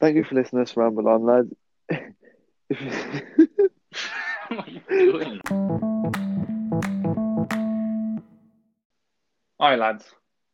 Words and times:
Thank 0.00 0.16
you 0.16 0.24
for 0.24 0.34
listening 0.36 0.64
to 0.64 0.70
us 0.70 0.76
ramble 0.76 1.08
on, 1.08 1.24
lads. 1.24 1.52
If 2.70 2.80
you- 2.80 3.48
what 4.48 4.68
are 4.68 4.70
you 4.70 4.80
doing? 4.88 5.40
Hi 9.60 9.74
lads. 9.74 10.04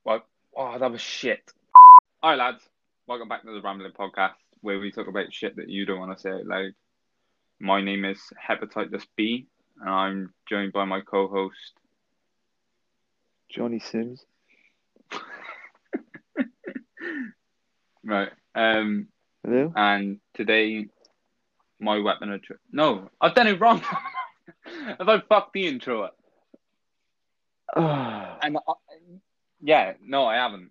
Well, 0.04 0.22
oh, 0.56 0.78
that 0.78 0.90
was 0.90 1.00
shit. 1.00 1.52
Hi 2.22 2.34
lads. 2.36 2.66
Welcome 3.06 3.28
back 3.28 3.42
to 3.42 3.52
the 3.52 3.60
Rambling 3.60 3.92
Podcast, 3.92 4.32
where 4.62 4.78
we 4.80 4.90
talk 4.90 5.08
about 5.08 5.32
shit 5.32 5.56
that 5.56 5.68
you 5.68 5.84
don't 5.84 5.98
want 6.00 6.16
to 6.16 6.20
say 6.20 6.30
out 6.30 6.46
loud. 6.46 6.72
My 7.60 7.82
name 7.82 8.04
is 8.06 8.20
Hepatitis 8.48 9.06
B, 9.16 9.46
and 9.80 9.90
I'm 9.90 10.34
joined 10.48 10.72
by 10.72 10.84
my 10.86 11.00
co-host. 11.02 11.74
Johnny 13.50 13.78
Sins. 13.80 14.24
Right. 18.06 18.28
Um. 18.54 19.08
Hello? 19.44 19.72
And 19.76 20.20
today, 20.32 20.86
my 21.78 21.98
weapon 21.98 22.32
of 22.32 22.42
choice. 22.42 22.56
No, 22.72 23.10
I've 23.20 23.34
done 23.34 23.46
it 23.46 23.60
wrong. 23.60 23.80
Have 24.98 25.08
I 25.08 25.20
fucked 25.20 25.52
the 25.52 25.66
intro? 25.66 26.04
up? 26.04 26.16
And 28.42 28.58
I, 28.58 28.72
yeah, 29.62 29.94
no, 30.02 30.26
I 30.26 30.36
haven't. 30.36 30.70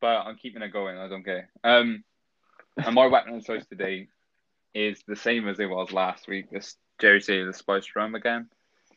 But 0.00 0.26
I'm 0.26 0.36
keeping 0.36 0.62
it 0.62 0.72
going. 0.72 0.98
I 0.98 1.08
don't 1.08 1.24
care. 1.24 1.48
Um, 1.62 2.02
and 2.76 2.94
my 2.94 3.06
weapon 3.06 3.34
of 3.34 3.44
choice 3.44 3.64
today 3.66 4.08
is 4.74 5.02
the 5.06 5.16
same 5.16 5.48
as 5.48 5.60
it 5.60 5.66
was 5.70 5.92
last 5.92 6.26
week. 6.28 6.50
This 6.50 6.76
Jerry 7.00 7.20
Say 7.20 7.42
the 7.44 7.52
Spice 7.52 7.86
Rum 7.94 8.14
again 8.14 8.48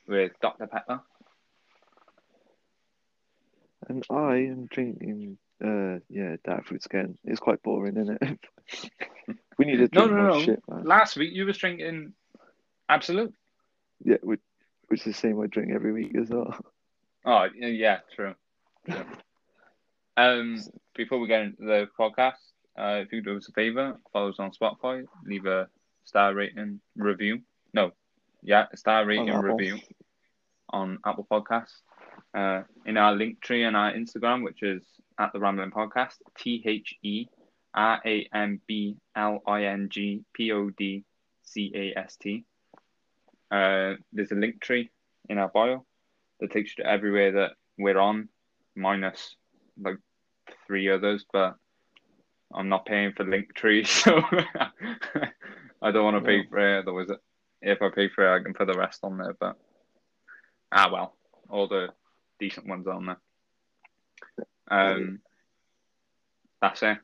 with 0.07 0.31
Dr 0.41 0.67
Pepper. 0.67 1.01
and 3.87 4.03
I 4.09 4.35
am 4.37 4.65
drinking, 4.65 5.37
uh, 5.63 5.99
yeah, 6.09 6.35
that 6.45 6.65
fruit 6.65 6.83
skin. 6.83 7.17
It's 7.23 7.39
quite 7.39 7.61
boring, 7.61 7.97
isn't 7.97 8.17
it? 8.21 8.39
we 9.57 9.65
need 9.65 9.77
to 9.77 9.87
drink 9.87 9.93
No, 9.93 10.05
no, 10.07 10.15
more 10.15 10.31
no. 10.31 10.41
shit, 10.41 10.63
man. 10.67 10.83
Last 10.83 11.17
week 11.17 11.33
you 11.33 11.45
was 11.45 11.57
drinking 11.57 12.13
Absolut. 12.89 13.33
Yeah, 14.03 14.17
which, 14.23 14.39
which 14.87 15.01
is 15.01 15.05
the 15.05 15.13
same 15.13 15.41
I 15.41 15.47
drink 15.47 15.71
every 15.73 15.91
week 15.91 16.15
as 16.15 16.29
well. 16.29 16.57
Oh 17.25 17.47
yeah, 17.55 17.99
true. 18.15 18.35
true. 18.89 19.03
Um, 20.19 20.59
before 20.95 21.19
we 21.19 21.27
get 21.27 21.41
into 21.41 21.63
the 21.63 21.87
podcast, 21.99 22.41
uh, 22.75 23.03
if 23.03 23.11
you 23.11 23.21
could 23.21 23.25
do 23.29 23.37
us 23.37 23.47
a 23.49 23.51
favor, 23.51 23.99
follow 24.11 24.29
us 24.29 24.39
on 24.39 24.49
Spotify, 24.49 25.05
leave 25.23 25.45
a 25.45 25.67
star 26.05 26.33
rating 26.33 26.79
review. 26.95 27.41
No, 27.71 27.91
yeah, 28.41 28.65
a 28.73 28.77
star 28.77 29.05
rating 29.05 29.31
review 29.31 29.77
on 30.71 30.97
Apple 31.05 31.27
Podcasts. 31.29 31.81
Uh, 32.33 32.63
in 32.87 32.97
our 32.97 33.13
Linktree 33.13 33.67
on 33.67 33.75
our 33.75 33.93
Instagram, 33.93 34.43
which 34.43 34.63
is 34.63 34.81
at 35.19 35.31
the 35.33 35.39
Rambling 35.39 35.69
Podcast, 35.69 36.15
T 36.35 36.63
H 36.65 36.95
E 37.03 37.27
R 37.77 38.01
A 38.05 38.27
M 38.33 38.59
B 38.67 38.97
L 39.15 39.41
I 39.45 39.65
N 39.65 39.89
G 39.89 40.23
P 40.33 40.51
O 40.51 40.71
D 40.71 41.05
C 41.43 41.71
A 41.75 41.99
S 41.99 42.17
T. 42.17 42.43
Uh, 43.51 43.93
there's 44.11 44.31
a 44.31 44.35
Linktree 44.35 44.89
in 45.29 45.37
our 45.37 45.47
bio 45.47 45.85
that 46.39 46.51
takes 46.51 46.75
you 46.75 46.83
to 46.83 46.89
everywhere 46.89 47.31
that 47.33 47.51
we're 47.77 47.99
on, 47.99 48.29
minus 48.75 49.35
like 49.79 49.97
three 50.65 50.89
others, 50.89 51.23
but 51.31 51.55
I'm 52.53 52.67
not 52.67 52.87
paying 52.87 53.13
for 53.13 53.23
Linktrees, 53.23 53.87
so 54.03 54.21
I 55.81 55.91
don't 55.91 56.03
want 56.03 56.17
to 56.17 56.27
pay 56.27 56.45
for 56.49 56.57
it. 56.57 56.79
Otherwise, 56.81 57.09
if 57.61 57.81
I 57.81 57.89
pay 57.93 58.09
for 58.09 58.25
it, 58.25 58.39
I 58.39 58.43
can 58.43 58.55
put 58.55 58.67
the 58.67 58.77
rest 58.77 59.01
on 59.03 59.19
there. 59.19 59.35
But 59.39 59.55
ah, 60.71 60.89
well, 60.91 61.15
all 61.47 61.67
the 61.67 61.89
decent 62.39 62.67
ones 62.67 62.87
are 62.87 62.93
on 62.93 63.05
there. 63.05 63.19
Um, 64.69 65.19
that's 66.59 66.81
it. 66.81 66.97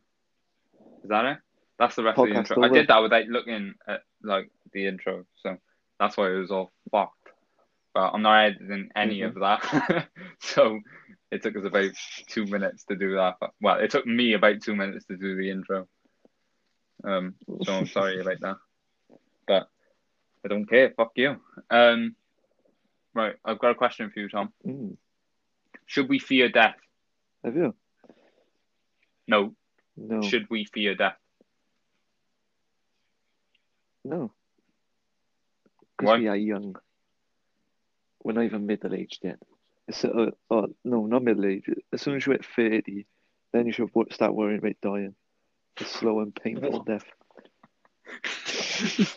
Is 1.03 1.09
that 1.09 1.25
it? 1.25 1.37
That's 1.79 1.95
the 1.95 2.03
rest 2.03 2.19
of 2.19 2.27
the 2.27 2.35
Podcast 2.35 2.37
intro. 2.37 2.63
I 2.63 2.69
did 2.69 2.87
that 2.87 3.01
without 3.01 3.27
looking 3.27 3.73
at 3.87 4.01
like 4.23 4.49
the 4.71 4.87
intro, 4.87 5.25
so 5.41 5.57
that's 5.99 6.15
why 6.17 6.31
it 6.31 6.37
was 6.39 6.51
all 6.51 6.71
fucked. 6.91 7.29
But 7.93 8.11
I'm 8.13 8.21
not 8.21 8.45
editing 8.45 8.89
any 8.95 9.21
of 9.21 9.35
that, 9.35 10.07
so 10.39 10.79
it 11.29 11.43
took 11.43 11.55
us 11.57 11.65
about 11.65 11.91
two 12.27 12.45
minutes 12.45 12.85
to 12.85 12.95
do 12.95 13.15
that. 13.15 13.35
Well, 13.61 13.79
it 13.79 13.91
took 13.91 14.05
me 14.05 14.33
about 14.33 14.61
two 14.61 14.75
minutes 14.75 15.05
to 15.05 15.17
do 15.17 15.35
the 15.35 15.51
intro. 15.51 15.87
Um, 17.03 17.35
so 17.63 17.73
I'm 17.73 17.87
sorry 17.87 18.21
about 18.21 18.39
that, 18.41 18.57
but 19.47 19.67
I 20.45 20.47
don't 20.47 20.69
care. 20.69 20.93
Fuck 20.95 21.11
you. 21.15 21.35
Um, 21.69 22.15
right, 23.13 23.35
I've 23.43 23.59
got 23.59 23.71
a 23.71 23.75
question 23.75 24.09
for 24.11 24.21
you, 24.21 24.29
Tom. 24.29 24.53
Mm, 24.65 24.95
Should 25.85 26.09
we 26.09 26.19
fear 26.19 26.49
death? 26.49 26.75
have 27.43 27.55
you? 27.55 27.75
No. 29.27 29.53
No. 29.95 30.21
Should 30.21 30.49
we 30.49 30.65
fear 30.65 30.95
death? 30.95 31.17
No. 34.03 34.31
Because 35.97 36.19
we 36.19 36.27
are 36.27 36.35
young. 36.35 36.75
We're 38.23 38.33
not 38.33 38.45
even 38.45 38.65
middle 38.65 38.93
aged 38.93 39.19
yet. 39.23 39.39
It's, 39.87 40.03
uh, 40.03 40.31
uh, 40.49 40.67
no, 40.83 41.05
not 41.05 41.23
middle 41.23 41.45
aged. 41.45 41.75
As 41.91 42.01
soon 42.01 42.15
as 42.15 42.25
you're 42.25 42.35
at 42.35 42.45
30, 42.45 43.05
then 43.51 43.67
you 43.67 43.71
should 43.71 43.89
start 44.11 44.33
worrying 44.33 44.59
about 44.59 44.75
dying. 44.81 45.15
A 45.79 45.83
slow 45.83 46.19
and 46.19 46.35
painful 46.35 46.83
death. 46.87 47.05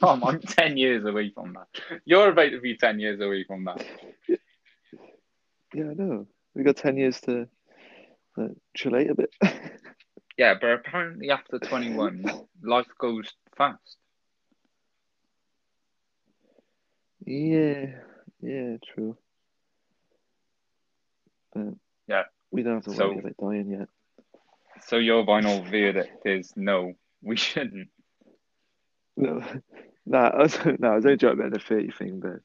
Tom, 0.00 0.25
I'm 0.25 0.41
10 0.41 0.76
years 0.76 1.04
away 1.04 1.31
from 1.31 1.54
that. 1.54 2.00
You're 2.04 2.31
about 2.31 2.50
to 2.50 2.60
be 2.60 2.76
10 2.76 3.00
years 3.00 3.20
away 3.20 3.44
from 3.44 3.64
that. 3.64 3.84
Yeah, 5.75 5.91
I 5.91 5.94
know. 5.94 6.26
We've 6.54 6.64
got 6.64 6.76
10 6.76 6.97
years 6.97 7.20
to 7.22 7.48
uh, 8.38 8.48
chill 8.75 8.94
out 8.94 9.10
a 9.10 9.14
bit. 9.14 9.31
Yeah, 10.37 10.55
but 10.61 10.71
apparently 10.73 11.31
after 11.31 11.59
21, 11.59 12.25
life 12.63 12.87
goes 12.99 13.31
fast. 13.57 13.97
yeah, 17.25 17.87
yeah, 18.41 18.77
true. 18.95 19.17
But 21.53 21.75
Yeah. 22.07 22.25
we 22.53 22.63
don't 22.63 22.75
have 22.75 22.85
to 22.85 22.93
So- 22.93 23.09
worry 23.09 23.19
about 23.19 23.37
dying 23.39 23.71
yet. 23.71 23.89
So 24.83 24.99
your 24.99 25.25
final 25.25 25.63
verdict 25.65 26.27
is 26.27 26.53
no, 26.57 26.93
we 27.23 27.37
shouldn't. 27.37 27.89
No, 29.17 29.43
no, 30.07 30.19
I 30.19 30.37
was, 30.43 30.59
nah, 30.79 30.93
I 30.93 30.97
was 30.97 31.07
only 31.07 31.17
joking 31.17 31.41
about 31.41 31.53
the 31.53 31.59
30 31.59 31.91
thing, 31.93 32.21
but 32.21 32.41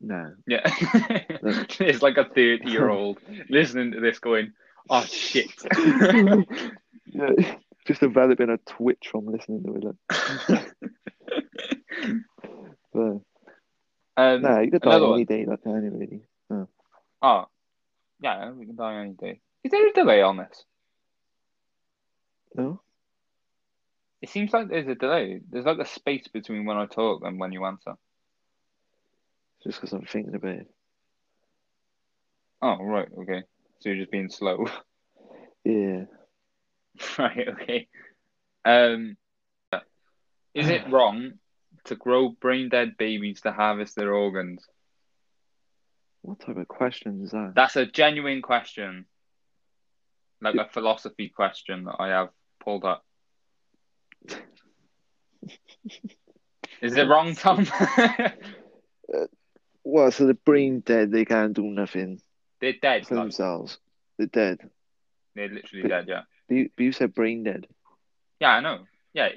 no. 0.00 0.32
Yeah. 0.46 0.60
it's 0.64 2.02
like 2.02 2.16
a 2.16 2.24
30 2.24 2.70
year 2.70 2.88
old 2.88 3.18
listening 3.50 3.92
to 3.92 4.00
this 4.00 4.18
going, 4.20 4.52
oh 4.88 5.04
shit. 5.04 5.50
Yeah, 7.12 7.56
just 7.86 8.00
developing 8.00 8.50
a 8.50 8.58
twitch 8.58 9.08
from 9.10 9.26
listening 9.26 9.62
to 9.64 9.74
it. 9.76 9.84
Like. 10.48 10.72
But 12.94 13.20
um, 14.18 14.42
nah, 14.42 14.60
you 14.60 14.70
could 14.70 14.82
die 14.82 14.96
any 14.96 15.24
day, 15.24 15.46
like 15.46 15.60
any 15.64 15.88
really. 15.88 16.20
Oh, 17.22 17.46
yeah, 18.20 18.50
we 18.50 18.66
can 18.66 18.76
die 18.76 19.00
any 19.00 19.12
day. 19.12 19.40
Is 19.64 19.70
there 19.70 19.88
a 19.88 19.92
delay 19.92 20.20
on 20.20 20.36
this? 20.36 20.64
No, 22.54 22.80
It 24.20 24.28
seems 24.28 24.52
like 24.52 24.68
there's 24.68 24.88
a 24.88 24.94
delay. 24.94 25.40
There's 25.50 25.64
like 25.64 25.78
a 25.78 25.86
space 25.86 26.28
between 26.28 26.66
when 26.66 26.76
I 26.76 26.86
talk 26.86 27.22
and 27.24 27.38
when 27.40 27.52
you 27.52 27.64
answer. 27.64 27.94
just 29.64 29.80
because 29.80 29.92
I'm 29.92 30.04
thinking 30.04 30.34
about 30.34 30.50
it. 30.56 30.70
Oh, 32.60 32.76
right, 32.76 33.08
okay. 33.20 33.42
So 33.80 33.88
you're 33.88 33.98
just 33.98 34.12
being 34.12 34.30
slow. 34.30 34.66
Yeah, 35.64 36.06
right, 37.18 37.48
okay. 37.48 37.88
Um, 38.64 39.16
is 40.54 40.68
it 40.68 40.82
wrong 40.90 41.32
to 41.84 41.96
grow 41.96 42.28
brain 42.30 42.68
dead 42.68 42.96
babies 42.96 43.40
to 43.42 43.52
harvest 43.52 43.96
their 43.96 44.12
organs? 44.14 44.64
what 46.22 46.38
type 46.38 46.56
of 46.56 46.68
question 46.68 47.22
is 47.24 47.32
that? 47.32 47.52
That's 47.56 47.74
a 47.76 47.84
genuine 47.84 48.42
question. 48.42 49.06
Like 50.40 50.54
a 50.54 50.68
philosophy 50.68 51.28
question 51.28 51.84
that 51.84 51.96
I 51.98 52.08
have 52.08 52.28
pulled 52.62 52.84
up. 52.84 53.04
Is 56.80 56.96
it 56.96 57.08
wrong, 57.08 57.34
Tom? 57.34 57.66
Well, 59.84 60.10
so 60.12 60.26
the 60.26 60.34
brain 60.34 60.80
dead, 60.80 61.10
they 61.10 61.24
can't 61.24 61.54
do 61.54 61.64
nothing 61.64 62.20
They're 62.60 62.74
dead. 62.80 63.06
for 63.06 63.16
Like, 63.16 63.24
themselves. 63.24 63.78
They're 64.16 64.28
dead. 64.28 64.60
they're 65.34 65.48
literally 65.48 65.88
dead, 65.88 66.04
yeah. 66.08 66.22
But 66.48 66.68
you, 66.78 66.92
said 66.92 67.14
brain 67.14 67.44
dead. 67.44 67.66
Yeah, 68.40 68.50
I 68.50 68.60
know. 68.60 68.80
Yeah, 69.14 69.28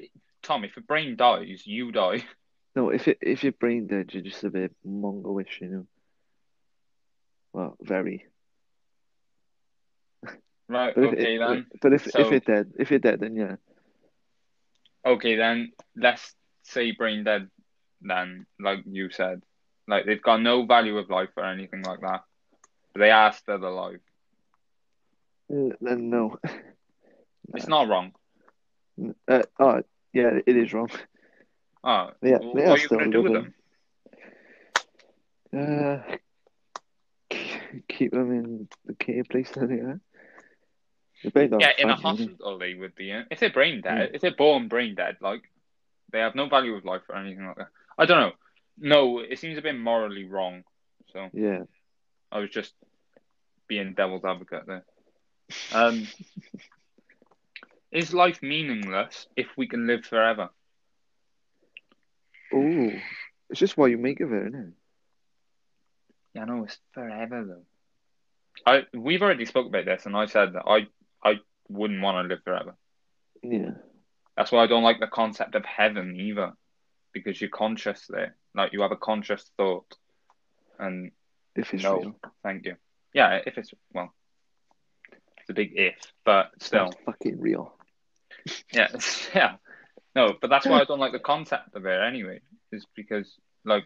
Tom, 0.44 0.64
if 0.64 0.76
a 0.78 0.82
brain 0.82 1.16
dies, 1.16 1.64
you 1.66 1.92
die. 1.92 2.24
No, 2.78 2.90
if 2.90 3.08
it 3.08 3.20
if 3.22 3.42
you're 3.42 3.54
brain 3.54 3.88
dead, 3.88 4.10
you're 4.14 4.22
just 4.22 4.44
a 4.44 4.50
bit 4.50 4.76
Mongolish, 4.84 5.60
you 5.62 5.68
know. 5.70 5.88
Well, 7.54 7.78
very. 7.82 8.26
Right, 10.68 10.94
But 10.94 11.04
if, 11.06 11.14
okay 11.14 11.36
it- 11.36 11.40
then. 11.40 11.66
but 11.82 11.94
if 11.94 12.04
So- 12.12 12.20
if 12.20 12.32
you're 12.32 12.40
dead, 12.42 12.74
if 12.78 12.90
you're 12.90 13.00
dead, 13.00 13.22
then 13.22 13.36
yeah. 13.38 13.56
Okay 15.06 15.36
then, 15.38 15.72
let's 15.96 16.34
say 16.64 16.92
brain 16.92 17.24
dead 17.24 17.50
then, 18.02 18.46
like 18.60 18.80
you 18.86 19.10
said. 19.10 19.42
Like 19.88 20.06
they've 20.06 20.22
got 20.22 20.42
no 20.42 20.66
value 20.66 20.98
of 20.98 21.10
life 21.10 21.30
or 21.38 21.46
anything 21.46 21.84
like 21.84 22.02
that. 22.02 22.24
But 22.94 23.00
they 23.00 23.12
are 23.12 23.32
still 23.32 23.64
alive. 23.64 24.02
Uh, 25.50 25.70
Then 25.80 26.10
no. 26.10 26.40
It's 27.54 27.68
not 27.68 27.88
wrong. 27.88 28.14
Uh, 29.28 29.44
oh, 29.60 29.82
Yeah, 30.14 30.40
it 30.46 30.58
is 30.58 30.74
wrong. 30.74 30.90
Oh, 31.84 32.12
Yeah, 32.22 32.38
what 32.40 32.66
are 32.68 32.78
you 32.78 32.88
going 32.90 33.12
to 33.12 33.18
do 33.18 33.24
with 33.24 33.32
living. 33.32 33.54
them? 35.52 36.02
Uh, 37.32 37.38
keep 37.88 38.12
them 38.12 38.32
in 38.32 38.68
the 38.86 38.96
care 38.96 39.24
place 39.24 39.52
that 39.52 39.68
they 39.70 39.76
are. 39.80 40.00
They're 41.24 41.32
based 41.32 41.54
Yeah, 41.60 41.72
in 41.78 41.90
a 41.90 41.96
hospital 41.96 42.58
they 42.58 42.74
would 42.74 42.96
be. 42.96 43.12
If 43.32 43.40
they're 43.40 43.50
brain 43.52 43.82
dead, 43.82 43.98
Yeah. 43.98 44.08
if 44.14 44.22
they're 44.22 44.36
born 44.36 44.68
brain 44.68 44.96
dead, 44.96 45.18
like 45.22 45.42
they 46.12 46.20
have 46.20 46.36
no 46.36 46.48
value 46.48 46.76
of 46.76 46.86
life 46.86 47.02
or 47.10 47.16
anything 47.16 47.46
like 47.46 47.58
that. 47.58 47.68
I 47.98 48.06
don't 48.06 48.20
know. 48.20 48.32
No, 48.78 49.20
it 49.20 49.40
seems 49.40 49.58
a 49.58 49.62
bit 49.62 49.78
morally 49.78 50.26
wrong. 50.26 50.64
So 51.14 51.30
Yeah. 51.34 51.64
I 52.32 52.40
was 52.40 52.50
just 52.50 52.74
being 53.68 53.94
devil's 53.94 54.26
advocate 54.26 54.66
there. 54.68 54.86
Um, 55.74 56.08
is 57.96 58.14
life 58.14 58.42
meaningless 58.42 59.28
if 59.36 59.48
we 59.58 59.68
can 59.68 59.88
live 59.88 60.06
forever? 60.06 60.50
Oh, 62.54 62.92
it's 63.50 63.60
just 63.60 63.78
what 63.78 63.92
you 63.92 63.98
make 63.98 64.20
of 64.20 64.32
it, 64.32 64.48
isn't 64.48 64.60
it? 64.60 64.74
Yeah, 66.34 66.46
no, 66.46 66.64
it's 66.66 66.78
forever 66.94 67.44
though. 67.46 67.64
I 68.66 68.84
we've 68.94 69.22
already 69.22 69.46
spoke 69.46 69.68
about 69.68 69.86
this, 69.86 70.06
and 70.06 70.16
I 70.16 70.26
said 70.26 70.54
that 70.54 70.64
I 70.68 70.88
I 71.24 71.40
wouldn't 71.70 72.02
want 72.02 72.24
to 72.24 72.34
live 72.34 72.44
forever. 72.44 72.76
Yeah. 73.42 73.72
That's 74.38 74.52
why 74.52 74.64
I 74.64 74.68
don't 74.68 74.84
like 74.84 75.00
the 75.00 75.08
concept 75.08 75.56
of 75.56 75.64
heaven 75.66 76.20
either, 76.20 76.54
because 77.14 77.40
you're 77.40 77.50
conscious 77.50 78.06
there, 78.10 78.36
like 78.54 78.74
you 78.74 78.82
have 78.82 78.92
a 78.92 78.98
conscious 78.98 79.50
thought. 79.56 79.96
And 80.78 81.12
If 81.56 81.74
it's 81.74 81.84
no, 81.84 82.00
real. 82.00 82.20
thank 82.44 82.66
you. 82.66 82.76
Yeah, 83.14 83.40
if 83.46 83.58
it's 83.58 83.74
well, 83.94 84.14
it's 85.38 85.50
a 85.50 85.54
big 85.54 85.72
if, 85.78 85.96
but 86.26 86.52
still, 86.60 86.88
It's 86.88 86.98
fucking 87.06 87.40
real. 87.40 87.74
yeah, 88.74 88.88
yeah. 89.36 89.56
No, 90.16 90.34
but 90.40 90.50
that's 90.50 90.66
why 90.66 90.80
I 90.80 90.86
don't 90.86 91.00
like 91.00 91.12
the 91.12 91.20
concept 91.20 91.76
of 91.76 91.86
it 91.86 92.02
anyway. 92.02 92.40
Is 92.72 92.86
because 92.96 93.30
like 93.66 93.86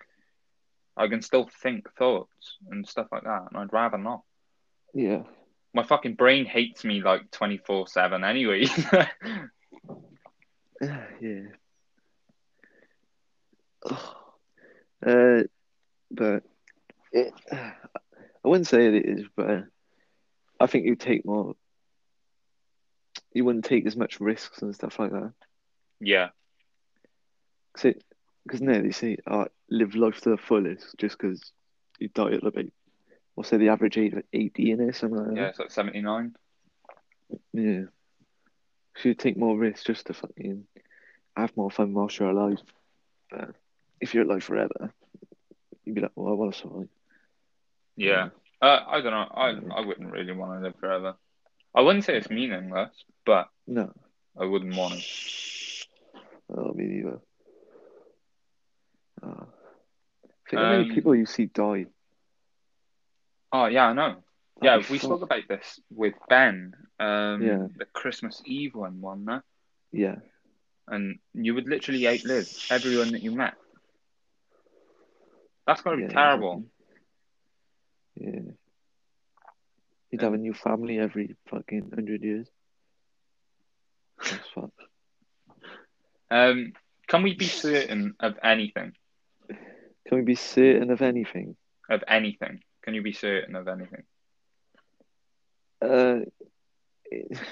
I 0.95 1.07
can 1.07 1.21
still 1.21 1.49
think 1.61 1.89
thoughts 1.97 2.57
and 2.69 2.87
stuff 2.87 3.07
like 3.11 3.23
that, 3.23 3.47
and 3.49 3.59
I'd 3.59 3.73
rather 3.73 3.97
not. 3.97 4.21
Yeah. 4.93 5.23
My 5.73 5.83
fucking 5.83 6.15
brain 6.15 6.45
hates 6.45 6.83
me 6.83 7.01
like 7.01 7.31
twenty 7.31 7.57
four 7.57 7.87
seven 7.87 8.23
anyway. 8.23 8.65
yeah. 10.81 11.41
Uh, 15.01 15.43
but 16.11 16.43
it, 17.13 17.33
I 17.53 17.71
wouldn't 18.43 18.67
say 18.67 18.87
it 18.87 19.05
is, 19.05 19.25
but 19.33 19.63
I 20.59 20.67
think 20.67 20.85
you 20.85 20.95
take 20.95 21.25
more. 21.25 21.55
You 23.33 23.45
wouldn't 23.45 23.65
take 23.65 23.85
as 23.85 23.95
much 23.95 24.19
risks 24.19 24.61
and 24.61 24.73
stuff 24.73 24.99
like 24.99 25.11
that. 25.11 25.33
yeah, 25.99 26.29
Because 27.73 28.61
now 28.61 28.81
they 28.81 28.91
say, 28.91 29.17
oh, 29.27 29.47
live 29.69 29.95
life 29.95 30.21
to 30.21 30.29
the 30.31 30.37
fullest 30.37 30.97
just 30.97 31.17
because 31.17 31.51
you 31.99 32.07
die 32.09 32.33
at 32.33 32.43
we'll 32.43 33.43
say 33.43 33.57
the 33.57 33.69
average 33.69 33.97
age 33.97 34.13
of 34.13 34.23
80 34.33 34.71
in 34.71 34.81
it, 34.81 34.95
something 34.95 35.17
like 35.17 35.27
that. 35.27 35.35
yeah, 35.35 35.47
it's 35.47 35.59
like 35.59 35.71
seventy 35.71 36.01
nine. 36.01 36.35
Yeah. 37.53 37.83
So 38.97 39.09
you 39.09 39.13
take 39.13 39.37
more 39.37 39.57
risks 39.57 39.83
just 39.83 40.07
to 40.07 40.13
fucking 40.13 40.65
have 41.37 41.55
more 41.55 41.71
fun 41.71 41.93
whilst 41.93 42.19
you're 42.19 42.31
alive. 42.31 42.57
But 43.29 43.51
if 44.01 44.13
you're 44.13 44.23
alive 44.23 44.43
forever, 44.43 44.93
you'd 45.85 45.95
be 45.95 46.01
like, 46.01 46.11
well, 46.15 46.33
I 46.33 46.35
want 46.35 46.53
to 46.53 46.59
survive. 46.59 46.89
Yeah. 47.95 48.29
Uh, 48.61 48.79
I 48.87 49.01
don't 49.01 49.11
know. 49.11 49.29
I 49.33 49.49
I 49.77 49.85
wouldn't 49.85 50.11
really 50.11 50.33
want 50.33 50.59
to 50.59 50.65
live 50.65 50.75
forever. 50.79 51.15
I 51.75 51.81
wouldn't 51.81 52.03
say 52.05 52.17
it's 52.17 52.29
meaningless, 52.29 52.91
but 53.25 53.49
No. 53.67 53.93
I 54.39 54.45
wouldn't 54.45 54.75
want 54.75 54.95
it. 54.95 55.05
Oh, 56.49 56.73
me 56.73 56.85
neither. 56.85 57.19
Oh. 59.21 59.47
Think 60.49 60.61
how 60.61 60.71
many 60.71 60.89
Um, 60.89 60.95
people 60.95 61.15
you 61.15 61.25
see 61.25 61.45
die. 61.45 61.85
Oh 63.51 63.65
yeah, 63.67 63.87
I 63.87 63.93
know. 63.93 64.23
Yeah, 64.61 64.77
That'd 64.77 64.87
be 64.87 64.93
we 64.93 64.97
fuck- 64.99 65.07
spoke 65.07 65.21
about 65.21 65.47
this 65.47 65.79
with 65.89 66.15
Ben. 66.27 66.73
Um, 66.99 67.41
Yeah. 67.41 67.67
the 67.77 67.85
Christmas 67.85 68.41
Eve 68.45 68.75
one, 68.75 68.99
wasn't 69.01 69.27
there? 69.27 69.43
Yeah. 69.91 70.15
And 70.87 71.19
you 71.33 71.53
would 71.53 71.67
literally 71.67 72.07
outlive 72.07 72.49
everyone 72.71 73.11
that 73.11 73.21
you 73.21 73.31
met. 73.31 73.55
That's 75.67 75.81
gonna 75.81 75.97
be 75.97 76.03
Yeah, 76.03 76.09
terrible. 76.09 76.65
Yeah. 78.15 78.41
You'd 80.11 80.21
have 80.21 80.33
a 80.33 80.37
new 80.37 80.53
family 80.53 80.99
every 80.99 81.35
fucking 81.49 81.91
hundred 81.93 82.23
years. 82.23 82.47
That's 84.17 84.47
fucked. 84.55 84.81
Um, 86.31 86.73
can 87.07 87.23
we 87.23 87.35
be 87.35 87.45
certain 87.45 88.15
of 88.19 88.35
anything? 88.43 88.93
Can 89.47 90.17
we 90.17 90.21
be 90.23 90.35
certain 90.35 90.89
of 90.91 91.01
anything? 91.01 91.55
Of 91.89 92.03
anything? 92.07 92.61
Can 92.83 92.93
you 92.95 93.01
be 93.01 93.13
certain 93.13 93.55
of 93.55 93.67
anything? 93.67 94.03
Uh, 95.81 96.19
it- 97.05 97.37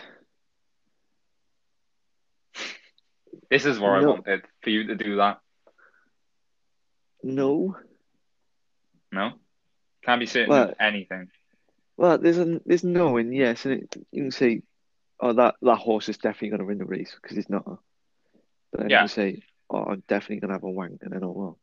This 3.50 3.66
is 3.66 3.80
what 3.80 3.92
I 3.92 4.02
No. 4.02 4.10
wanted 4.10 4.42
for 4.62 4.70
you 4.72 4.88
to 4.88 4.96
do 4.96 5.16
that. 5.18 5.40
no. 7.24 7.78
No, 9.10 9.40
can't 10.04 10.20
be 10.20 10.26
certain 10.26 10.50
Well- 10.50 10.70
of 10.72 10.76
anything. 10.82 11.32
Well, 11.98 12.18
there's 12.20 12.38
a 12.38 12.62
there's 12.66 12.84
no 12.84 13.18
and 13.18 13.34
yes, 13.36 13.66
and 13.66 13.84
it, 13.84 13.98
you 14.12 14.24
can 14.24 14.32
say, 14.32 14.62
oh, 15.20 15.34
that 15.34 15.56
that 15.62 15.76
horse 15.78 16.10
is 16.10 16.18
definitely 16.18 16.50
going 16.50 16.60
to 16.60 16.66
win 16.66 16.78
the 16.78 16.86
race 16.86 17.16
because 17.22 17.38
it's 17.38 17.50
not. 17.50 17.66
But 18.72 18.82
then 18.82 18.90
Yeah. 18.92 19.02
you 19.04 19.08
say, 19.08 19.42
oh, 19.70 19.84
I'm 19.84 20.04
definitely 20.08 20.42
going 20.42 20.50
to 20.50 20.56
have 20.56 20.64
a 20.64 20.70
wank, 20.70 21.00
and 21.02 21.12
then 21.12 21.24
oh 21.24 21.32
well, 21.32 21.60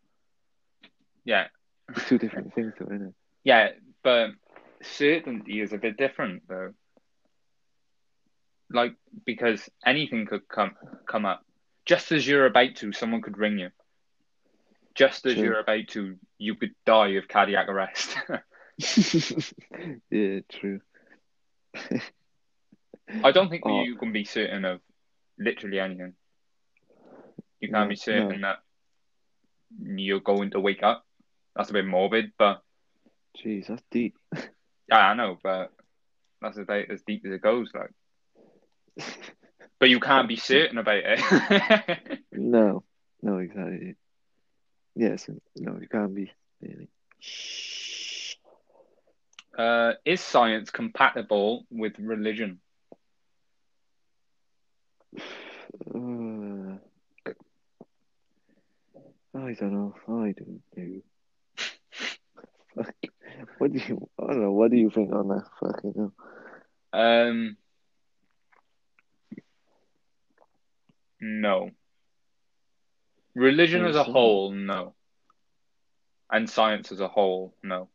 Yeah, 1.24 1.46
it's 1.90 2.08
two 2.08 2.18
different 2.18 2.52
things, 2.54 2.72
though, 2.78 2.86
isn't 2.86 3.08
it? 3.08 3.14
yeah, 3.44 3.68
but 4.02 4.30
certainty 4.82 5.60
is 5.60 5.72
a 5.72 5.78
bit 5.78 5.96
different 5.96 6.42
though. 6.48 6.72
Like 8.70 8.94
because 9.24 9.68
anything 9.86 10.26
could 10.26 10.48
come 10.48 10.74
come 11.06 11.26
up. 11.26 11.44
Just 11.86 12.10
as 12.12 12.26
you're 12.26 12.46
about 12.46 12.74
to, 12.76 12.92
someone 12.92 13.22
could 13.22 13.38
ring 13.38 13.58
you. 13.58 13.70
Just 14.94 15.26
as 15.26 15.34
True. 15.34 15.42
you're 15.44 15.58
about 15.60 15.88
to, 15.88 16.16
you 16.38 16.54
could 16.54 16.74
die 16.86 17.08
of 17.08 17.28
cardiac 17.28 17.68
arrest. 17.68 18.16
yeah, 20.10 20.40
true. 20.48 20.80
I 23.22 23.32
don't 23.32 23.48
think 23.50 23.62
Oh. 23.66 23.82
you 23.82 23.96
can 23.96 24.12
be 24.12 24.24
certain 24.24 24.64
of 24.64 24.80
literally 25.38 25.80
anything. 25.80 26.14
You 27.60 27.68
can't 27.68 27.84
No, 27.84 27.88
be 27.88 27.96
certain 27.96 28.42
that 28.42 28.58
you're 29.78 30.20
going 30.20 30.50
to 30.50 30.60
wake 30.60 30.82
up. 30.82 31.04
That's 31.56 31.70
a 31.70 31.74
bit 31.74 31.86
morbid, 31.86 32.32
but 32.38 32.62
Jeez, 33.38 33.66
that's 33.66 33.82
deep. 33.90 34.16
yeah, 34.88 34.98
I 34.98 35.14
know, 35.14 35.38
but 35.42 35.72
that's 36.40 36.58
about 36.58 36.90
as 36.90 37.02
deep 37.02 37.24
as 37.26 37.32
it 37.32 37.42
goes, 37.42 37.70
like. 37.74 37.90
But 39.80 39.90
you 39.90 39.98
can't 40.00 40.28
be 40.28 40.36
certain 40.36 40.78
about 40.78 41.02
it. 41.04 42.20
No, 42.32 42.84
no, 43.22 43.38
exactly. 43.38 43.94
Yes, 44.96 45.28
no, 45.56 45.78
you 45.80 45.88
can't 45.88 46.14
be. 46.14 46.32
Really. 46.60 46.88
Uh, 49.58 49.92
is 50.04 50.20
science 50.20 50.70
compatible 50.70 51.66
with 51.70 51.98
religion? 51.98 52.60
Uh, 55.94 56.78
I 59.36 59.52
don't 59.54 59.72
know. 59.72 59.94
I 60.08 60.32
don't 60.32 60.62
know. 60.76 61.02
Fuck. 62.74 62.94
What 63.58 63.72
do 63.72 63.78
you? 63.78 64.08
I 64.18 64.26
don't 64.28 64.42
know. 64.42 64.52
What 64.52 64.70
do 64.70 64.76
you 64.76 64.90
think 64.90 65.12
on 65.12 65.28
that? 65.28 65.44
Fucking 65.60 65.94
hell. 65.96 66.12
Um, 66.92 67.56
no. 71.20 71.70
Religion 73.34 73.84
as 73.84 73.96
a 73.96 74.04
whole, 74.04 74.52
no. 74.52 74.94
And 76.30 76.48
science 76.48 76.92
as 76.92 77.00
a 77.00 77.08
whole, 77.08 77.54
no. 77.62 77.88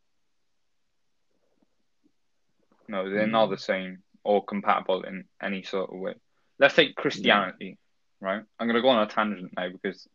No, 2.90 3.08
they're 3.08 3.28
not 3.28 3.52
the 3.52 3.58
same 3.58 4.00
or 4.24 4.44
compatible 4.44 5.04
in 5.04 5.26
any 5.42 5.62
sort 5.62 5.92
of 5.94 6.00
way. 6.00 6.16
Let's 6.58 6.74
take 6.74 6.96
Christianity, 6.96 7.78
right? 8.20 8.42
I'm 8.60 8.68
going 8.68 8.76
to 8.76 8.82
go 8.82 8.90
on 8.90 9.04
a 9.04 9.08
tangent 9.08 9.52
now 9.56 9.70
because 9.70 10.08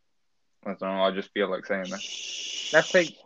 I 0.67 0.71
don't 0.71 0.81
know. 0.83 1.05
I 1.05 1.13
just 1.13 1.31
feel 1.33 1.49
like 1.49 1.65
saying 1.67 1.85
this. 1.85 2.71
Let's 2.73 2.91
take 2.91 3.17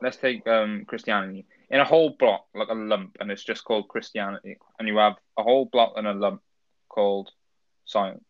let's 0.00 0.16
take 0.16 0.46
um 0.48 0.84
Christianity 0.86 1.44
in 1.68 1.80
a 1.80 1.84
whole 1.84 2.16
block, 2.18 2.46
like 2.54 2.68
a 2.68 2.74
lump, 2.74 3.18
and 3.20 3.30
it's 3.30 3.44
just 3.44 3.64
called 3.64 3.88
Christianity, 3.88 4.56
and 4.78 4.88
you 4.88 4.96
have 4.96 5.14
a 5.38 5.42
whole 5.42 5.66
block 5.66 5.92
and 5.96 6.06
a 6.06 6.14
lump 6.14 6.40
called 6.88 7.30
science. 7.84 8.24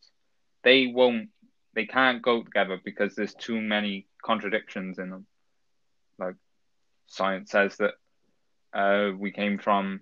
They 0.65 0.89
won't, 0.89 1.29
they 1.75 1.87
can't 1.87 2.23
go 2.23 2.43
together 2.43 2.81
because 2.85 3.15
there's 3.15 3.35
too 3.35 3.61
many 3.61 4.09
contradictions 4.25 4.99
in 4.99 5.11
them. 5.11 5.27
Like 6.19 6.35
science 7.07 7.53
says 7.53 7.77
that 7.77 7.95
uh, 8.73 9.13
we 9.17 9.31
came 9.31 9.59
from 9.59 10.01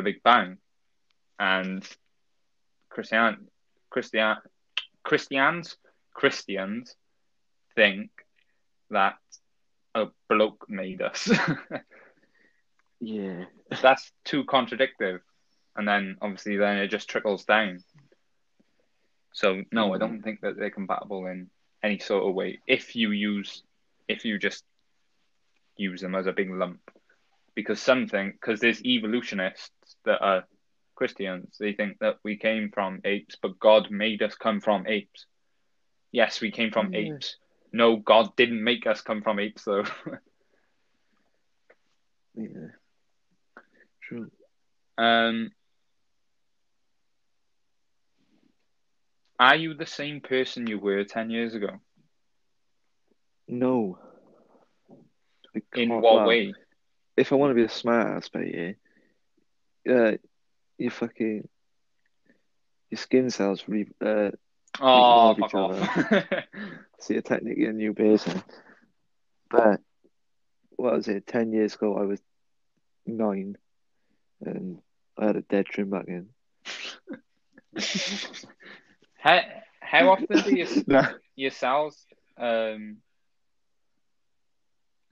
the 0.00 0.12
Big 0.12 0.22
Bang, 0.22 0.58
and 1.38 1.86
Christian 2.88 3.48
Christian 3.90 4.36
Christians 5.04 5.76
Christians 6.14 6.94
think 7.74 8.10
that 8.90 9.16
a 9.94 10.06
bloke 10.28 10.66
made 10.68 11.02
us. 11.02 11.30
Yeah. 13.00 13.44
That's 13.82 14.12
too 14.24 14.44
contradictory. 14.44 15.20
And 15.74 15.88
then 15.88 16.16
obviously 16.20 16.56
then 16.56 16.78
it 16.78 16.88
just 16.88 17.08
trickles 17.08 17.44
down. 17.44 17.82
So 19.32 19.62
no, 19.72 19.94
I 19.94 19.98
don't 19.98 20.22
think 20.22 20.40
that 20.42 20.56
they're 20.56 20.70
compatible 20.70 21.26
in 21.26 21.48
any 21.82 21.98
sort 21.98 22.28
of 22.28 22.34
way. 22.34 22.58
If 22.66 22.94
you 22.94 23.10
use 23.10 23.62
if 24.08 24.24
you 24.24 24.38
just 24.38 24.64
use 25.76 26.00
them 26.00 26.14
as 26.14 26.26
a 26.26 26.32
big 26.32 26.50
lump. 26.50 26.80
Because 27.54 27.80
something 27.80 28.32
because 28.32 28.60
there's 28.60 28.84
evolutionists 28.84 29.70
that 30.04 30.20
are 30.20 30.44
Christians, 30.94 31.56
they 31.58 31.72
think 31.72 31.98
that 32.00 32.18
we 32.22 32.36
came 32.36 32.70
from 32.72 33.00
apes, 33.04 33.36
but 33.40 33.58
God 33.58 33.90
made 33.90 34.22
us 34.22 34.34
come 34.34 34.60
from 34.60 34.86
apes. 34.86 35.26
Yes, 36.12 36.40
we 36.40 36.50
came 36.50 36.70
from 36.70 36.92
Yeah. 36.92 37.00
apes. 37.00 37.36
No, 37.72 37.96
God 37.96 38.36
didn't 38.36 38.62
make 38.62 38.86
us 38.86 39.00
come 39.00 39.22
from 39.22 39.38
apes 39.38 39.64
though. 39.64 39.84
Yeah. 42.34 42.68
True. 44.02 44.30
Um, 44.96 45.50
are 49.38 49.56
you 49.56 49.74
the 49.74 49.86
same 49.86 50.20
person 50.20 50.66
you 50.66 50.78
were 50.78 51.04
10 51.04 51.30
years 51.30 51.54
ago? 51.54 51.80
No. 53.48 53.98
In 55.74 56.00
what 56.00 56.26
way? 56.26 56.54
If 57.16 57.32
I 57.32 57.36
want 57.36 57.50
to 57.50 57.54
be 57.54 57.64
a 57.64 57.68
smart 57.68 58.06
ass 58.06 58.28
about 58.28 58.46
you, 58.46 58.74
uh, 59.90 60.12
you 60.78 60.90
fucking 60.90 61.48
your 62.90 62.98
skin 62.98 63.30
cells 63.30 63.64
re 63.68 63.86
uh 64.04 64.30
Oh, 64.80 64.86
love 65.26 65.38
each 65.38 65.50
fuck 65.50 65.54
off. 65.54 66.44
so 67.00 67.12
you're 67.12 67.22
technically 67.22 67.66
a 67.66 67.72
new 67.72 67.92
person. 67.92 68.42
But 69.50 69.80
what 70.76 70.94
was 70.94 71.08
it? 71.08 71.26
Ten 71.26 71.52
years 71.52 71.74
ago, 71.74 71.96
I 71.96 72.04
was 72.04 72.20
nine, 73.06 73.56
and 74.44 74.78
I 75.18 75.26
had 75.26 75.36
a 75.36 75.42
dead 75.42 75.66
trim 75.66 75.90
back 75.90 76.06
in. 76.06 76.28
how, 79.18 79.40
how 79.80 80.10
often 80.10 80.40
do 80.42 80.56
you, 80.56 80.66
Nah, 80.86 81.08
your 81.36 81.50
cells, 81.50 82.06
um, 82.38 82.98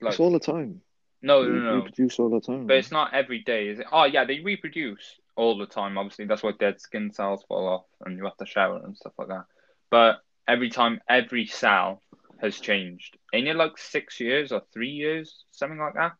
like, 0.01 0.13
it's 0.13 0.21
all 0.21 0.33
the 0.33 0.39
time. 0.39 0.81
No, 1.23 1.43
They 1.45 1.51
no, 1.51 1.59
no, 1.59 1.75
reproduce 1.77 2.19
all 2.19 2.31
the 2.31 2.41
time. 2.41 2.67
but 2.67 2.77
it's 2.77 2.93
not 2.93 3.15
every 3.15 3.41
day, 3.41 3.69
is 3.69 3.81
it? 3.81 3.87
Oh, 3.91 4.05
yeah, 4.05 4.25
they 4.25 4.41
reproduce 4.41 5.21
all 5.37 5.57
the 5.59 5.67
time. 5.67 5.99
Obviously, 5.99 6.27
that's 6.27 6.43
why 6.43 6.53
dead 6.59 6.81
skin 6.81 7.13
cells 7.13 7.45
fall 7.49 7.69
off 7.69 7.85
and 8.05 8.17
you 8.17 8.25
have 8.25 8.37
to 8.39 8.47
shower 8.47 8.81
and 8.85 8.97
stuff 8.97 9.13
like 9.19 9.29
that. 9.29 9.45
But 9.91 10.21
every 10.47 10.71
time, 10.71 11.01
every 11.09 11.47
cell 11.47 12.03
has 12.41 12.61
changed. 12.61 13.17
Ain't 13.33 13.49
it 13.49 13.57
like 13.57 13.77
six 13.79 14.21
years 14.21 14.53
or 14.53 14.63
three 14.73 14.91
years, 14.91 15.45
something 15.51 15.79
like 15.79 15.95
that? 15.95 16.13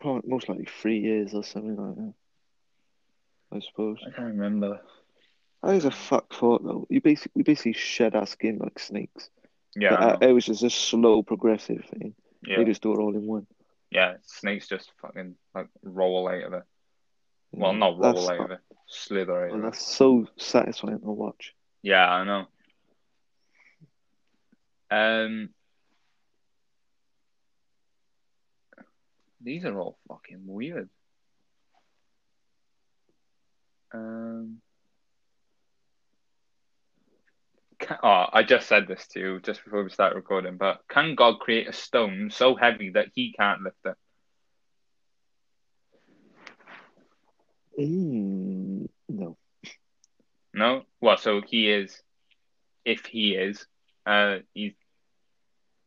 Probably, 0.00 0.30
most 0.30 0.48
likely 0.48 0.66
three 0.80 0.98
years 1.00 1.34
or 1.34 1.44
something 1.44 1.76
like 1.76 1.96
that. 1.96 2.14
I 3.52 3.60
suppose. 3.60 3.98
I 4.06 4.10
can't 4.10 4.34
remember. 4.34 4.80
That 5.62 5.74
is 5.74 5.84
a 5.84 5.90
fuck 5.90 6.32
thought 6.32 6.64
though. 6.64 6.86
You 6.88 7.02
basically 7.02 7.32
we 7.34 7.42
basically 7.42 7.74
shed 7.74 8.14
our 8.14 8.26
skin 8.26 8.58
like 8.58 8.78
snakes. 8.78 9.28
Yeah, 9.76 9.94
uh, 9.94 10.18
it 10.22 10.32
was 10.32 10.46
just 10.46 10.62
a 10.62 10.70
slow 10.70 11.22
progressive 11.22 11.84
thing. 11.84 12.14
Yeah, 12.46 12.56
They 12.58 12.64
just 12.64 12.82
do 12.82 12.92
it 12.92 12.98
all 12.98 13.14
in 13.14 13.26
one. 13.26 13.46
yeah. 13.90 14.16
Snakes 14.24 14.68
just 14.68 14.90
fucking 15.02 15.36
like 15.54 15.68
roll 15.82 16.28
out 16.28 16.42
of 16.44 16.52
it. 16.54 16.62
Well, 17.52 17.72
not 17.72 17.98
roll 17.98 18.12
That's- 18.14 18.28
out 18.28 18.40
of 18.46 18.50
it, 18.52 18.60
slither 18.86 19.46
of 19.46 19.58
it. 19.58 19.62
that's 19.62 19.84
so 19.84 20.26
satisfying 20.36 21.00
to 21.00 21.10
watch. 21.10 21.54
Yeah, 21.82 22.08
I 22.08 22.24
know. 22.24 22.46
Um, 24.92 25.50
these 29.40 29.64
are 29.64 29.78
all 29.78 29.98
fucking 30.08 30.40
weird. 30.46 30.88
Um, 33.92 34.60
oh, 38.02 38.26
I 38.32 38.42
just 38.42 38.68
said 38.68 38.86
this 38.86 39.06
to 39.08 39.20
you 39.20 39.40
just 39.40 39.64
before 39.64 39.82
we 39.82 39.90
start 39.90 40.14
recording, 40.14 40.56
but 40.56 40.80
can 40.88 41.14
God 41.14 41.40
create 41.40 41.68
a 41.68 41.72
stone 41.72 42.30
so 42.30 42.54
heavy 42.54 42.90
that 42.90 43.08
he 43.14 43.32
can't 43.32 43.62
lift 43.62 43.76
it? 43.84 43.94
Mm, 47.78 48.88
no. 49.08 49.36
No? 50.52 50.82
Well, 51.00 51.16
so 51.16 51.40
he 51.46 51.70
is, 51.70 52.02
if 52.84 53.06
he 53.06 53.34
is, 53.34 53.66
uh, 54.06 54.38
he's 54.54 54.74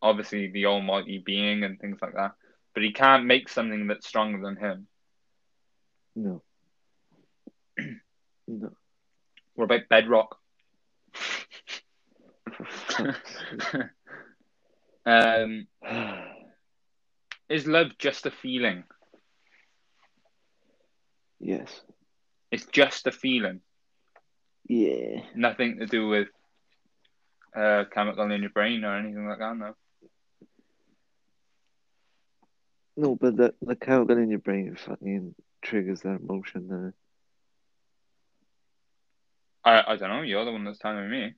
obviously 0.01 0.49
the 0.49 0.65
almighty 0.65 1.21
being 1.23 1.63
and 1.63 1.79
things 1.79 1.99
like 2.01 2.15
that, 2.15 2.31
but 2.73 2.83
he 2.83 2.91
can't 2.91 3.25
make 3.25 3.49
something 3.49 3.87
that's 3.87 4.07
stronger 4.07 4.41
than 4.43 4.57
him. 4.57 4.87
No. 6.15 6.41
no. 8.47 8.71
What 9.55 9.65
about 9.65 9.89
bedrock? 9.89 10.37
For 12.57 12.65
fuck's 12.65 13.71
sake. 13.71 13.81
um, 15.05 15.67
is 17.49 17.67
love 17.67 17.97
just 17.97 18.25
a 18.25 18.31
feeling? 18.31 18.83
yes. 21.39 21.81
It's 22.51 22.65
just 22.67 23.07
a 23.07 23.11
feeling, 23.11 23.61
Yeah. 24.67 25.21
nothing 25.35 25.79
to 25.79 25.87
do 25.87 26.07
with 26.07 26.27
uh, 27.55 27.85
chemical 27.91 28.29
in 28.31 28.41
your 28.41 28.51
brain 28.51 28.83
or 28.85 28.95
anything 28.97 29.27
like 29.27 29.39
that. 29.39 29.57
No. 29.57 29.73
No, 32.95 33.15
but 33.15 33.35
the 33.35 33.55
the 33.61 33.75
chemical 33.75 34.17
in 34.19 34.29
your 34.29 34.37
brain 34.39 34.75
fucking 34.75 35.33
triggers 35.63 36.01
that 36.01 36.21
emotion 36.21 36.67
there. 36.67 36.93
I 39.65 39.93
I 39.93 39.95
don't 39.97 40.09
know. 40.09 40.21
You're 40.21 40.45
the 40.45 40.51
one 40.51 40.63
that's 40.65 40.77
telling 40.77 41.09
me. 41.09 41.33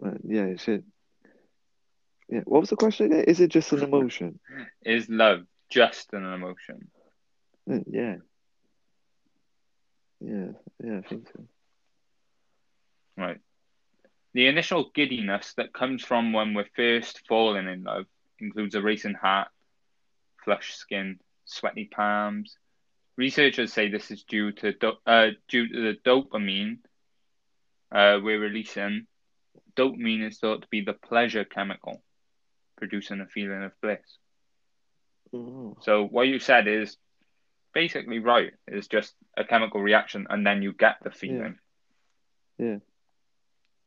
But 0.00 0.18
yeah, 0.24 0.44
it 0.44 0.60
should. 0.60 0.84
Yeah. 2.28 2.40
What 2.44 2.60
was 2.60 2.70
the 2.70 2.76
question 2.76 3.06
again? 3.06 3.24
Is 3.24 3.40
it 3.40 3.48
just 3.50 3.72
an 3.72 3.82
emotion? 3.82 4.38
Is 4.84 5.08
love 5.08 5.40
just 5.68 6.12
an 6.12 6.24
emotion? 6.24 6.90
Mm, 7.68 7.84
Yeah. 7.88 8.16
Yeah. 10.20 10.52
Yeah, 10.82 10.98
I 10.98 11.08
think 11.08 11.28
so. 11.32 11.44
Right. 13.16 13.38
The 14.32 14.46
initial 14.46 14.90
giddiness 14.94 15.54
that 15.54 15.72
comes 15.72 16.04
from 16.04 16.32
when 16.32 16.54
we're 16.54 16.68
first 16.76 17.22
falling 17.26 17.66
in 17.68 17.82
love 17.82 18.06
includes 18.38 18.74
a 18.74 18.80
racing 18.82 19.14
heart, 19.14 19.48
flushed 20.44 20.76
skin, 20.76 21.18
sweaty 21.44 21.86
palms. 21.92 22.56
Researchers 23.16 23.72
say 23.72 23.88
this 23.90 24.10
is 24.10 24.22
due 24.22 24.52
to 24.52 24.72
do- 24.72 24.98
uh, 25.04 25.30
due 25.48 25.68
to 25.68 25.82
the 25.82 25.98
dopamine 26.08 26.78
uh, 27.92 28.20
we're 28.22 28.38
releasing. 28.38 29.06
Dopamine 29.76 30.26
is 30.28 30.38
thought 30.38 30.62
to 30.62 30.68
be 30.70 30.82
the 30.82 30.92
pleasure 30.94 31.44
chemical, 31.44 32.02
producing 32.76 33.20
a 33.20 33.26
feeling 33.26 33.62
of 33.62 33.72
bliss. 33.80 34.00
So 35.82 36.04
what 36.06 36.28
you 36.28 36.38
said 36.38 36.66
is 36.66 36.96
basically 37.72 38.18
right. 38.18 38.52
It's 38.66 38.88
just 38.88 39.14
a 39.36 39.44
chemical 39.44 39.80
reaction, 39.80 40.26
and 40.30 40.46
then 40.46 40.62
you 40.62 40.72
get 40.72 40.96
the 41.02 41.10
feeling. 41.10 41.58
Yeah. 42.58 42.76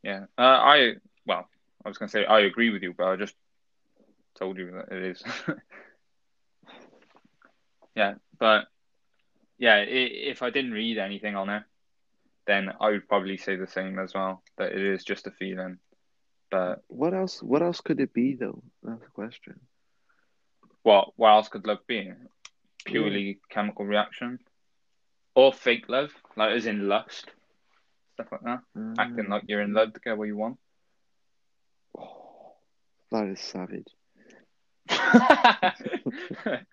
Yeah. 0.04 0.26
Uh, 0.38 0.42
I 0.42 0.94
well, 1.26 1.48
I 1.86 1.90
was 1.90 1.98
gonna 1.98 2.10
say 2.10 2.26
I 2.26 2.42
agree 2.42 2.70
with 2.70 2.84
you, 2.84 2.94
but 2.98 3.08
I 3.08 3.16
just 3.16 3.36
told 4.36 4.58
you 4.58 4.72
that 4.72 4.96
it 4.96 5.04
is. 5.04 5.24
yeah, 7.96 8.16
but 8.40 8.66
yeah, 9.58 9.76
i- 9.76 9.86
if 9.86 10.42
I 10.42 10.50
didn't 10.50 10.72
read 10.72 10.98
anything 10.98 11.36
on 11.36 11.50
it, 11.50 11.64
then 12.48 12.70
I 12.80 12.90
would 12.90 13.08
probably 13.08 13.38
say 13.38 13.56
the 13.56 13.68
same 13.68 14.00
as 14.00 14.14
well. 14.14 14.44
That 14.58 14.72
it 14.74 14.82
is 14.82 15.04
just 15.04 15.28
a 15.28 15.32
feeling. 15.32 15.78
But 16.52 16.84
What 16.88 17.14
else? 17.14 17.42
What 17.42 17.62
else 17.62 17.82
could 17.82 18.00
it 18.00 18.14
be 18.14 18.36
though? 18.36 18.62
That's 18.84 19.02
the 19.02 19.10
question. 19.10 19.60
what 20.84 21.14
what 21.18 21.30
else 21.30 21.50
could 21.50 21.66
love 21.66 21.86
be? 21.88 22.12
Purely 22.86 23.40
chemical 23.50 23.86
reaction, 23.86 24.40
or 25.36 25.54
fake 25.54 25.88
love, 25.88 26.12
like 26.36 26.52
as 26.52 26.66
in 26.66 26.88
lust, 26.90 27.32
stuff 28.14 28.28
like 28.32 28.42
that. 28.44 28.60
Acting 29.00 29.28
Ah. 29.30 29.36
like 29.36 29.44
you're 29.48 29.62
in 29.62 29.74
love 29.74 29.94
to 29.94 30.00
get 30.02 30.18
what 30.18 30.28
you 30.28 30.36
want. 30.38 30.58
Oh, 31.98 32.56
that 33.12 33.28
is 33.28 33.40
savage. 33.40 33.88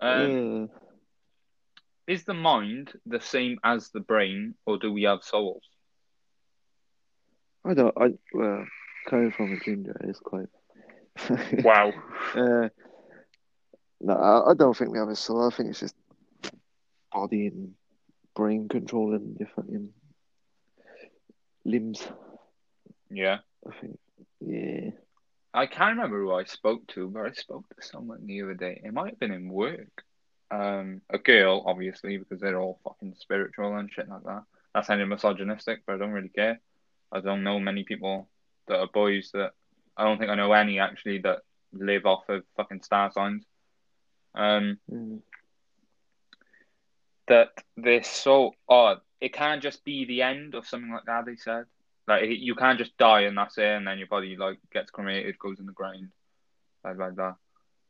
um, 0.00 0.68
is 2.06 2.24
the 2.24 2.34
mind 2.34 2.92
the 3.06 3.20
same 3.20 3.58
as 3.64 3.90
the 3.90 4.00
brain, 4.00 4.54
or 4.66 4.78
do 4.78 4.92
we 4.92 5.04
have 5.04 5.22
souls? 5.22 5.62
I 7.64 7.74
don't. 7.74 7.94
I 7.96 8.14
well, 8.32 8.64
coming 9.08 9.32
from 9.32 9.52
a 9.52 9.60
ginger 9.60 9.96
it's 10.04 10.18
quite. 10.18 10.48
Wow. 11.64 11.92
Uh, 12.34 12.68
no, 14.00 14.14
I, 14.14 14.50
I 14.50 14.54
don't 14.54 14.76
think 14.76 14.90
we 14.90 14.98
have 14.98 15.08
a 15.08 15.16
soul. 15.16 15.46
I 15.46 15.54
think 15.54 15.70
it's 15.70 15.80
just 15.80 15.94
body 17.12 17.46
and 17.46 17.74
brain 18.34 18.68
controlling 18.68 19.36
your 19.38 19.48
fucking 19.54 19.90
limbs. 21.64 22.06
Yeah. 23.10 23.38
I 23.66 23.80
think. 23.80 23.98
Yeah. 24.40 24.90
I 25.54 25.66
can't 25.66 25.96
remember 25.96 26.20
who 26.20 26.32
I 26.32 26.44
spoke 26.44 26.86
to, 26.88 27.08
but 27.08 27.26
I 27.26 27.32
spoke 27.32 27.64
to 27.68 27.86
someone 27.86 28.26
the 28.26 28.42
other 28.42 28.54
day. 28.54 28.80
It 28.84 28.92
might 28.92 29.10
have 29.10 29.20
been 29.20 29.32
in 29.32 29.48
work. 29.48 30.02
Um, 30.50 31.00
a 31.10 31.18
girl, 31.18 31.62
obviously, 31.66 32.16
because 32.16 32.40
they're 32.40 32.60
all 32.60 32.78
fucking 32.84 33.14
spiritual 33.18 33.76
and 33.76 33.90
shit 33.92 34.08
like 34.08 34.22
that. 34.24 34.42
That 34.74 34.86
sounded 34.86 35.06
misogynistic, 35.06 35.82
but 35.86 35.94
I 35.94 35.98
don't 35.98 36.12
really 36.12 36.28
care. 36.28 36.60
I 37.12 37.20
don't 37.20 37.44
know 37.44 37.58
many 37.58 37.84
people 37.84 38.28
that 38.68 38.78
are 38.78 38.86
boys 38.88 39.30
that 39.34 39.52
I 39.96 40.04
don't 40.04 40.18
think 40.18 40.30
I 40.30 40.34
know 40.34 40.52
any 40.52 40.78
actually 40.80 41.18
that 41.18 41.40
live 41.72 42.06
off 42.06 42.28
of 42.28 42.44
fucking 42.56 42.82
star 42.82 43.10
signs. 43.12 43.44
Um, 44.34 44.78
Mm. 44.90 45.22
that 47.28 47.50
they're 47.76 48.02
so 48.02 48.54
odd. 48.68 49.00
It 49.20 49.32
can't 49.32 49.62
just 49.62 49.84
be 49.84 50.04
the 50.04 50.22
end 50.22 50.54
of 50.54 50.66
something 50.66 50.92
like 50.92 51.04
that. 51.06 51.24
They 51.24 51.36
said 51.36 51.66
like 52.06 52.24
it- 52.24 52.38
you 52.40 52.54
can't 52.54 52.78
just 52.78 52.96
die 52.98 53.22
and 53.22 53.36
that's 53.38 53.56
it, 53.58 53.64
and 53.64 53.86
then 53.86 53.98
your 53.98 54.08
body 54.08 54.36
like 54.36 54.58
gets 54.72 54.90
cremated, 54.90 55.38
goes 55.38 55.58
in 55.58 55.66
the 55.66 55.72
ground, 55.72 56.10
like 56.84 56.98
like 56.98 57.14
that. 57.16 57.36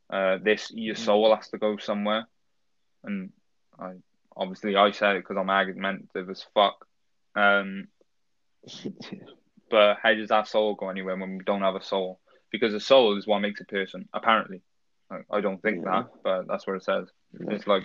Uh, 0.09 0.37
this 0.37 0.71
your 0.71 0.95
Mm. 0.95 0.99
soul 0.99 1.35
has 1.35 1.49
to 1.49 1.57
go 1.57 1.77
somewhere, 1.77 2.27
and 3.05 3.31
I 3.79 3.93
obviously 4.35 4.75
I 4.75 4.91
say 4.91 5.11
it 5.17 5.19
because 5.21 5.37
I'm 5.37 5.49
argumentative 5.49 6.29
as 6.29 6.45
fuck. 6.53 6.85
Um, 7.35 7.87
but 9.69 9.97
how 10.01 10.13
does 10.13 10.29
that 10.29 10.47
soul 10.47 10.75
go 10.75 10.89
anywhere 10.89 11.17
when 11.17 11.37
we 11.37 11.43
don't 11.43 11.61
have 11.61 11.75
a 11.75 11.83
soul? 11.83 12.19
Because 12.51 12.73
a 12.73 12.79
soul 12.79 13.17
is 13.17 13.27
what 13.27 13.39
makes 13.39 13.61
a 13.61 13.65
person. 13.65 14.07
Apparently, 14.13 14.61
I, 15.11 15.17
I 15.31 15.41
don't 15.41 15.61
think 15.61 15.83
Yeah. 15.83 15.91
that, 16.03 16.07
but 16.23 16.47
that's 16.47 16.65
what 16.65 16.77
it 16.77 16.83
says. 16.83 17.07
Yeah. 17.39 17.55
It's 17.55 17.67
like 17.67 17.83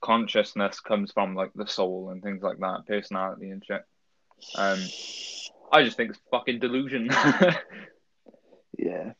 consciousness 0.00 0.80
comes 0.80 1.12
from 1.12 1.34
like 1.34 1.50
the 1.54 1.66
soul 1.66 2.10
and 2.10 2.22
things 2.22 2.42
like 2.42 2.58
that, 2.58 2.86
personality 2.86 3.50
and 3.50 3.64
shit. 3.64 3.84
Um, 4.54 4.78
I 5.72 5.82
just 5.82 5.96
think 5.96 6.10
it's 6.10 6.20
fucking 6.30 6.60
delusion. 6.60 7.10
yeah. 8.78 9.12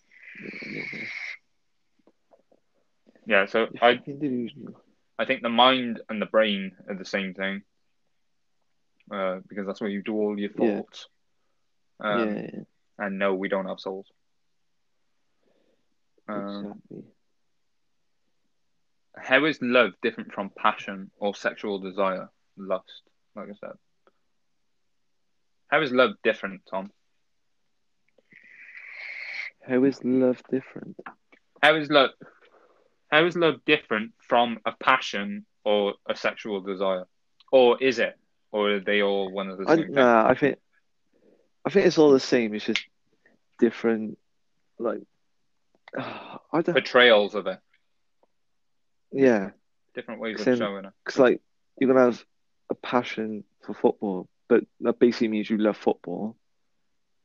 yeah, 3.26 3.46
so 3.46 3.66
I 3.82 3.94
delusional. 3.94 4.80
I 5.18 5.24
think 5.24 5.42
the 5.42 5.48
mind 5.48 6.00
and 6.08 6.22
the 6.22 6.26
brain 6.26 6.72
are 6.88 6.94
the 6.94 7.04
same 7.04 7.34
thing. 7.34 7.62
Uh, 9.10 9.40
because 9.48 9.66
that's 9.66 9.80
where 9.80 9.90
you 9.90 10.02
do 10.02 10.14
all 10.14 10.38
your 10.38 10.50
Yeah. 10.58 10.76
thoughts. 10.76 11.08
Um, 12.00 12.18
yeah, 12.18 12.42
yeah, 12.52 12.60
And 12.98 13.18
no, 13.18 13.34
we 13.34 13.48
don't 13.48 13.66
have 13.66 13.80
souls. 13.80 14.06
Um, 16.28 16.74
exactly. 16.90 17.04
How 19.16 19.44
is 19.46 19.58
love 19.62 19.92
different 20.02 20.32
from 20.32 20.50
passion 20.56 21.10
or 21.18 21.34
sexual 21.34 21.78
desire? 21.80 22.30
Lust, 22.56 23.02
like 23.34 23.48
I 23.48 23.54
said. 23.60 23.76
How 25.68 25.80
is 25.82 25.92
love 25.92 26.12
different, 26.22 26.62
Tom? 26.70 26.90
How 29.66 29.84
is 29.84 30.02
love 30.04 30.40
different? 30.50 30.96
How 31.62 31.74
is 31.76 31.90
love? 31.90 32.10
How 33.10 33.24
is 33.24 33.36
love 33.36 33.64
different 33.64 34.12
from 34.28 34.58
a 34.64 34.72
passion 34.72 35.46
or 35.64 35.94
a 36.08 36.14
sexual 36.16 36.60
desire, 36.60 37.04
or 37.52 37.82
is 37.82 37.98
it, 37.98 38.16
or 38.52 38.70
are 38.74 38.80
they 38.80 39.02
all 39.02 39.30
one 39.30 39.48
of 39.48 39.58
the 39.58 39.64
I, 39.68 39.76
same 39.76 39.86
thing? 39.86 39.94
nah, 39.94 40.28
I 40.28 40.34
think 40.34 40.58
I 41.66 41.70
think 41.70 41.86
it's 41.86 41.98
all 41.98 42.12
the 42.12 42.20
same. 42.20 42.54
It's 42.54 42.64
just 42.66 42.84
different, 43.58 44.18
like 44.78 45.00
I 45.98 46.62
don't. 46.62 46.72
Portrayals 46.74 47.34
of 47.34 47.46
it, 47.46 47.58
Yeah, 49.12 49.50
different 49.94 50.20
ways 50.20 50.38
of 50.40 50.44
Same. 50.44 50.56
showing 50.58 50.84
it. 50.84 50.92
because 51.04 51.18
like 51.18 51.40
you're 51.78 51.92
gonna 51.92 52.04
have 52.06 52.24
a 52.70 52.74
passion 52.74 53.44
for 53.64 53.74
football, 53.74 54.28
but 54.48 54.64
that 54.80 54.98
basically 54.98 55.28
means 55.28 55.48
you 55.50 55.58
love 55.58 55.76
football, 55.76 56.36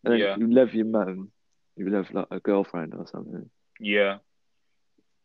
and 0.03 0.13
then 0.13 0.19
Yeah. 0.19 0.35
you 0.37 0.47
love 0.47 0.73
your 0.73 0.85
mum, 0.85 1.31
you 1.75 1.89
love 1.89 2.13
like 2.13 2.27
a 2.31 2.39
girlfriend 2.39 2.93
or 2.95 3.05
something. 3.07 3.49
Yeah. 3.79 4.17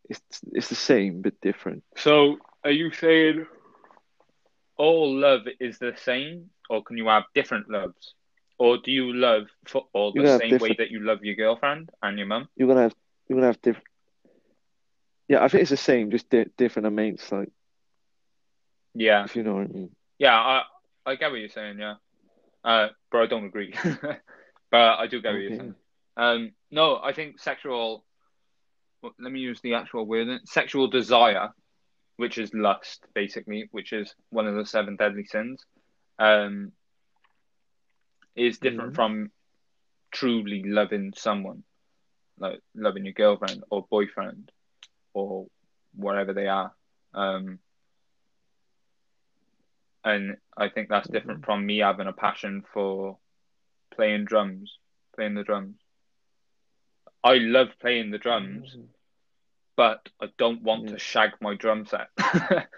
It's 0.09 0.21
it's 0.51 0.69
the 0.69 0.75
same 0.75 1.21
but 1.21 1.39
different. 1.41 1.83
So, 1.95 2.37
are 2.63 2.71
you 2.71 2.91
saying 2.91 3.45
all 4.77 5.15
love 5.15 5.41
is 5.59 5.77
the 5.79 5.93
same, 5.97 6.49
or 6.69 6.83
can 6.83 6.97
you 6.97 7.07
have 7.07 7.23
different 7.35 7.69
loves? 7.69 8.15
Or 8.57 8.77
do 8.77 8.91
you 8.91 9.13
love 9.13 9.47
football 9.65 10.11
the 10.13 10.37
same 10.37 10.57
way 10.57 10.75
that 10.77 10.91
you 10.91 10.99
love 10.99 11.23
your 11.23 11.35
girlfriend 11.35 11.89
and 12.01 12.17
your 12.17 12.27
mum? 12.27 12.49
You're 12.55 12.67
gonna 12.67 12.81
have 12.83 12.95
you're 13.27 13.37
gonna 13.37 13.47
have 13.47 13.61
different. 13.61 13.87
Yeah, 15.27 15.43
I 15.43 15.47
think 15.47 15.61
it's 15.61 15.69
the 15.69 15.77
same, 15.77 16.11
just 16.11 16.29
di- 16.29 16.49
different 16.57 16.87
amounts. 16.87 17.31
Like 17.31 17.49
Yeah. 18.95 19.23
if 19.25 19.35
you 19.35 19.43
know 19.43 19.55
what 19.55 19.65
I 19.65 19.67
mean. 19.67 19.95
Yeah, 20.17 20.35
I 20.35 20.63
I 21.05 21.15
get 21.15 21.31
what 21.31 21.39
you're 21.39 21.49
saying, 21.49 21.79
yeah. 21.79 21.95
Uh, 22.63 22.89
but 23.11 23.21
I 23.21 23.25
don't 23.27 23.45
agree. 23.45 23.73
but 24.71 24.99
I 24.99 25.07
do 25.07 25.21
get 25.21 25.31
what 25.33 25.41
you're 25.41 25.55
saying. 25.57 25.75
Um, 26.17 26.51
no, 26.71 26.97
I 26.97 27.13
think 27.13 27.39
sexual. 27.39 28.03
Well, 29.01 29.13
Let 29.19 29.31
me 29.31 29.39
use 29.39 29.61
the 29.61 29.75
actual 29.75 30.05
word. 30.05 30.41
Sexual 30.45 30.87
desire, 30.87 31.49
which 32.17 32.37
is 32.37 32.53
lust, 32.53 33.05
basically, 33.13 33.69
which 33.71 33.93
is 33.93 34.13
one 34.29 34.47
of 34.47 34.55
the 34.55 34.65
seven 34.65 34.95
deadly 34.95 35.25
sins, 35.25 35.65
um, 36.17 36.71
is 38.35 38.59
different 38.59 38.93
Mhm. 38.93 38.95
from 38.95 39.31
truly 40.11 40.63
loving 40.63 41.13
someone, 41.13 41.63
like 42.37 42.61
loving 42.73 43.05
your 43.05 43.13
girlfriend 43.13 43.63
or 43.69 43.85
boyfriend, 43.89 44.51
or 45.13 45.47
wherever 45.93 46.33
they 46.33 46.47
are. 46.47 46.75
Um, 47.13 47.59
and 50.03 50.37
I 50.55 50.69
think 50.69 50.89
that's 50.89 51.09
different 51.09 51.45
from 51.45 51.65
me 51.65 51.79
having 51.79 52.07
a 52.07 52.13
passion 52.13 52.63
for 52.73 53.17
playing 53.91 54.25
drums, 54.25 54.77
playing 55.15 55.35
the 55.35 55.43
drums. 55.43 55.75
I 57.23 57.35
love 57.35 57.69
playing 57.81 58.11
the 58.11 58.17
drums, 58.17 58.75
but 59.75 60.07
I 60.21 60.27
don't 60.37 60.61
want 60.63 60.85
Yeah. 60.85 60.91
to 60.93 60.99
shag 60.99 61.31
my 61.41 61.55
drum 61.55 61.85
set. 61.85 62.09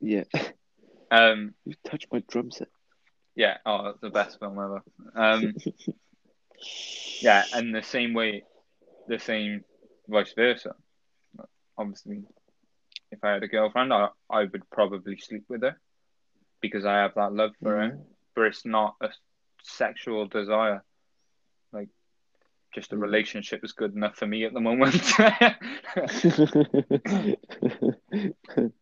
Yeah, 0.00 0.22
um, 1.10 1.54
you 1.64 1.74
touched 1.84 2.06
my 2.12 2.22
drum 2.28 2.52
set. 2.52 2.68
yeah, 3.34 3.58
oh, 3.66 3.94
the 4.00 4.10
best 4.10 4.38
film 4.38 4.56
ever. 4.58 4.82
Um, 5.16 5.54
yeah, 7.20 7.42
and 7.52 7.74
the 7.74 7.82
same 7.82 8.14
way, 8.14 8.44
the 9.08 9.18
same 9.18 9.64
vice 10.06 10.32
versa. 10.34 10.74
Obviously, 11.76 12.22
if 13.10 13.18
I 13.24 13.32
had 13.32 13.42
a 13.42 13.48
girlfriend, 13.48 13.92
I, 13.92 14.08
I 14.30 14.44
would 14.44 14.70
probably 14.70 15.16
sleep 15.18 15.44
with 15.48 15.62
her 15.62 15.80
because 16.60 16.84
I 16.84 16.98
have 16.98 17.14
that 17.16 17.32
love 17.32 17.52
for 17.62 17.76
her. 17.76 17.90
Mhm. 17.90 18.04
but 18.36 18.42
it's 18.46 18.64
not 18.64 18.94
a 19.00 19.08
sexual 19.64 20.26
desire. 20.28 20.84
Just 22.78 22.92
Mm. 22.92 23.00
relationship 23.00 23.64
is 23.64 23.72
good 23.72 23.96
enough 23.96 24.14
for 24.16 24.26
me 24.26 24.44
at 24.44 24.52
the 24.52 24.60
moment. 24.60 25.02
uh, 25.18 25.50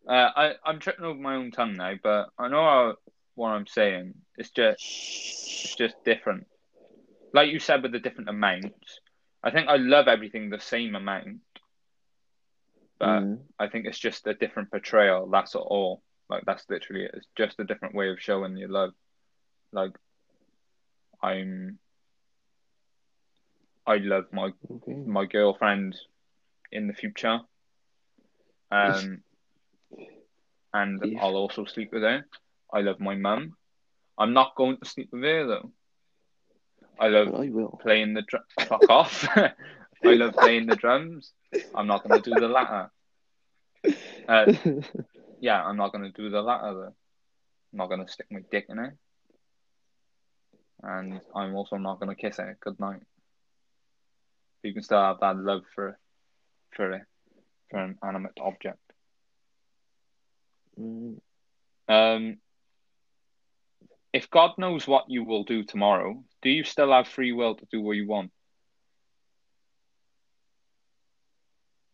I, 0.07 0.53
I'm 0.63 0.79
tripping 0.79 1.05
over 1.05 1.19
my 1.19 1.33
own 1.35 1.49
tongue 1.49 1.77
now, 1.77 1.93
but 2.03 2.29
I 2.37 2.47
know 2.47 2.93
what 3.33 3.49
I'm 3.49 3.65
saying. 3.65 4.13
It's 4.37 4.51
just, 4.51 4.79
it's 4.79 5.75
just 5.75 5.95
different. 6.05 6.45
Like 7.33 7.49
you 7.49 7.59
said, 7.59 7.81
with 7.81 7.91
the 7.91 7.99
different 7.99 8.29
amounts. 8.29 8.99
I 9.43 9.49
think 9.49 9.67
I 9.67 9.77
love 9.77 10.07
everything 10.07 10.49
the 10.51 10.59
same 10.59 10.95
amount, 10.95 11.41
but 12.99 13.21
Mhm. 13.21 13.39
I 13.57 13.67
think 13.67 13.87
it's 13.87 13.97
just 13.99 14.27
a 14.27 14.35
different 14.35 14.69
portrayal. 14.69 15.27
That's 15.27 15.55
all. 15.55 16.03
Like 16.29 16.43
that's 16.45 16.69
literally 16.69 17.05
it. 17.05 17.11
It's 17.15 17.27
just 17.35 17.59
a 17.59 17.63
different 17.63 17.95
way 17.95 18.11
of 18.11 18.21
showing 18.21 18.57
your 18.57 18.69
love. 18.69 18.93
Like 19.71 19.97
I'm, 21.23 21.79
I 23.87 23.97
love 23.97 24.25
my 24.33 24.51
Okay. 24.69 24.93
my 24.93 25.25
girlfriend 25.25 25.95
in 26.71 26.87
the 26.87 26.93
future, 26.93 27.39
um, 28.71 29.23
and 30.73 31.03
If- 31.03 31.17
I'll 31.21 31.35
also 31.37 31.65
sleep 31.65 31.91
with 31.93 32.03
her. 32.03 32.25
I 32.73 32.81
love 32.81 32.99
my 32.99 33.15
mum. 33.15 33.55
I'm 34.17 34.33
not 34.33 34.55
going 34.55 34.77
to 34.77 34.85
sleep 34.89 35.09
with 35.11 35.23
her 35.23 35.47
though. 35.47 35.71
I 36.99 37.07
love 37.07 37.33
I 37.35 37.49
playing 37.81 38.13
the 38.13 38.23
drum. 38.23 38.43
Fuck 38.67 38.89
off. 38.89 39.27
I 39.37 40.13
love 40.13 40.33
playing 40.33 40.67
the 40.67 40.75
drums. 40.75 41.31
I'm 41.73 41.87
not 41.87 42.03
going 42.03 42.21
to 42.21 42.29
do 42.29 42.39
the 42.39 42.47
latter. 42.47 42.91
Uh, 44.27 44.47
yeah, 45.39 45.63
I'm 45.63 45.77
not 45.77 45.91
going 45.91 46.03
to 46.03 46.11
do 46.11 46.29
the 46.29 46.41
latter 46.41 46.73
though. 46.73 46.95
I'm 47.73 47.77
not 47.77 47.87
going 47.87 48.05
to 48.05 48.11
stick 48.11 48.27
my 48.31 48.41
dick 48.51 48.65
in 48.69 48.79
it. 48.79 48.93
And 50.83 51.21
I'm 51.35 51.55
also 51.55 51.77
not 51.77 51.99
going 51.99 52.09
to 52.15 52.21
kiss 52.21 52.39
it. 52.39 52.59
Good 52.59 52.79
night. 52.79 53.01
You 54.67 54.73
can 54.73 54.83
still 54.83 55.01
have 55.01 55.21
that 55.21 55.37
love 55.37 55.63
for, 55.73 55.97
for, 56.75 56.91
a, 56.91 57.01
for 57.71 57.79
an 57.79 57.97
animate 58.03 58.37
object. 58.39 58.79
Mm, 60.79 61.19
Um, 61.87 62.37
if 64.11 64.29
God 64.29 64.51
knows 64.57 64.85
what 64.87 65.05
you 65.09 65.23
will 65.23 65.43
do 65.45 65.63
tomorrow, 65.63 66.21
do 66.41 66.49
you 66.49 66.63
still 66.63 66.91
have 66.91 67.07
free 67.07 67.31
will 67.31 67.55
to 67.55 67.65
do 67.71 67.81
what 67.81 67.95
you 67.95 68.07
want? 68.07 68.31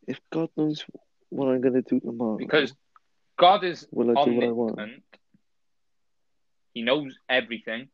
if 0.08 0.20
God 0.32 0.50
knows 0.58 0.84
what 1.30 1.48
I'm 1.48 1.62
gonna 1.62 1.82
do 1.82 2.00
tomorrow, 2.00 2.38
Because 2.38 2.74
God 3.38 3.64
is 3.64 3.88
will 3.92 4.18
I 4.18 4.26
do 4.26 4.34
what 4.34 4.46
I 4.46 4.52
want? 4.52 5.04
He 6.74 6.82
knows 6.82 7.18
everything. 7.30 7.90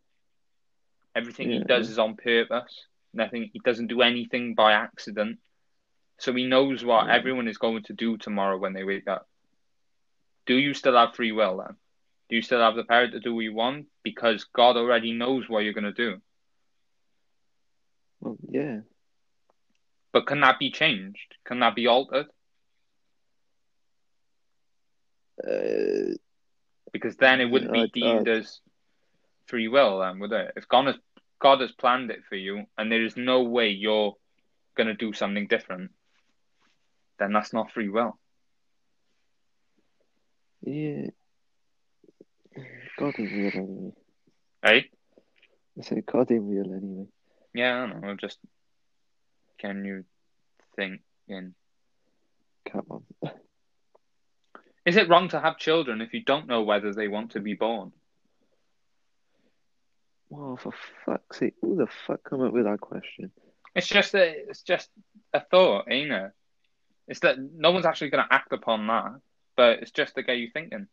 Everything 1.15 1.49
he 1.51 1.59
does 1.59 1.89
is 1.89 1.99
on 1.99 2.15
purpose. 2.15 2.85
Nothing. 3.13 3.49
He 3.53 3.59
doesn't 3.59 3.87
do 3.87 4.01
anything 4.01 4.55
by 4.55 4.73
accident. 4.73 5.39
So 6.17 6.33
he 6.33 6.45
knows 6.45 6.83
what 6.83 7.07
Yeah. 7.07 7.15
everyone 7.15 7.47
is 7.47 7.57
going 7.57 7.83
to 7.83 7.93
do 7.93 8.17
tomorrow 8.17 8.57
when 8.57 8.73
they 8.73 8.83
wake 8.83 9.07
up. 9.07 9.27
Do 10.45 10.55
you 10.55 10.73
still 10.73 10.95
have 10.95 11.15
free 11.15 11.31
will 11.31 11.57
then? 11.57 11.77
Do 12.29 12.35
you 12.35 12.41
still 12.41 12.59
have 12.59 12.75
the 12.75 12.83
power 12.83 13.07
to 13.07 13.19
do 13.19 13.33
what 13.33 13.41
you 13.41 13.53
want 13.53 13.87
because 14.03 14.43
God 14.45 14.77
already 14.77 15.13
knows 15.13 15.49
what 15.49 15.63
you're 15.63 15.73
going 15.73 15.83
to 15.85 15.93
do? 15.93 16.21
Well, 18.19 18.37
yeah. 18.47 18.81
But 20.11 20.27
can 20.27 20.41
that 20.41 20.59
be 20.59 20.71
changed? 20.71 21.35
Can 21.45 21.59
that 21.59 21.75
be 21.75 21.87
altered? 21.87 22.27
Uh, 25.43 26.15
Because 26.91 27.15
then 27.17 27.39
it 27.39 27.45
wouldn't 27.45 27.71
be 27.71 27.87
deemed 28.01 28.27
as 28.27 28.59
free 29.45 29.67
will, 29.67 29.99
then, 29.99 30.19
would 30.19 30.31
it? 30.31 30.53
If 30.55 30.67
God 30.67 30.87
has, 30.87 30.95
God 31.39 31.61
has 31.61 31.71
planned 31.71 32.11
it 32.11 32.19
for 32.27 32.35
you 32.35 32.65
and 32.77 32.91
there 32.91 33.03
is 33.03 33.15
no 33.15 33.43
way 33.43 33.69
you're 33.69 34.13
going 34.75 34.87
to 34.87 34.93
do 34.93 35.13
something 35.13 35.47
different, 35.47 35.91
then 37.19 37.33
that's 37.33 37.53
not 37.53 37.71
free 37.71 37.89
will. 37.89 38.17
yeah. 40.61 41.07
God 42.97 43.15
is 43.17 43.31
real 43.31 43.51
anyway. 43.53 43.91
Eh? 44.63 44.81
I 45.77 45.81
say 45.81 46.01
God 46.01 46.29
is 46.31 46.41
real 46.41 46.73
anyway. 46.73 47.05
Yeah, 47.53 47.83
I 47.83 47.87
don't 47.87 48.01
know. 48.01 48.15
Just 48.15 48.39
can 49.57 49.85
you 49.85 50.03
think 50.75 51.01
in. 51.27 51.55
Come 52.69 52.85
on. 52.89 53.03
Is 54.85 54.97
it 54.97 55.09
wrong 55.09 55.29
to 55.29 55.39
have 55.39 55.57
children 55.57 56.01
if 56.01 56.13
you 56.13 56.23
don't 56.23 56.47
know 56.47 56.63
whether 56.63 56.93
they 56.93 57.07
want 57.07 57.31
to 57.31 57.39
be 57.39 57.53
born? 57.53 57.91
Wow, 60.29 60.55
for 60.57 60.73
fuck's 61.05 61.39
sake, 61.39 61.55
who 61.61 61.75
the 61.75 61.87
fuck 61.87 62.23
come 62.23 62.41
up 62.41 62.53
with 62.53 62.65
that 62.65 62.79
question? 62.81 63.31
It's 63.75 63.87
just 63.87 64.13
a, 64.15 64.23
it's 64.49 64.61
just 64.63 64.89
a 65.33 65.39
thought, 65.41 65.85
ain't 65.89 66.11
it? 66.11 66.31
It's 67.07 67.19
that 67.21 67.37
no 67.39 67.71
one's 67.71 67.85
actually 67.85 68.09
going 68.09 68.25
to 68.27 68.33
act 68.33 68.51
upon 68.53 68.87
that, 68.87 69.19
but 69.55 69.79
it's 69.79 69.91
just 69.91 70.15
to 70.15 70.23
get 70.23 70.37
you're 70.37 70.51
thinking. 70.51 70.87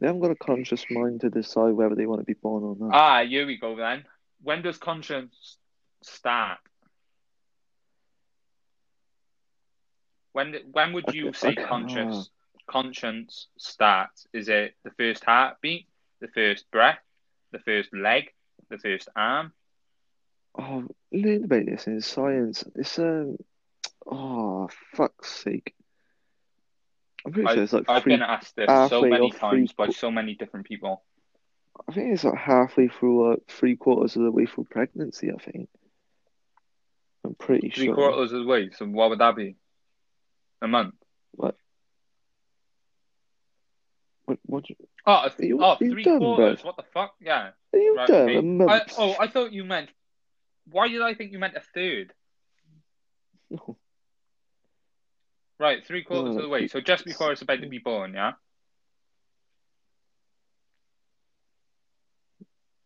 They 0.00 0.06
haven't 0.06 0.22
got 0.22 0.30
a 0.30 0.36
conscious 0.36 0.90
mind 0.90 1.20
to 1.20 1.30
decide 1.30 1.72
whether 1.72 1.94
they 1.94 2.06
want 2.06 2.20
to 2.20 2.24
be 2.24 2.34
born 2.34 2.64
or 2.64 2.76
not. 2.76 2.98
Ah, 2.98 3.24
here 3.24 3.46
we 3.46 3.56
go 3.58 3.76
then. 3.76 4.04
When 4.42 4.62
does 4.62 4.78
conscience 4.78 5.58
start? 6.02 6.58
When 10.32 10.54
when 10.72 10.92
would 10.92 11.12
you 11.12 11.32
Okay, 11.32 11.32
say 11.32 11.56
okay, 11.56 11.64
conscious 11.68 12.30
conscience 12.66 13.48
starts? 13.58 14.26
Is 14.32 14.48
it 14.48 14.76
the 14.84 14.90
first 14.92 15.24
heartbeat, 15.24 15.88
the 16.20 16.28
first 16.28 16.70
breath, 16.70 17.00
the 17.52 17.58
first 17.60 17.92
leg, 17.94 18.32
the 18.70 18.78
first 18.78 19.08
arm? 19.14 19.52
Oh, 20.58 20.84
learn 21.12 21.44
about 21.44 21.66
this 21.66 21.86
in 21.86 22.00
science. 22.00 22.64
It's 22.74 22.98
um, 22.98 23.36
oh 24.10 24.68
fuck's 24.94 25.30
sake. 25.30 25.74
I'm 27.24 27.32
pretty 27.32 27.52
sure 27.52 27.62
it's 27.62 27.72
like 27.72 27.84
I've 27.88 28.02
three. 28.02 28.14
been 28.14 28.22
asked 28.22 28.56
this 28.56 28.66
so 28.88 29.02
many 29.02 29.30
times 29.30 29.72
three 29.72 29.86
by 29.86 29.92
so 29.92 30.10
many 30.10 30.34
different 30.34 30.66
people. 30.66 31.02
I 31.88 31.92
think 31.92 32.12
it's 32.12 32.24
like 32.24 32.38
halfway 32.38 32.88
through, 32.88 33.30
like 33.30 33.42
three 33.48 33.76
quarters 33.76 34.16
of 34.16 34.22
the 34.22 34.30
way 34.30 34.46
through 34.46 34.64
pregnancy. 34.70 35.30
I 35.30 35.36
think. 35.42 35.68
I'm 37.24 37.34
pretty 37.34 37.70
Three 37.70 37.86
sure. 37.86 37.94
quarters 37.94 38.32
of 38.32 38.40
the 38.40 38.46
way. 38.46 38.70
So 38.70 38.86
what 38.86 39.10
would 39.10 39.18
that 39.20 39.36
be? 39.36 39.56
A 40.62 40.68
month. 40.68 40.94
What? 41.32 41.56
What? 44.30 44.38
What? 44.46 44.64
Oh, 45.06 45.12
Are 45.12 45.30
you- 45.38 45.60
oh 45.62 45.70
are 45.70 45.76
you 45.80 45.90
three 45.92 46.04
dumb, 46.04 46.18
quarters. 46.18 46.62
What 46.64 46.76
the 46.76 46.84
fuck? 46.94 47.14
Yeah. 47.20 47.50
Are 47.72 47.78
you 47.78 47.96
Right, 47.96 48.06
dumb? 48.08 48.16
okay. 48.22 48.36
A 48.36 48.42
month. 48.42 48.70
I, 48.70 48.82
oh, 48.98 49.16
I 49.18 49.26
thought 49.26 49.52
you 49.52 49.64
meant. 49.64 49.90
Why 50.70 50.88
did 50.88 51.02
I 51.02 51.14
think 51.14 51.32
you 51.32 51.38
meant 51.38 51.56
a 51.56 51.60
third? 51.74 52.12
No. 53.50 53.76
Right, 55.58 55.84
three 55.86 56.04
quarters 56.04 56.36
No, 56.36 56.38
of 56.38 56.42
the 56.44 56.48
way. 56.48 56.64
Oh, 56.64 56.66
so 56.68 56.80
just 56.80 57.04
before 57.04 57.32
it's 57.32 57.42
about 57.42 57.60
to 57.60 57.68
be 57.68 57.76
born, 57.76 58.14
yeah. 58.14 58.32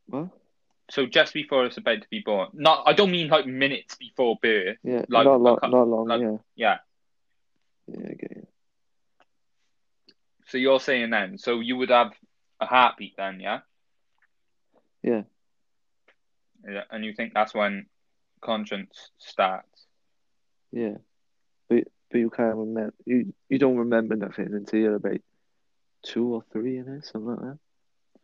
What? 0.06 0.30
So 0.90 1.06
just 1.06 1.32
before 1.32 1.66
it's 1.66 1.76
about 1.76 2.02
to 2.02 2.08
be 2.10 2.20
born. 2.20 2.48
Not. 2.52 2.82
I 2.86 2.92
don't 2.92 3.12
mean 3.12 3.28
like 3.28 3.46
minutes 3.46 3.94
before 3.94 4.36
birth. 4.42 4.76
Yeah, 4.82 5.04
Like- 5.08 5.24
not 5.24 5.40
long. 5.40 5.58
like- 5.62 5.70
not 5.70 5.88
long. 5.88 6.08
like- 6.08 6.20
yeah. 6.20 6.36
Yeah. 6.56 6.78
Yeah. 7.86 8.08
Okay. 8.12 8.42
So 10.54 10.58
you're 10.58 10.78
saying 10.78 11.10
then. 11.10 11.36
So 11.36 11.58
you 11.58 11.76
would 11.78 11.90
have 11.90 12.12
a 12.60 12.66
heartbeat 12.66 13.16
then, 13.16 13.40
yeah. 13.40 13.62
Yeah. 15.02 15.22
Yeah, 16.64 16.84
and 16.92 17.04
you 17.04 17.12
think 17.12 17.34
that's 17.34 17.52
when 17.52 17.86
conscience 18.40 19.10
starts. 19.18 19.86
Yeah. 20.70 20.98
But 21.68 21.88
but 22.08 22.18
you 22.18 22.30
can't 22.30 22.54
remember. 22.54 22.94
You 23.04 23.34
you 23.48 23.58
don't 23.58 23.78
remember 23.78 24.14
nothing 24.14 24.54
until 24.54 24.78
you're 24.78 24.94
about 24.94 25.22
two 26.04 26.34
or 26.34 26.44
three 26.52 26.78
in 26.78 26.86
it, 26.86 27.04
something 27.06 27.30
like 27.30 27.40
that. 27.40 27.58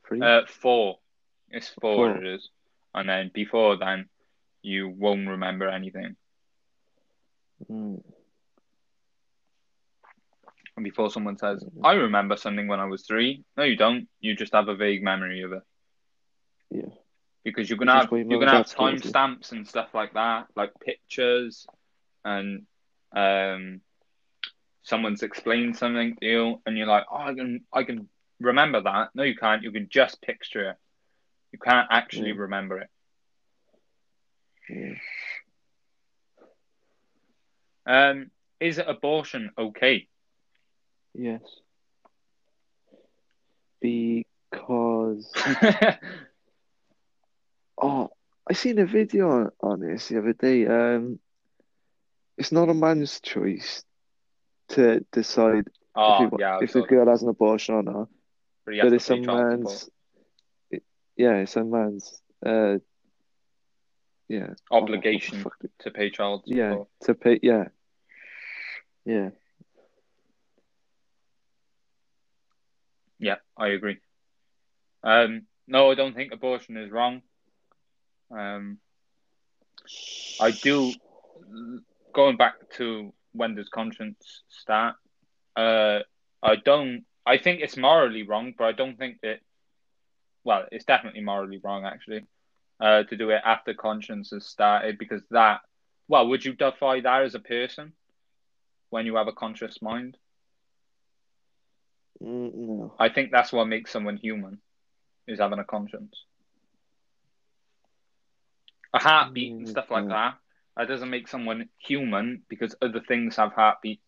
Three. 0.07 0.21
Uh, 0.21 0.43
four. 0.47 1.01
It's 1.49 1.71
four, 1.81 2.13
Four. 2.13 2.17
it 2.17 2.35
is. 2.35 2.49
And 2.95 3.09
then 3.09 3.33
before 3.35 3.77
then, 3.77 4.09
you 4.63 4.89
won't 4.89 5.27
remember 5.27 5.69
anything. 5.69 6.15
Right. 7.69 7.99
Before 10.83 11.11
someone 11.11 11.39
says, 11.39 11.65
I 11.83 11.93
remember 11.93 12.37
something 12.37 12.67
when 12.69 12.81
I 12.81 12.87
was 12.87 13.05
three. 13.07 13.45
No, 13.57 13.65
you 13.65 13.77
don't. 13.77 14.09
You 14.21 14.35
just 14.35 14.53
have 14.55 14.69
a 14.69 14.75
vague 14.77 15.03
memory 15.03 15.43
of 15.43 15.53
it. 15.53 15.63
Yeah. 16.71 16.89
Because 17.45 17.69
you're 17.69 17.79
gonna 17.79 17.93
have 17.95 18.11
you're 18.29 18.39
gonna 18.39 18.53
have 18.53 18.69
dad's 18.69 18.75
told 18.75 19.05
you. 19.05 19.15
timestamps 19.15 19.53
and 19.53 19.67
stuff 19.67 19.95
like 19.95 20.13
that, 20.15 20.47
like 20.57 20.73
pictures 20.81 21.67
and 22.25 22.67
um 23.15 23.81
someone's 24.83 25.23
explained 25.23 25.77
something 25.77 26.17
to 26.17 26.27
you 26.27 26.63
and 26.67 26.77
you're 26.77 26.87
like, 26.87 27.05
Oh 27.11 27.17
I 27.19 27.35
can 27.35 27.65
I 27.73 27.85
can 27.85 28.09
remember 28.41 28.81
that. 28.83 29.11
No 29.15 29.23
you 29.23 29.37
can't, 29.37 29.63
you 29.63 29.73
can 29.73 29.89
just 29.91 30.21
picture 30.23 30.71
it. 30.71 30.77
You 31.53 31.59
can't 31.59 31.89
actually 31.91 32.33
Yeah. 32.33 32.35
remember 32.35 32.79
it. 32.81 32.89
Yeah. 34.69 34.95
Um 37.87 38.31
is 38.61 38.79
abortion 38.79 39.51
okay? 39.59 40.09
Yes. 41.15 41.43
Because 43.81 45.31
oh, 47.81 48.11
I 48.49 48.53
seen 48.53 48.79
a 48.79 48.87
video 48.87 49.31
on, 49.31 49.51
on 49.63 49.81
this 49.81 50.09
the 50.09 50.19
other 50.19 50.33
day. 50.33 50.67
Um, 50.67 51.19
it's 52.37 52.53
not 52.53 52.69
a 52.69 52.75
man's 52.75 53.21
choice 53.21 53.83
to 54.71 55.05
decide 55.13 55.69
oh 55.95 56.25
if, 56.25 56.31
he, 56.31 56.37
yeah, 56.39 56.59
if 56.63 56.73
the 56.73 56.83
girl 56.83 57.09
has 57.09 57.23
an 57.23 57.29
abortion 57.29 57.75
or 57.75 57.83
not. 57.83 58.09
but 58.65 58.75
But 58.83 58.93
it's 58.93 59.11
a 59.11 59.17
support. 59.17 59.51
man's. 59.61 59.91
it- 60.71 60.85
yeah, 61.17 61.37
it's 61.37 61.57
a 61.57 61.65
man's. 61.65 62.21
Uh, 62.45 62.79
yeah. 64.29 64.55
obligation 64.71 65.35
Oh, 65.35 65.39
the 65.39 65.43
fuck- 65.69 65.71
to 65.81 65.91
pay 65.91 66.11
child 66.11 66.43
Yeah, 66.47 66.85
to 67.03 67.15
pay. 67.15 67.41
Yeah. 67.43 67.65
Yeah. 69.05 69.31
Yeah, 73.21 73.37
I 73.57 73.69
agree. 73.69 73.99
Um, 75.05 75.43
no, 75.69 75.91
I 75.91 75.95
don't 75.95 76.15
think 76.15 76.33
abortion 76.33 76.77
is 76.77 76.91
wrong. 76.91 77.23
Um, 78.31 78.79
I 80.41 80.51
do. 80.51 80.93
Going 82.13 82.37
back 82.37 82.55
to 82.77 83.13
when 83.33 83.55
does 83.55 83.69
conscience 83.69 84.43
start? 84.49 84.97
Uh, 85.55 86.01
I 86.43 86.57
don't. 86.57 87.05
I 87.27 87.39
think 87.39 87.61
it's 87.61 87.77
morally 87.77 88.23
wrong, 88.23 88.55
but 88.57 88.65
I 88.65 88.73
don't 88.73 88.99
think 88.99 89.19
it. 89.23 89.41
Well, 90.43 90.65
it's 90.73 90.87
definitely 90.87 91.21
morally 91.21 91.61
wrong, 91.63 91.85
actually, 91.85 92.23
uh, 92.81 93.03
to 93.05 93.17
do 93.17 93.31
it 93.31 93.43
after 93.45 93.75
conscience 93.75 94.31
has 94.31 94.47
started 94.47 94.99
because 94.99 95.23
that. 95.31 95.61
Well, 96.09 96.29
would 96.29 96.45
you 96.45 96.55
defy 96.55 97.01
that 97.03 97.23
as 97.23 97.35
a 97.35 97.41
person 97.41 97.93
when 98.89 99.07
you 99.07 99.17
have 99.17 99.29
a 99.29 99.33
conscious 99.33 99.81
mind? 99.83 100.17
Mm, 102.23 102.55
no. 102.55 102.95
I 102.99 103.09
think 103.09 103.31
that's 103.31 103.53
what 103.53 103.67
makes 103.67 103.91
someone 103.91 104.17
human, 104.17 104.61
is 105.27 105.39
having 105.41 105.59
a 105.59 105.65
conscience. 105.65 106.25
A 108.93 108.99
heartbeat 108.99 109.57
and 109.59 109.67
Mm, 109.67 109.71
stuff 109.71 109.91
like 109.91 110.09
that. 110.09 110.35
That 110.77 110.89
doesn't 110.89 111.11
make 111.11 111.29
someone 111.29 111.69
human 111.79 112.43
because 112.49 112.75
other 112.83 113.01
things 113.01 113.37
have 113.37 113.53
heartbeat 113.53 114.01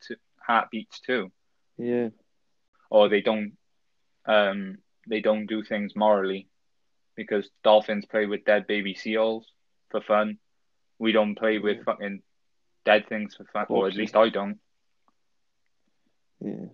heartbeats 0.47 1.01
too, 1.01 1.31
Yeah. 1.79 2.11
or 2.91 3.09
they 3.09 3.21
don't. 3.21 3.57
Um, 4.27 4.79
they 5.09 5.21
don't 5.21 5.47
do 5.47 5.63
things 5.63 5.97
morally, 5.97 6.49
because 7.17 7.51
dolphins 7.65 8.07
play 8.07 8.27
with 8.27 8.45
dead 8.45 8.67
baby 8.67 8.95
seals 8.95 9.53
for 9.91 10.01
fun. 10.01 10.39
We 10.99 11.13
don't 11.13 11.35
play 11.37 11.59
with 11.59 11.79
Yeah. 11.79 11.83
fucking 11.85 12.23
dead 12.85 13.09
things 13.09 13.35
for 13.37 13.45
fun, 13.45 13.67
or 13.69 13.89
at 13.89 13.95
least 13.95 14.17
I 14.17 14.29
don't. 14.29 14.61
Yeah. 16.41 16.67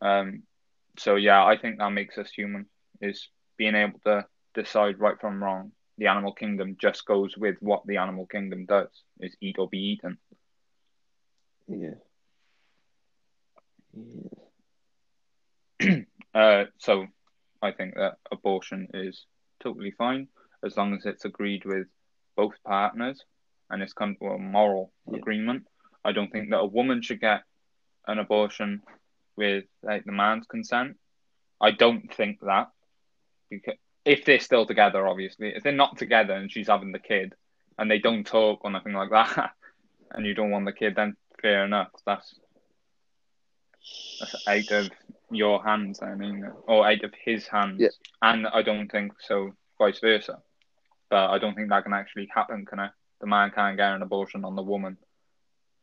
Um, 0.00 0.45
so 0.98 1.16
yeah, 1.16 1.44
I 1.44 1.56
think 1.56 1.78
that 1.78 1.90
makes 1.90 2.18
us 2.18 2.30
human 2.30 2.66
is 3.00 3.28
being 3.56 3.74
able 3.74 3.98
to 4.00 4.26
decide 4.54 4.98
right 4.98 5.18
from 5.20 5.42
wrong 5.42 5.72
the 5.98 6.06
animal 6.08 6.32
kingdom 6.32 6.76
just 6.80 7.06
goes 7.06 7.36
with 7.36 7.56
what 7.60 7.86
the 7.86 7.96
animal 7.96 8.26
kingdom 8.26 8.66
does 8.66 8.88
is 9.20 9.36
eat 9.40 9.56
or 9.58 9.68
be 9.68 9.78
eaten. 9.78 10.18
Yeah. 11.68 11.94
Yeah. 13.94 14.28
Uh, 16.34 16.66
so 16.76 17.06
I 17.62 17.72
think 17.72 17.94
that 17.94 18.18
abortion 18.30 18.88
is 18.92 19.24
totally 19.62 19.92
fine 19.92 20.28
as 20.62 20.76
long 20.76 20.94
as 20.94 21.06
it's 21.06 21.24
agreed 21.24 21.64
with 21.64 21.86
both 22.36 22.52
partners 22.62 23.24
and 23.70 23.82
it's 23.82 23.94
come 23.94 24.16
to 24.16 24.26
a 24.26 24.38
moral 24.38 24.92
Yeah. 25.10 25.16
agreement. 25.16 25.66
I 26.04 26.12
don't 26.12 26.30
think 26.30 26.50
that 26.50 26.58
a 26.58 26.66
woman 26.66 27.00
should 27.00 27.20
get 27.20 27.44
an 28.06 28.18
abortion 28.18 28.82
with 29.36 29.64
like 29.82 30.04
the 30.04 30.12
man's 30.12 30.46
consent. 30.46 30.96
I 31.60 31.70
don't 31.70 32.12
think 32.14 32.40
that 32.40 32.68
because 33.50 33.76
if 34.04 34.24
they're 34.24 34.40
still 34.40 34.66
together, 34.66 35.06
obviously, 35.06 35.48
if 35.48 35.62
they're 35.62 35.72
not 35.72 35.98
together 35.98 36.34
and 36.34 36.50
she's 36.50 36.68
having 36.68 36.92
the 36.92 36.98
kid 36.98 37.34
and 37.78 37.90
they 37.90 37.98
don't 37.98 38.26
talk 38.26 38.60
or 38.64 38.70
nothing 38.70 38.92
like 38.92 39.10
that, 39.10 39.52
and 40.12 40.24
you 40.26 40.34
don't 40.34 40.50
want 40.50 40.64
the 40.64 40.72
kid, 40.72 40.94
then 40.96 41.16
fair 41.40 41.64
enough. 41.64 41.88
That's 42.04 42.38
that's 44.20 44.48
out 44.48 44.70
of 44.70 44.90
your 45.30 45.62
hands, 45.62 46.00
I 46.02 46.14
mean, 46.14 46.48
or 46.66 46.86
out 46.86 47.04
of 47.04 47.12
his 47.24 47.46
hands. 47.46 47.80
Yeah. 47.80 47.88
And 48.22 48.46
I 48.46 48.62
don't 48.62 48.90
think 48.90 49.12
so, 49.20 49.54
vice 49.78 50.00
versa. 50.00 50.38
But 51.10 51.30
I 51.30 51.38
don't 51.38 51.54
think 51.54 51.68
that 51.68 51.84
can 51.84 51.92
actually 51.92 52.28
happen, 52.32 52.66
can 52.66 52.80
it? 52.80 52.90
The 53.20 53.26
man 53.26 53.50
can't 53.50 53.76
get 53.76 53.92
an 53.92 54.02
abortion 54.02 54.44
on 54.44 54.56
the 54.56 54.62
woman 54.62 54.98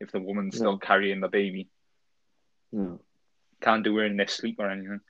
if 0.00 0.12
the 0.12 0.20
woman's 0.20 0.56
still 0.56 0.78
carrying 0.78 1.20
the 1.20 1.28
baby. 1.28 1.68
No. 2.72 3.00
Can't 3.64 3.82
do 3.82 3.96
her 3.96 4.04
in 4.04 4.18
their 4.18 4.28
sleep 4.28 4.56
or 4.58 4.68
anything. 4.68 5.00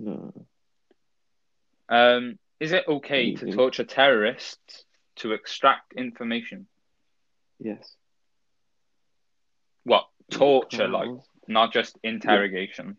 No. 0.00 0.34
Um, 1.88 2.40
is 2.58 2.72
it 2.72 2.82
okay 2.88 3.36
to 3.36 3.52
torture 3.52 3.84
terrorists 3.84 4.84
to 5.16 5.30
extract 5.32 5.92
information? 5.92 6.66
Yes. 7.60 7.94
What 9.84 10.08
torture, 10.28 10.88
like 10.88 11.08
not 11.46 11.72
just 11.72 11.96
interrogation? 12.02 12.96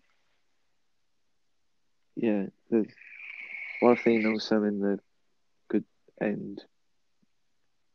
Yeah. 2.15 2.45
There's, 2.69 2.87
what 3.81 3.97
if 3.97 4.05
they 4.05 4.15
know 4.15 4.37
something 4.37 4.79
that 4.79 4.99
could 5.67 5.83
end, 6.21 6.63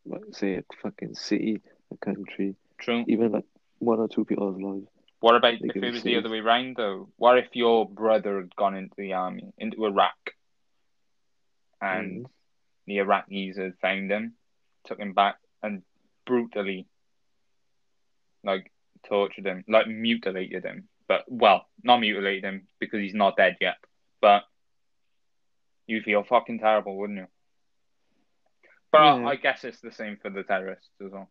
like, 0.05 0.23
say, 0.33 0.57
a 0.57 0.65
fucking 0.83 1.15
city, 1.15 1.63
a 1.91 1.97
country, 1.97 2.57
True. 2.77 3.07
even 3.09 3.33
like 3.33 3.47
one 3.79 4.01
or 4.01 4.09
two 4.09 4.27
people's 4.27 4.61
lives? 4.61 4.92
What 5.23 5.37
about 5.37 5.55
if 5.55 5.77
it 5.77 5.93
was 5.93 6.03
the 6.03 6.17
other 6.17 6.29
way 6.29 6.41
round 6.41 6.75
though? 6.75 7.09
What 7.17 7.39
if 7.39 7.55
your 7.55 7.89
brother 7.89 8.39
had 8.39 8.57
gone 8.57 8.75
into 8.75 8.95
the 8.99 9.13
army, 9.13 9.53
into 9.57 9.87
Iraq, 9.87 10.35
and 11.81 12.27
Mhm. 12.27 12.31
the 12.87 12.97
Iraqis 12.97 13.57
had 13.57 13.79
found 13.79 14.11
him, 14.11 14.37
took 14.83 14.99
him 14.99 15.13
back, 15.13 15.39
and 15.63 15.85
brutally, 16.27 16.89
like, 18.43 18.73
tortured 19.05 19.47
him, 19.47 19.65
like 19.69 19.87
mutilated 19.87 20.65
him. 20.65 20.89
But 21.07 21.25
well, 21.29 21.69
not 21.85 21.99
mutilated 22.01 22.43
him 22.43 22.69
because 22.81 22.99
he's 23.01 23.15
not 23.15 23.37
dead 23.37 23.59
yet. 23.61 23.79
But 24.21 24.45
you'd 25.87 26.03
feel 26.03 26.25
fucking 26.25 26.59
terrible, 26.59 26.97
wouldn't 26.97 27.21
you? 27.21 27.29
But 28.91 29.21
Yeah. 29.21 29.29
I 29.29 29.37
guess 29.37 29.63
it's 29.63 29.81
the 29.81 29.93
same 29.93 30.17
for 30.17 30.31
the 30.31 30.43
terrorists 30.43 31.01
as 31.01 31.13
well. 31.13 31.31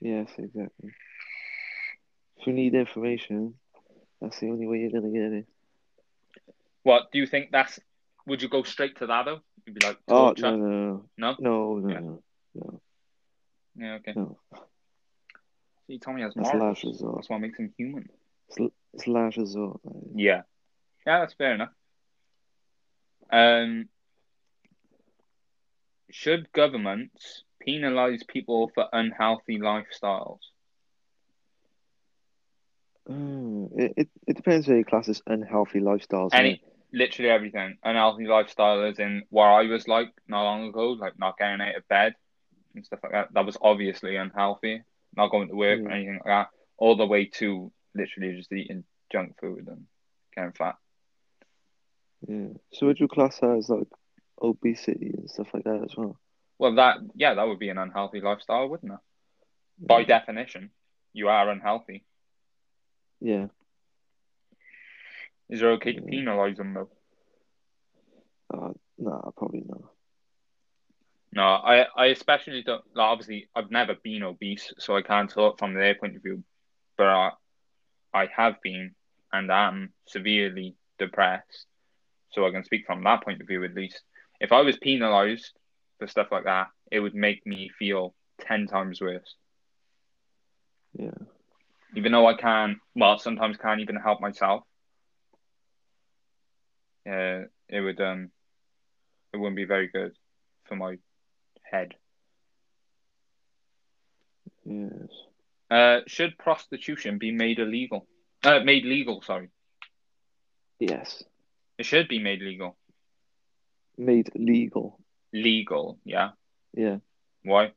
Yes, 0.00 0.32
exactly. 0.38 0.92
If 2.42 2.48
you 2.48 2.54
need 2.54 2.74
information, 2.74 3.54
that's 4.20 4.40
the 4.40 4.48
only 4.48 4.66
way 4.66 4.78
you're 4.78 4.90
gonna 4.90 5.12
get 5.12 5.32
it. 5.32 5.46
What 6.82 7.12
do 7.12 7.20
you 7.20 7.26
think? 7.28 7.52
That's 7.52 7.78
would 8.26 8.42
you 8.42 8.48
go 8.48 8.64
straight 8.64 8.98
to 8.98 9.06
that 9.06 9.26
though? 9.26 9.38
You'd 9.64 9.74
be 9.76 9.86
like 9.86 9.98
Oh 10.08 10.34
no, 10.36 10.56
no, 10.56 11.04
No? 11.16 11.36
no, 11.38 11.78
no, 11.78 11.88
Yeah. 11.88 12.00
no, 12.00 12.22
no, 12.56 12.80
Yeah, 13.76 13.94
okay. 13.94 14.12
no. 14.16 14.38
See, 15.86 16.00
Tommy 16.00 16.22
has 16.22 16.34
That's 16.34 16.52
last 16.52 16.82
resort. 16.82 17.14
That's 17.14 17.30
what 17.30 17.40
makes 17.40 17.60
him 17.60 17.72
human. 17.78 18.08
It's, 18.48 18.58
l- 18.58 18.72
it's 18.92 19.06
last 19.06 19.36
resort. 19.36 19.80
man. 19.84 20.02
Yeah. 20.16 20.42
Yeah, 21.06 21.20
that's 21.20 21.34
fair 21.34 21.54
enough. 21.54 21.70
Um, 23.30 23.88
should 26.10 26.50
governments 26.52 27.44
penalize 27.60 28.24
people 28.24 28.68
for 28.74 28.86
unhealthy 28.92 29.60
lifestyles? 29.60 30.40
Mm, 33.08 33.70
it, 33.78 33.92
it 33.96 34.08
it 34.28 34.36
depends 34.36 34.68
where 34.68 34.78
you 34.78 34.84
class 34.84 35.08
as 35.08 35.22
unhealthy 35.26 35.80
lifestyles. 35.80 36.30
Any, 36.32 36.62
literally 36.92 37.30
everything. 37.30 37.78
Unhealthy 37.82 38.26
lifestyle 38.26 38.84
is 38.84 38.98
in 38.98 39.22
what 39.30 39.46
I 39.46 39.62
was 39.64 39.88
like 39.88 40.12
not 40.28 40.44
long 40.44 40.68
ago, 40.68 40.90
like 40.92 41.18
not 41.18 41.36
getting 41.38 41.60
out 41.60 41.76
of 41.76 41.88
bed 41.88 42.14
and 42.74 42.84
stuff 42.86 43.00
like 43.02 43.12
that. 43.12 43.28
That 43.34 43.46
was 43.46 43.56
obviously 43.60 44.16
unhealthy. 44.16 44.82
Not 45.16 45.30
going 45.30 45.48
to 45.48 45.54
work 45.56 45.80
or 45.80 45.84
Mm. 45.84 45.92
anything 45.92 46.14
like 46.14 46.24
that. 46.24 46.48
All 46.78 46.96
the 46.96 47.06
way 47.06 47.26
to 47.26 47.72
literally 47.94 48.36
just 48.36 48.52
eating 48.52 48.84
junk 49.10 49.38
food 49.40 49.66
and 49.68 49.86
getting 50.34 50.52
fat. 50.52 50.76
Yeah. 52.26 52.48
So 52.72 52.86
would 52.86 53.00
you 53.00 53.08
class 53.08 53.40
that 53.40 53.56
as 53.58 53.68
like 53.68 53.88
obesity 54.40 55.12
and 55.18 55.30
stuff 55.30 55.48
like 55.52 55.64
that 55.64 55.82
as 55.84 55.96
well? 55.96 56.18
Well, 56.58 56.76
that 56.76 56.98
yeah, 57.14 57.34
that 57.34 57.46
would 57.46 57.58
be 57.58 57.68
an 57.68 57.78
unhealthy 57.78 58.20
lifestyle, 58.20 58.68
wouldn't 58.68 58.92
it? 58.92 58.98
By 59.78 60.04
definition, 60.04 60.70
you 61.12 61.28
are 61.28 61.50
unhealthy. 61.50 62.04
Yeah. 63.22 63.46
Is 65.48 65.62
it 65.62 65.66
okay 65.66 65.92
to 65.92 66.00
penalise 66.00 66.56
them 66.56 66.74
though? 66.74 66.90
Uh, 68.52 68.72
nah, 68.98 69.30
probably 69.36 69.62
not. 69.64 69.82
No, 71.32 71.42
I, 71.42 71.86
I 71.96 72.06
especially 72.06 72.62
don't. 72.62 72.82
Like, 72.94 73.06
obviously, 73.06 73.48
I've 73.54 73.70
never 73.70 73.94
been 73.94 74.24
obese, 74.24 74.72
so 74.78 74.96
I 74.96 75.02
can't 75.02 75.30
talk 75.30 75.58
from 75.58 75.72
their 75.72 75.94
point 75.94 76.16
of 76.16 76.22
view. 76.22 76.42
But 76.98 77.06
I, 77.06 77.30
I 78.12 78.28
have 78.36 78.60
been 78.60 78.94
and 79.32 79.50
am 79.50 79.92
severely 80.06 80.74
depressed, 80.98 81.66
so 82.32 82.44
I 82.44 82.50
can 82.50 82.64
speak 82.64 82.84
from 82.86 83.04
that 83.04 83.22
point 83.22 83.40
of 83.40 83.46
view 83.46 83.64
at 83.64 83.74
least. 83.74 84.02
If 84.40 84.52
I 84.52 84.62
was 84.62 84.76
penalised 84.78 85.52
for 85.98 86.08
stuff 86.08 86.26
like 86.32 86.44
that, 86.44 86.68
it 86.90 86.98
would 86.98 87.14
make 87.14 87.46
me 87.46 87.70
feel 87.78 88.14
ten 88.40 88.66
times 88.66 89.00
worse. 89.00 89.36
Yeah. 90.98 91.10
Even 91.94 92.12
though 92.12 92.26
I 92.26 92.34
can, 92.34 92.80
well, 92.94 93.18
sometimes 93.18 93.56
can't 93.56 93.80
even 93.80 93.96
help 93.96 94.20
myself. 94.20 94.62
Uh, 97.06 97.44
it 97.68 97.80
would 97.80 98.00
um, 98.00 98.30
it 99.32 99.36
wouldn't 99.36 99.56
be 99.56 99.64
very 99.64 99.88
good 99.88 100.12
for 100.64 100.76
my 100.76 100.96
head. 101.62 101.94
Yes. 104.64 105.08
Uh, 105.70 106.00
should 106.06 106.38
prostitution 106.38 107.18
be 107.18 107.32
made 107.32 107.58
illegal? 107.58 108.06
Uh, 108.44 108.60
made 108.60 108.84
legal, 108.84 109.22
sorry. 109.22 109.48
Yes. 110.78 111.24
It 111.78 111.86
should 111.86 112.08
be 112.08 112.18
made 112.18 112.40
legal. 112.42 112.76
Made 113.96 114.30
legal. 114.34 114.98
Legal, 115.32 115.98
yeah. 116.04 116.30
Yeah. 116.74 116.98
Why? 117.44 117.72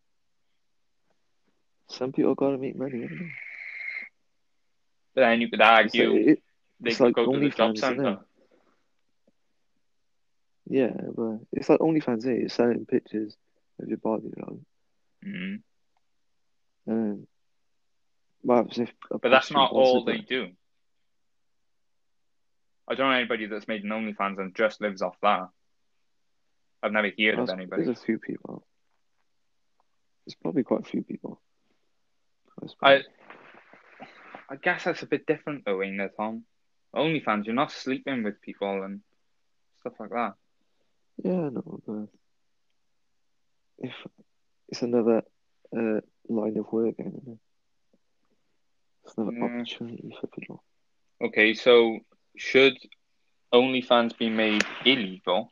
Some 1.88 2.12
people 2.12 2.36
gotta 2.36 2.58
make 2.58 2.76
money. 2.76 3.08
Then 5.22 5.42
you 5.42 5.50
could 5.50 5.60
It's 5.60 5.68
argue 5.70 6.12
like, 6.12 6.28
it, 6.28 6.44
they 6.80 6.90
it's 6.90 6.98
could 6.98 7.06
like 7.06 7.16
go 7.16 7.32
to 7.32 7.40
the 7.40 7.50
job 7.50 7.78
centre. 7.78 8.20
yeah, 10.68 10.92
but 11.16 11.40
it's 11.54 11.70
like 11.70 11.80
OnlyFans, 11.80 12.26
eh? 12.28 12.40
You're 12.40 12.50
selling 12.50 12.86
pictures 12.86 13.36
of 13.82 13.88
your 13.88 13.98
body, 13.98 14.32
right? 14.36 14.60
Mm. 15.26 15.62
And 16.88 17.28
what 18.42 18.58
happens 18.58 18.80
if 18.80 18.94
But 19.10 19.30
that's 19.30 19.52
not 19.52 19.72
all 19.72 20.04
they 20.04 20.18
do. 20.20 20.50
I 22.88 22.94
don't 22.94 23.10
know 23.10 23.16
anybody 23.16 23.48
that's 23.48 23.68
made 23.68 23.84
an 23.84 23.90
OnlyFans 23.90 24.40
and 24.40 24.56
just 24.56 24.80
lives 24.80 25.02
off 25.02 25.16
that. 25.22 25.50
I've 26.84 26.92
never 26.92 27.10
heard 27.18 27.40
of 27.40 27.50
anybody. 27.50 27.86
There's 27.86 27.98
a 27.98 28.02
few 28.02 28.20
people. 28.20 28.64
There's 30.26 30.36
probably 30.36 30.64
quite 30.64 30.82
a 30.82 30.84
few 30.84 31.02
people. 31.02 31.42
I. 32.82 33.02
I 34.50 34.56
guess 34.58 34.84
that's 34.84 35.02
a 35.04 35.08
bit 35.08 35.26
different 35.26 35.64
though, 35.66 35.82
ain't 35.82 36.00
it, 36.00 36.12
Tom? 36.18 36.44
OnlyFans, 36.96 37.46
you're 37.46 37.56
not 37.56 37.72
sleeping 37.72 38.24
with 38.24 38.42
people 38.42 38.84
and 38.84 39.02
stuff 39.80 39.94
like 40.00 40.12
that. 40.12 40.34
Yeah, 41.24 41.50
no, 41.50 41.82
but 41.86 42.08
if 43.80 43.94
it's 44.70 44.82
another 44.82 45.24
uh, 45.76 46.00
line 46.30 46.58
of 46.58 46.72
work, 46.72 46.96
isn't 47.00 47.28
it? 47.28 47.38
It's 49.06 49.18
another 49.18 49.38
Yeah. 49.38 49.46
opportunity 49.46 50.16
for 50.20 50.28
people. 50.28 50.64
Okay, 51.22 51.54
so 51.54 52.00
should 52.38 52.78
OnlyFans 53.54 54.18
be 54.18 54.30
made 54.30 54.64
illegal 54.86 55.52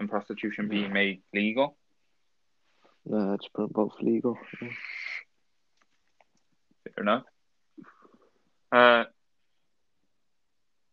and 0.00 0.08
prostitution 0.08 0.68
be 0.68 0.88
made 0.88 1.22
legal? 1.32 1.76
Just 3.08 3.52
put 3.52 3.72
both 3.72 3.94
legal. 4.00 4.38
yeah. 4.62 4.68
Fair 6.94 7.02
enough. 7.02 7.24
Uh, 8.74 9.04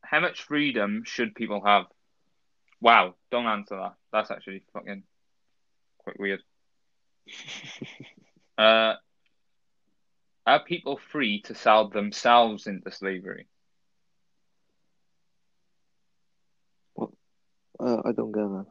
how 0.03 0.19
much 0.19 0.43
freedom 0.43 1.01
should 1.03 1.33
people 1.33 1.63
have? 1.65 1.85
Wow, 2.79 3.15
don't 3.31 3.47
answer 3.47 3.75
that. 3.75 3.95
That's 4.13 4.29
actually 4.29 4.61
fucking 4.71 5.01
quite 5.97 6.19
weird. 6.19 6.41
uh, 8.59 8.93
are 10.45 10.63
people 10.63 10.99
free 11.11 11.41
to 11.43 11.55
sell 11.55 11.89
themselves 11.89 12.67
into 12.67 12.91
slavery? 12.91 13.47
Uh, 16.99 18.01
I 18.05 18.11
don't 18.11 18.31
get 18.31 18.41
that. 18.41 18.65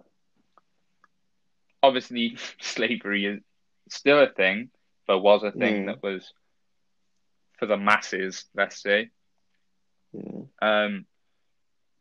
Obviously, 1.83 2.37
slavery 2.61 3.27
is 3.27 3.41
still 3.89 4.21
a 4.21 4.29
thing, 4.33 4.71
but 5.09 5.19
was 5.19 5.43
a 5.43 5.51
thing 5.51 5.87
that 5.87 6.01
was 6.01 6.33
for 7.61 7.67
the 7.67 7.77
masses, 7.77 8.47
let's 8.57 8.83
say. 8.83 9.11
Yeah. 10.13 10.43
Um, 10.61 11.07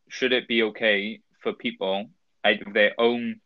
should 0.08 0.32
it 0.32 0.48
be 0.48 0.64
okay 0.64 1.20
for 1.42 1.52
people 1.52 2.06
out 2.42 2.66
of 2.66 2.72
their 2.72 2.94
own, 2.98 3.40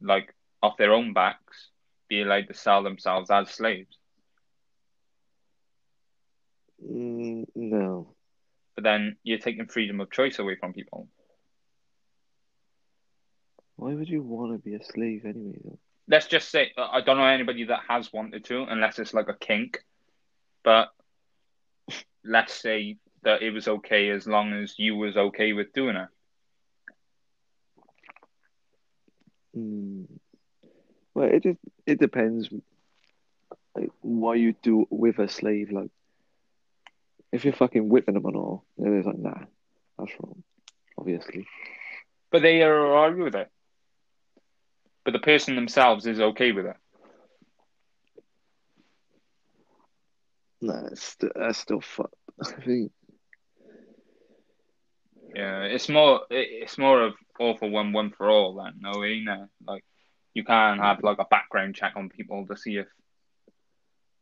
like 0.00 0.34
off 0.62 0.78
their 0.78 0.92
own 0.92 1.12
backs, 1.12 1.68
be 2.08 2.22
allowed 2.22 2.48
to 2.48 2.54
sell 2.54 2.82
themselves 2.82 3.30
as 3.30 3.50
slaves? 3.50 3.96
Mm, 6.84 7.46
no. 7.54 8.14
But 8.74 8.84
then 8.84 9.16
you're 9.22 9.38
taking 9.38 9.66
freedom 9.66 10.00
of 10.00 10.10
choice 10.10 10.38
away 10.38 10.56
from 10.56 10.72
people. 10.72 11.08
Why 13.76 13.94
would 13.94 14.08
you 14.08 14.22
want 14.22 14.52
to 14.52 14.58
be 14.58 14.74
a 14.74 14.82
slave 14.82 15.26
anyway, 15.26 15.58
though? 15.62 15.78
Let's 16.08 16.26
just 16.26 16.50
say 16.50 16.72
I 16.78 17.00
don't 17.02 17.18
know 17.18 17.24
anybody 17.24 17.64
that 17.64 17.80
has 17.88 18.12
wanted 18.12 18.44
to, 18.46 18.62
unless 18.62 18.98
it's 18.98 19.12
like 19.12 19.28
a 19.28 19.36
kink. 19.36 19.84
But 20.66 20.88
let's 22.24 22.52
say 22.52 22.96
that 23.22 23.40
it 23.40 23.52
was 23.52 23.68
okay 23.68 24.10
as 24.10 24.26
long 24.26 24.52
as 24.52 24.74
you 24.76 24.96
was 24.96 25.16
okay 25.16 25.52
with 25.52 25.72
doing 25.72 25.94
it. 25.94 26.08
Mm. 29.56 30.06
Well, 31.14 31.28
it 31.28 31.44
just, 31.44 31.60
it 31.86 32.00
depends 32.00 32.48
like 33.76 33.90
what 34.00 34.40
you 34.40 34.56
do 34.60 34.88
with 34.90 35.20
a 35.20 35.28
slave. 35.28 35.70
Like, 35.70 35.90
if 37.30 37.44
you're 37.44 37.54
fucking 37.54 37.88
whipping 37.88 38.14
them 38.14 38.26
and 38.26 38.36
all, 38.36 38.64
then 38.76 38.98
it's 38.98 39.06
like, 39.06 39.18
nah, 39.18 39.44
that's 39.96 40.12
wrong. 40.18 40.42
Obviously. 40.98 41.46
But 42.32 42.42
they 42.42 42.62
are 42.62 42.86
alright 42.88 43.16
with 43.16 43.36
it. 43.36 43.48
But 45.04 45.12
the 45.12 45.20
person 45.20 45.54
themselves 45.54 46.08
is 46.08 46.18
okay 46.18 46.50
with 46.50 46.66
it. 46.66 46.76
Nah, 50.60 50.86
it's 50.86 51.02
st- 51.02 51.32
that's 51.34 51.58
still 51.58 51.80
fucked. 51.80 52.14
I 52.44 52.60
think. 52.62 52.92
Yeah, 55.34 55.64
it's 55.64 55.88
more 55.88 56.22
it's 56.30 56.78
more 56.78 57.02
of 57.02 57.14
all 57.38 57.56
for 57.56 57.68
one, 57.68 57.92
one 57.92 58.10
for 58.10 58.30
all. 58.30 58.54
Then 58.54 58.74
no, 58.80 59.04
ain't 59.04 59.28
it? 59.28 59.48
Like 59.66 59.84
you 60.32 60.44
can 60.44 60.78
have 60.78 61.02
like 61.02 61.18
a 61.18 61.26
background 61.26 61.74
check 61.74 61.92
on 61.96 62.08
people 62.08 62.46
to 62.46 62.56
see 62.56 62.76
if 62.78 62.86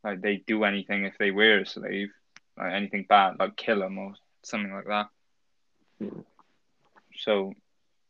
like 0.02 0.20
they 0.20 0.42
do 0.46 0.64
anything 0.64 1.04
if 1.04 1.16
they 1.18 1.30
were 1.30 1.60
a 1.60 1.66
slave, 1.66 2.10
like 2.58 2.72
anything 2.72 3.06
bad, 3.08 3.34
like 3.38 3.56
kill 3.56 3.80
them 3.80 3.98
or 3.98 4.14
something 4.42 4.72
like 4.72 4.86
that. 4.86 5.06
Yeah. 6.00 6.22
So 7.18 7.52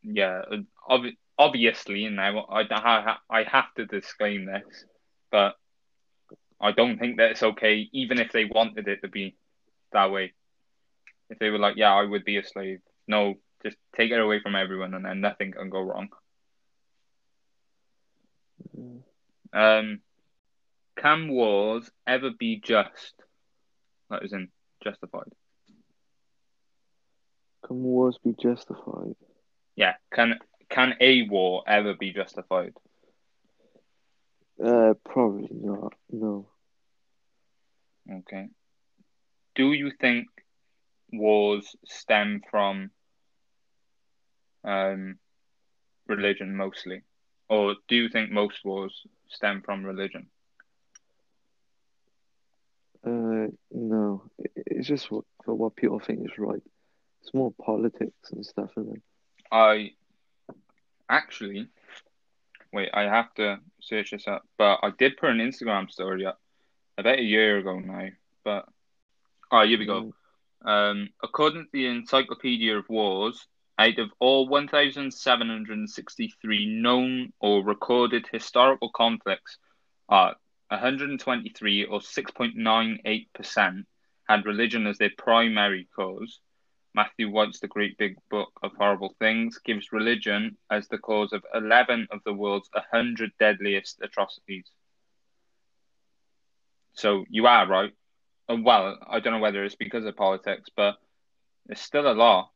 yeah, 0.01 0.41
ob- 0.89 1.05
obviously 1.37 2.07
I 2.07 2.29
I 2.29 3.15
I 3.29 3.43
have 3.43 3.73
to 3.75 3.85
disclaim 3.85 4.45
this, 4.45 4.85
but 5.31 5.55
I 6.59 6.71
don't 6.71 6.97
think 6.97 7.17
that 7.17 7.31
it's 7.31 7.43
okay, 7.43 7.89
even 7.91 8.19
if 8.19 8.31
they 8.31 8.45
wanted 8.45 8.87
it 8.87 9.01
to 9.01 9.07
be 9.07 9.35
that 9.91 10.11
way. 10.11 10.33
If 11.29 11.39
they 11.39 11.49
were 11.49 11.59
like, 11.59 11.75
yeah, 11.77 11.93
I 11.93 12.03
would 12.03 12.23
be 12.23 12.37
a 12.37 12.45
slave. 12.45 12.79
No, 13.07 13.35
just 13.63 13.77
take 13.95 14.11
it 14.11 14.19
away 14.19 14.39
from 14.41 14.55
everyone, 14.55 14.93
and 14.93 15.05
then 15.05 15.21
nothing 15.21 15.51
can 15.51 15.69
go 15.69 15.81
wrong. 15.81 16.09
Mm. 18.77 19.01
Um, 19.53 20.01
can 20.97 21.29
wars 21.29 21.89
ever 22.07 22.31
be 22.31 22.59
just? 22.59 23.13
That 24.09 24.23
is 24.23 24.33
in 24.33 24.49
justified. 24.83 25.31
Can 27.65 27.83
wars 27.83 28.17
be 28.23 28.33
justified? 28.39 29.15
Yeah, 29.75 29.93
can 30.13 30.39
can 30.69 30.95
a 31.01 31.23
war 31.23 31.63
ever 31.67 31.95
be 31.95 32.13
justified? 32.13 32.73
Uh, 34.63 34.93
probably 35.03 35.49
not. 35.51 35.93
No. 36.09 36.47
Okay. 38.09 38.47
Do 39.55 39.71
you 39.71 39.91
think 39.99 40.27
wars 41.11 41.75
stem 41.85 42.41
from 42.49 42.91
um, 44.63 45.17
religion 46.07 46.55
mostly? 46.55 47.03
Or 47.49 47.75
do 47.87 47.95
you 47.95 48.09
think 48.09 48.31
most 48.31 48.63
wars 48.63 49.01
stem 49.29 49.61
from 49.63 49.83
religion? 49.83 50.27
Uh, 53.05 53.47
no. 53.71 54.23
It's 54.55 54.87
just 54.87 55.11
what, 55.11 55.25
for 55.43 55.53
what 55.53 55.75
people 55.75 55.99
think 55.99 56.21
is 56.21 56.37
right. 56.37 56.63
It's 57.21 57.33
more 57.33 57.53
politics 57.63 58.31
and 58.31 58.45
stuff, 58.45 58.71
isn't 58.77 58.97
it? 58.97 59.03
I 59.51 59.91
actually, 61.09 61.67
wait, 62.75 62.89
I 62.93 63.03
have 63.03 63.33
to 63.35 63.59
search 63.81 64.11
this 64.11 64.27
up, 64.27 64.43
but 64.57 64.79
I 64.83 64.91
did 64.97 65.15
put 65.17 65.29
an 65.31 65.37
Instagram 65.37 65.89
story 65.89 66.25
up 66.25 66.41
about 66.97 67.19
a 67.19 67.23
year 67.23 67.57
ago 67.57 67.79
now. 67.79 68.09
But, 68.43 68.65
oh, 69.51 69.65
here 69.65 69.79
we 69.79 69.85
go. 69.85 70.13
Um, 70.63 71.09
according 71.23 71.63
to 71.63 71.69
the 71.71 71.87
Encyclopedia 71.87 72.77
of 72.77 72.87
Wars, 72.89 73.47
out 73.77 73.99
of 73.99 74.09
all 74.19 74.47
1,763 74.47 76.65
known 76.65 77.33
or 77.39 77.63
recorded 77.63 78.25
historical 78.31 78.89
conflicts, 78.89 79.57
uh, 80.09 80.31
123 80.69 81.85
or 81.85 81.99
6.98% 81.99 83.85
had 84.27 84.45
religion 84.45 84.87
as 84.87 84.97
their 84.97 85.11
primary 85.17 85.87
cause. 85.95 86.39
Matthew 86.95 87.29
White's 87.29 87.59
The 87.59 87.67
Great 87.67 87.97
Big 87.97 88.15
Book 88.29 88.51
of 88.63 88.71
Horrible 88.77 89.13
Things 89.19 89.59
gives 89.59 89.91
religion 89.91 90.57
as 90.71 90.87
the 90.87 90.97
cause 90.97 91.33
of 91.33 91.43
11 91.53 92.07
of 92.09 92.21
the 92.23 92.33
world's 92.33 92.69
100 92.73 93.31
deadliest 93.37 93.99
atrocities. 94.01 94.65
So 96.93 97.25
you 97.29 97.47
are 97.47 97.67
right. 97.67 97.93
Uh, 98.47 98.57
Well, 98.63 98.97
I 99.05 99.19
don't 99.19 99.33
know 99.33 99.39
whether 99.39 99.65
it's 99.65 99.75
because 99.75 100.05
of 100.05 100.15
politics, 100.15 100.69
but 100.73 100.95
it's 101.67 101.81
still 101.81 102.09
a 102.09 102.13
law 102.13 102.49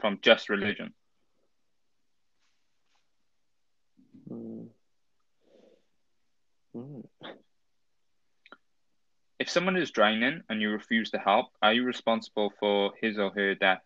from 0.00 0.18
just 0.22 0.48
religion. 0.48 0.94
Mm. 4.30 4.68
Right. 6.72 7.04
If 9.38 9.50
someone 9.50 9.76
is 9.76 9.90
drowning 9.90 10.42
and 10.48 10.60
you 10.62 10.70
refuse 10.70 11.10
to 11.10 11.18
help, 11.18 11.46
are 11.60 11.72
you 11.72 11.84
responsible 11.84 12.52
for 12.58 12.92
his 13.00 13.18
or 13.18 13.30
her 13.30 13.54
death? 13.54 13.82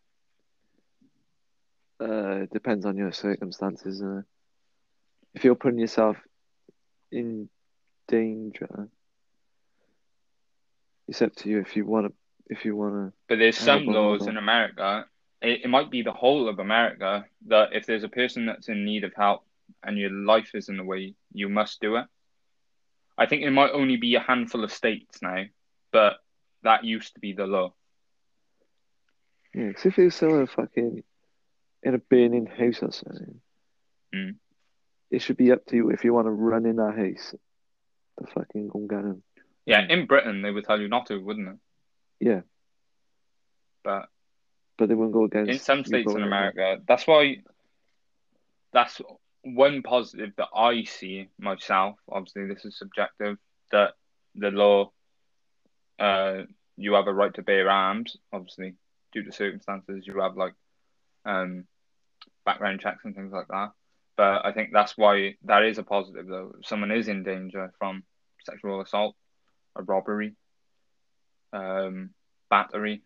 Uh, 2.00 2.42
it 2.42 2.52
depends 2.52 2.86
on 2.86 2.96
your 2.96 3.12
circumstances. 3.12 4.00
Uh, 4.00 4.22
if 5.34 5.44
you're 5.44 5.56
putting 5.56 5.78
yourself 5.78 6.16
in 7.10 7.48
danger, 8.08 8.88
it's 11.08 11.20
up 11.20 11.34
to 11.36 11.48
you 11.50 11.60
if 11.60 11.76
you 11.76 11.84
want 11.84 12.06
to. 12.06 12.12
If 12.46 12.64
you 12.64 12.74
want 12.74 12.94
to, 12.94 13.12
But 13.28 13.38
there's 13.38 13.56
some 13.56 13.86
laws 13.86 14.26
in 14.26 14.36
America. 14.36 15.06
It, 15.40 15.60
it 15.64 15.68
might 15.68 15.88
be 15.88 16.02
the 16.02 16.12
whole 16.12 16.48
of 16.48 16.58
America 16.58 17.24
that 17.46 17.68
if 17.72 17.86
there's 17.86 18.02
a 18.02 18.08
person 18.08 18.46
that's 18.46 18.68
in 18.68 18.84
need 18.84 19.04
of 19.04 19.12
help 19.16 19.44
and 19.84 19.96
your 19.96 20.10
life 20.10 20.50
is 20.54 20.68
in 20.68 20.76
the 20.76 20.82
way, 20.82 21.14
you 21.32 21.48
must 21.48 21.80
do 21.80 21.96
it. 21.96 22.06
I 23.20 23.26
think 23.26 23.42
it 23.42 23.50
might 23.50 23.70
only 23.72 23.96
be 23.98 24.14
a 24.14 24.20
handful 24.20 24.64
of 24.64 24.72
states 24.72 25.20
now, 25.20 25.44
but 25.92 26.16
that 26.62 26.84
used 26.84 27.14
to 27.14 27.20
be 27.20 27.32
the 27.34 27.47
law. 27.47 27.74
yeah. 29.55 29.72
'cause 29.72 29.84
if 29.86 29.99
you're 29.99 30.11
still 30.11 30.47
fucking 30.47 31.03
in 31.82 31.94
a 31.94 31.99
burning 31.99 32.47
house 32.47 32.82
or 32.82 32.92
something, 32.92 33.40
Mm. 34.14 34.38
it 35.11 35.20
should 35.22 35.36
be 35.36 35.51
up 35.53 35.64
to 35.66 35.76
you 35.76 35.90
if 35.90 36.05
you 36.05 36.14
want 36.14 36.26
to 36.26 36.30
run 36.30 36.66
in 36.66 36.76
that 36.76 36.97
house 36.97 37.34
to 38.18 38.26
fucking 38.32 38.68
go 38.68 38.78
get 38.86 39.05
him. 39.05 39.22
Yeah, 39.66 39.82
in 39.88 40.07
Britain 40.07 40.40
they 40.42 40.51
would 40.51 40.64
tell 40.64 40.80
you 40.80 40.88
not 40.88 41.07
to, 41.07 41.18
wouldn't 41.20 41.49
it? 41.49 41.59
Yeah, 42.26 42.42
But 43.82 44.09
but 44.78 44.88
they 44.88 44.94
won't 44.94 45.12
go 45.12 45.24
against. 45.24 45.51
in 45.51 45.59
some 45.59 45.84
states 45.84 46.11
in. 46.14 46.22
America, 46.22 46.82
that's 46.86 47.07
why 47.07 47.42
that's 48.72 49.01
one 49.43 49.82
positive 49.82 50.32
that 50.36 50.49
I 50.55 50.84
see 50.84 51.28
myself. 51.38 51.97
Obviously, 52.11 52.47
this 52.47 52.64
is 52.64 52.78
subjective. 52.78 53.36
That 53.72 53.95
the 54.34 54.51
law, 54.51 54.93
uh, 55.99 56.43
you 56.76 56.95
have 56.95 57.07
a 57.07 57.12
right 57.12 57.32
to 57.34 57.43
bear 57.43 57.70
arms. 57.70 58.16
Obviously, 58.32 58.74
due 59.12 59.24
to 59.24 59.32
circumstances, 59.32 60.07
you 60.07 60.20
have 60.20 60.36
like 60.36 60.55
um, 61.24 61.64
background 62.45 62.80
checks 62.80 63.05
and 63.05 63.14
things 63.14 63.32
like 63.32 63.49
that. 63.49 63.72
But 64.16 64.45
I 64.45 64.53
think 64.53 64.70
that's 64.72 64.99
why 64.99 65.36
that 65.45 65.62
is 65.62 65.78
a 65.78 65.82
positive, 65.82 66.26
though. 66.26 66.55
If 66.59 66.66
someone 66.66 66.91
is 66.91 67.09
in 67.09 67.22
danger 67.22 67.72
from 67.78 68.03
sexual 68.45 68.80
assault, 68.80 69.16
a 69.76 69.82
robbery, 69.82 70.34
um, 71.53 72.11
battery, 72.51 73.03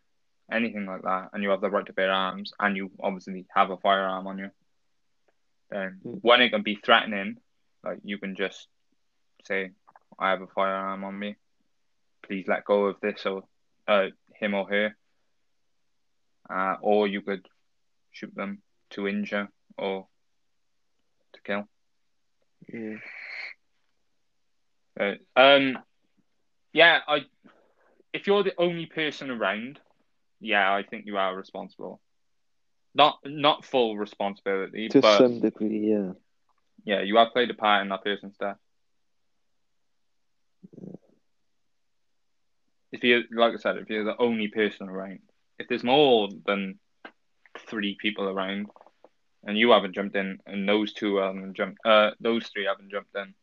anything 0.51 0.87
like 0.87 1.03
that, 1.03 1.31
and 1.33 1.43
you 1.43 1.51
have 1.51 1.61
the 1.61 1.71
right 1.71 1.87
to 1.87 1.93
bear 1.93 2.11
arms, 2.11 2.53
and 2.59 2.77
you 2.77 2.91
obviously 3.01 3.47
have 3.55 3.71
a 3.71 3.77
firearm 3.77 4.27
on 4.27 4.39
you. 4.39 4.51
Then 5.71 6.01
Mm. 6.05 6.19
when 6.23 6.41
it 6.43 6.51
can 6.51 6.63
be 6.63 6.77
threatening, 6.77 7.41
like 7.83 7.99
you 8.05 8.19
can 8.19 8.35
just 8.35 8.69
say, 9.45 9.73
"I 10.19 10.31
have 10.31 10.43
a 10.43 10.47
firearm 10.47 11.05
on 11.05 11.19
me. 11.19 11.37
Please 12.23 12.47
let 12.49 12.65
go 12.65 12.87
of 12.87 13.01
this 13.01 13.27
or 13.27 13.45
uh, 13.87 14.09
him 14.35 14.55
or 14.55 14.69
her." 14.69 14.97
Uh, 16.49 16.77
or 16.83 17.07
you 17.09 17.23
could 17.23 17.49
shoot 18.13 18.35
them 18.35 18.63
to 18.91 19.09
injure 19.09 19.49
or 19.79 20.07
to 21.33 21.41
kill. 21.43 21.69
Yeah. 22.69 22.99
Uh, 24.99 25.15
um, 25.37 25.79
yeah, 26.73 27.01
I. 27.07 27.27
If 28.13 28.27
you're 28.27 28.45
the 28.45 28.55
only 28.59 28.87
person 28.87 29.31
around, 29.31 29.81
yeah, 30.41 30.73
I 30.73 30.85
think 30.85 31.07
you 31.07 31.17
are 31.17 31.35
responsible. 31.37 32.01
Not 32.95 33.19
not 33.25 33.65
full 33.65 33.97
responsibility, 33.97 34.89
To 34.89 35.01
but 35.01 35.19
some 35.19 35.41
degree, 35.41 35.91
yeah. 35.91 36.13
yeah, 36.85 37.01
you 37.03 37.17
have 37.17 37.33
played 37.33 37.51
a 37.51 37.55
part 37.55 37.83
in 37.83 37.89
that 37.89 38.05
person's 38.05 38.37
death. 38.37 38.59
If 42.93 43.03
you, 43.03 43.25
like 43.33 43.55
I 43.55 43.57
said, 43.57 43.77
if 43.79 43.91
you're 43.91 44.05
the 44.05 44.17
only 44.17 44.49
person 44.49 44.89
around, 44.89 45.19
if 45.59 45.67
there's 45.69 45.83
more 45.83 46.29
than 46.47 46.79
three 47.69 47.97
people 48.01 48.29
around, 48.29 48.69
and 49.45 49.59
you 49.59 49.71
haven't 49.73 49.95
jumped 49.95 50.15
in, 50.15 50.39
and 50.47 50.69
those 50.69 50.93
two 50.93 51.17
haven't 51.17 51.55
jumped, 51.55 51.79
uh, 51.85 52.13
those 52.21 52.47
three 52.49 52.67
haven't 52.67 52.91
jumped 52.91 53.15
in, 53.17 53.35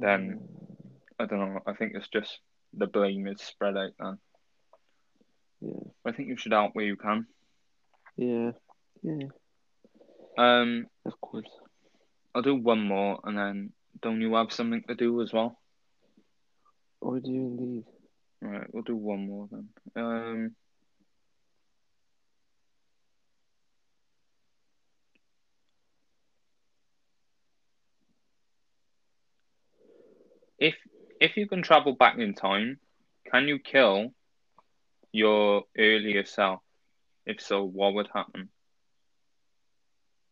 Then- 0.00 0.40
I 1.18 1.24
don't 1.24 1.38
know. 1.38 1.60
I 1.66 1.72
think 1.72 1.94
it's 1.94 2.08
just 2.08 2.40
the 2.74 2.86
blame 2.86 3.26
is 3.26 3.40
spread 3.40 3.76
out. 3.78 3.92
Then 3.98 4.18
Yeah. 5.60 5.90
I 6.04 6.12
think 6.12 6.28
you 6.28 6.36
should 6.36 6.52
out 6.52 6.74
where 6.74 6.84
you 6.84 6.96
can. 6.96 7.26
Yeah. 8.16 8.52
Yeah. 9.02 9.28
Um, 10.38 10.86
Of 11.04 11.20
course. 11.20 11.48
I'll 12.34 12.42
do 12.42 12.54
one 12.54 12.82
more, 12.86 13.20
and 13.24 13.36
then 13.36 13.72
don't 14.02 14.20
you 14.20 14.34
have 14.34 14.52
something 14.52 14.82
to 14.88 14.94
do 14.94 15.22
as 15.22 15.32
well? 15.32 15.58
Or 17.00 17.18
do 17.18 17.30
you 17.30 17.40
indeed? 17.46 17.84
Right, 18.42 18.66
we'll 18.72 18.82
do 18.82 18.96
one 18.96 19.26
more 19.26 19.48
then. 19.50 19.68
Um, 19.96 20.56
if 30.58 30.74
if 31.20 31.36
you 31.36 31.48
can 31.48 31.62
travel 31.62 31.94
back 31.94 32.18
in 32.18 32.34
time, 32.34 32.78
can 33.30 33.48
you 33.48 33.58
kill 33.58 34.12
your 35.16 35.64
earlier 35.78 36.24
self? 36.24 36.60
If 37.24 37.40
so, 37.40 37.64
what 37.64 37.94
would 37.94 38.08
happen? 38.12 38.50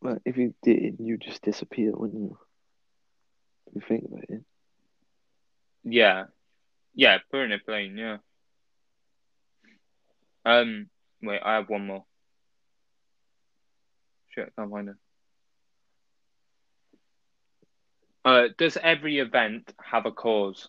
Well, 0.00 0.18
if 0.24 0.36
you 0.36 0.54
did, 0.62 0.96
you 1.00 1.16
just 1.16 1.42
disappear, 1.42 1.92
wouldn't 1.92 2.22
you? 2.22 2.38
If 3.68 3.74
you 3.74 3.82
think 3.88 4.04
about 4.04 4.24
it. 4.28 4.42
Yeah, 5.82 6.24
yeah, 6.94 7.18
burn 7.30 7.52
a 7.52 7.58
plane. 7.58 7.96
Yeah. 7.96 8.18
Um, 10.44 10.88
wait, 11.22 11.40
I 11.42 11.54
have 11.54 11.68
one 11.68 11.86
more. 11.86 12.04
Shit, 14.34 14.52
I 14.56 14.60
can't 14.60 14.70
find 14.70 14.88
it. 14.90 14.96
Uh, 18.24 18.48
does 18.56 18.78
every 18.82 19.18
event 19.18 19.72
have 19.82 20.06
a 20.06 20.12
cause? 20.12 20.68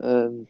Um. 0.00 0.46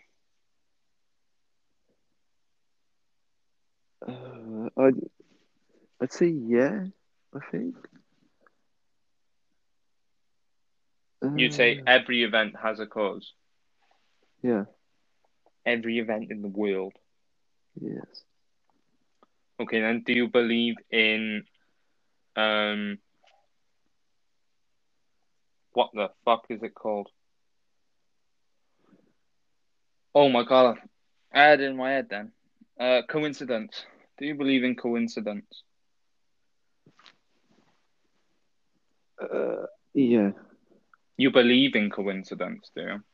Uh, 4.07 4.69
I'd, 4.77 4.95
I'd 6.01 6.13
say 6.13 6.27
yeah, 6.29 6.87
I 7.35 7.39
think. 7.51 7.77
You'd 11.35 11.53
say 11.55 11.79
Uh, 11.79 11.87
every 11.87 12.23
event 12.23 12.57
has 12.63 12.79
a 12.81 12.87
cause. 12.87 13.35
yeah, 14.43 14.65
Every 15.65 15.99
event 15.99 16.31
in 16.31 16.43
the 16.43 16.49
world. 16.49 16.95
yes. 17.81 18.25
Okay, 19.61 19.81
then 19.81 20.03
do 20.05 20.13
you 20.13 20.29
believe 20.29 20.77
in 20.91 21.45
um 22.37 22.99
what 25.73 25.91
the 25.95 26.09
fuck 26.25 26.45
is 26.51 26.63
it 26.63 26.75
called? 26.75 27.09
Oh 30.15 30.29
my 30.29 30.43
god, 30.45 30.79
I 31.33 31.43
had 31.43 31.61
it 31.61 31.65
in 31.71 31.77
my 31.77 31.91
head 31.93 32.09
then. 32.11 32.33
Uh 32.79 33.03
coincidence. 33.09 33.85
Do 34.19 34.27
you 34.27 34.35
believe 34.35 34.65
in 34.65 34.77
coincidence? 34.77 35.63
Uh, 39.21 39.67
yeah. 39.95 40.31
You 41.17 41.31
believe 41.31 41.75
in 41.75 41.91
coincidence, 41.91 42.71
do 42.75 42.83
you? 42.83 43.05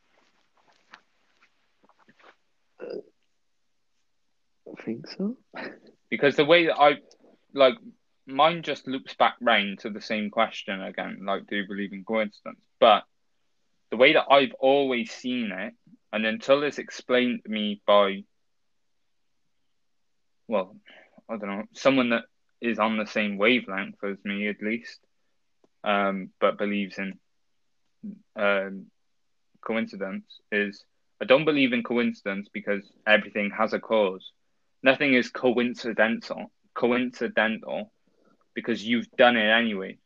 I 4.67 4.81
think 4.83 5.07
so. 5.07 5.37
Because 6.09 6.35
the 6.35 6.45
way 6.45 6.67
that 6.67 6.79
I 6.79 6.97
like 7.53 7.73
mine 8.27 8.61
just 8.63 8.87
loops 8.87 9.15
back 9.15 9.35
round 9.41 9.79
to 9.79 9.89
the 9.89 10.01
same 10.01 10.29
question 10.29 10.81
again, 10.81 11.19
like 11.25 11.47
do 11.47 11.57
you 11.57 11.67
believe 11.67 11.93
in 11.93 12.05
coincidence? 12.05 12.59
But 12.79 13.03
the 13.91 13.97
way 13.97 14.13
that 14.13 14.27
I've 14.29 14.53
always 14.59 15.11
seen 15.11 15.51
it, 15.51 15.73
and 16.13 16.25
until 16.25 16.63
it's 16.63 16.77
explained 16.77 17.41
to 17.43 17.49
me 17.51 17.81
by 17.87 18.23
well, 20.47 20.75
I 21.29 21.37
don't 21.37 21.49
know, 21.49 21.63
someone 21.73 22.09
that 22.09 22.23
is 22.61 22.79
on 22.79 22.97
the 22.97 23.05
same 23.05 23.37
wavelength 23.37 24.03
as 24.03 24.17
me 24.23 24.47
at 24.47 24.61
least, 24.61 24.99
um, 25.83 26.29
but 26.39 26.57
believes 26.57 26.97
in 26.97 27.19
um, 28.35 28.87
coincidence 29.61 30.25
is 30.51 30.83
I 31.21 31.25
don't 31.25 31.45
believe 31.45 31.73
in 31.73 31.83
coincidence 31.83 32.49
because 32.51 32.83
everything 33.07 33.51
has 33.57 33.73
a 33.73 33.79
cause. 33.79 34.31
Nothing 34.83 35.13
is 35.13 35.29
coincidental. 35.29 36.51
Coincidental 36.73 37.91
because 38.53 38.83
you've 38.83 39.09
done 39.17 39.37
it 39.37 39.49
anyway. 39.49 39.97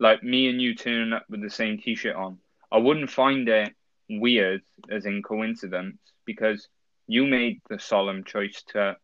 Like 0.00 0.22
me 0.22 0.48
and 0.48 0.60
you 0.60 0.74
turning 0.74 1.12
up 1.12 1.26
with 1.28 1.42
the 1.42 1.50
same 1.50 1.78
T-shirt 1.78 2.16
on, 2.16 2.38
I 2.72 2.78
wouldn't 2.78 3.10
find 3.10 3.48
it 3.48 3.72
weird 4.08 4.62
as 4.90 5.04
in 5.06 5.22
coincidence 5.22 5.98
because 6.24 6.66
you 7.06 7.26
made 7.26 7.60
the 7.68 7.78
solemn 7.78 8.24
choice 8.24 8.62
to 8.68 8.96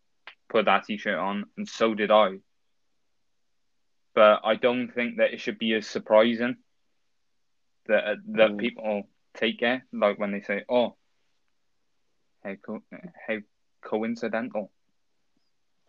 put 0.49 0.67
that 0.67 0.85
T-shirt 0.85 1.19
on, 1.19 1.45
and 1.57 1.69
so 1.69 1.95
did 1.95 2.11
I. 2.11 2.39
But 4.15 4.41
I 4.45 4.55
don't 4.57 4.89
think 4.91 5.17
that 5.19 5.33
it 5.33 5.41
should 5.41 5.59
be 5.59 5.75
as 5.75 5.87
surprising 5.87 6.57
that 7.87 8.05
uh, 8.05 8.17
that 8.37 8.51
Mm. 8.53 8.59
people 8.59 9.09
take 9.35 9.63
it, 9.63 9.83
like 9.93 10.19
when 10.19 10.33
they 10.33 10.41
say, 10.43 10.65
"Oh, 10.69 10.97
how 12.43 12.55
co- 12.57 12.85
how 13.27 13.39
coincidental." 13.83 14.71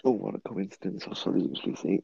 Oh, 0.03 0.11
what 0.11 0.35
a 0.35 0.39
coincidence! 0.39 1.07
I 1.07 1.13
shall 1.13 1.37
usually 1.37 1.75
say. 1.75 2.01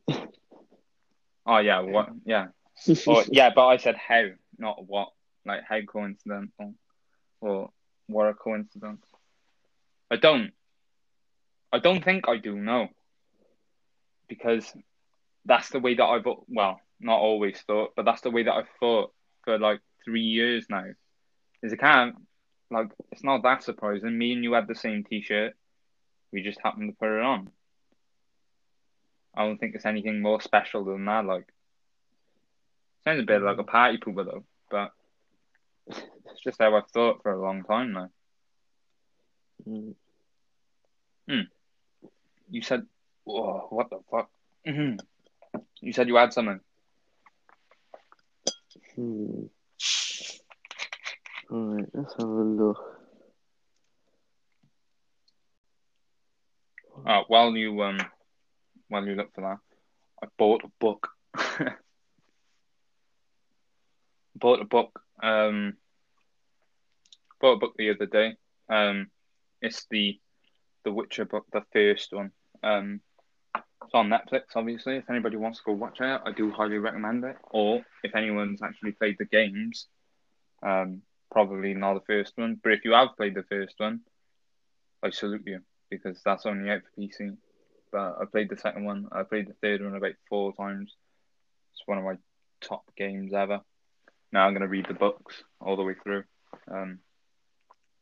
Oh 1.45 1.57
yeah, 1.57 1.79
what? 1.81 2.09
Yeah, 2.25 2.47
or 3.07 3.23
yeah, 3.29 3.51
but 3.55 3.67
I 3.67 3.77
said 3.77 3.95
how, 3.95 4.23
not 4.57 4.85
what. 4.85 5.09
Like 5.45 5.61
how 5.67 5.81
coincidental, 5.81 6.75
or 7.41 7.71
what 8.07 8.29
a 8.29 8.33
coincidence. 8.33 9.05
I 10.11 10.17
don't. 10.17 10.51
I 11.75 11.79
don't 11.79 12.03
think 12.03 12.29
I 12.29 12.37
do 12.37 12.55
know. 12.55 12.87
Because 14.29 14.73
that's 15.43 15.69
the 15.69 15.79
way 15.79 15.93
that 15.95 16.03
I've 16.03 16.25
well, 16.47 16.79
not 17.01 17.19
always 17.19 17.59
thought, 17.67 17.91
but 17.97 18.05
that's 18.05 18.21
the 18.21 18.31
way 18.31 18.43
that 18.43 18.53
I've 18.53 18.69
thought 18.79 19.11
for 19.43 19.59
like 19.59 19.81
three 20.05 20.21
years 20.23 20.67
now. 20.69 20.85
Is 21.61 21.73
it 21.73 21.79
can't 21.79 22.15
like 22.71 22.87
it's 23.11 23.25
not 23.25 23.43
that 23.43 23.63
surprising. 23.63 24.17
Me 24.17 24.31
and 24.31 24.43
you 24.43 24.53
had 24.53 24.67
the 24.67 24.75
same 24.75 25.03
T-shirt. 25.03 25.53
We 26.31 26.41
just 26.43 26.61
happened 26.63 26.91
to 26.91 26.97
put 26.97 27.17
it 27.17 27.23
on. 27.23 27.49
I 29.35 29.45
don't 29.45 29.57
think 29.57 29.75
it's 29.75 29.85
anything 29.85 30.21
more 30.21 30.39
special 30.39 30.85
than 30.85 31.03
that. 31.05 31.25
Like, 31.25 31.47
sounds 33.03 33.19
a 33.19 33.23
bit 33.23 33.41
like 33.41 33.57
a 33.57 33.63
party 33.63 33.97
pooper 33.97 34.25
though, 34.25 34.45
but 34.71 34.91
it's 35.87 36.41
just 36.41 36.61
how 36.61 36.75
I've 36.75 36.87
thought 36.87 37.21
for 37.21 37.33
a 37.33 37.41
long 37.41 37.63
time 37.63 37.91
now. 37.91 38.09
Mm. 41.29 41.47
You 42.49 42.61
said, 42.61 42.85
"Whoa, 43.23 43.67
what 43.69 43.89
the 43.89 43.99
fuck?" 44.09 44.29
Mhm. 44.67 44.99
You 45.81 45.93
said 45.93 46.07
you 46.07 46.15
had 46.15 46.33
something. 46.33 46.59
Hmm. 48.95 49.45
All 51.51 51.75
right, 51.75 51.89
let's 51.93 52.13
have 52.13 52.27
a 52.27 52.43
look. 52.43 53.01
Uh, 57.05 57.23
while 57.27 57.55
you 57.55 57.81
um, 57.83 57.99
while 58.87 59.05
you 59.05 59.15
look 59.15 59.33
for 59.33 59.41
that, 59.41 59.59
I 60.23 60.27
bought 60.37 60.63
a 60.63 60.69
book. 60.79 61.09
bought 64.35 64.61
a 64.61 64.65
book. 64.65 65.01
Um, 65.21 65.77
bought 67.39 67.53
a 67.53 67.59
book 67.59 67.73
the 67.77 67.91
other 67.91 68.05
day. 68.05 68.35
Um, 68.69 69.11
it's 69.61 69.85
the 69.89 70.19
the 70.85 70.93
Witcher 70.93 71.25
book, 71.25 71.45
the 71.51 71.63
first 71.73 72.13
one. 72.13 72.31
Um, 72.63 73.01
It's 73.83 73.93
on 73.93 74.09
Netflix, 74.09 74.55
obviously. 74.55 74.95
If 74.97 75.09
anybody 75.09 75.35
wants 75.37 75.59
to 75.59 75.65
go 75.65 75.73
watch 75.73 75.99
it, 75.99 76.21
I 76.25 76.31
do 76.31 76.51
highly 76.51 76.77
recommend 76.77 77.23
it. 77.25 77.35
Or 77.51 77.85
if 78.03 78.15
anyone's 78.15 78.61
actually 78.61 78.93
played 78.93 79.17
the 79.19 79.25
games, 79.25 79.87
um, 80.63 81.01
probably 81.31 81.73
not 81.73 81.93
the 81.95 82.05
first 82.13 82.33
one. 82.37 82.59
But 82.63 82.73
if 82.73 82.85
you 82.85 82.93
have 82.93 83.17
played 83.17 83.35
the 83.35 83.43
first 83.43 83.75
one, 83.77 83.99
I 85.03 85.09
salute 85.11 85.43
you 85.45 85.59
because 85.89 86.21
that's 86.23 86.45
only 86.45 86.69
out 86.71 86.81
for 86.81 87.01
PC. 87.01 87.37
But 87.91 88.17
I 88.21 88.25
played 88.25 88.49
the 88.49 88.57
second 88.57 88.85
one. 88.85 89.07
I 89.11 89.23
played 89.23 89.47
the 89.47 89.53
third 89.61 89.83
one 89.83 89.95
about 89.95 90.15
four 90.29 90.53
times. 90.53 90.95
It's 91.73 91.83
one 91.85 91.99
of 91.99 92.05
my 92.05 92.17
top 92.61 92.83
games 92.97 93.33
ever. 93.33 93.61
Now 94.31 94.47
I'm 94.47 94.53
gonna 94.53 94.67
read 94.67 94.87
the 94.87 94.93
books 94.93 95.43
all 95.61 95.75
the 95.75 95.83
way 95.83 95.93
through. 96.01 96.23
Um, 96.67 96.99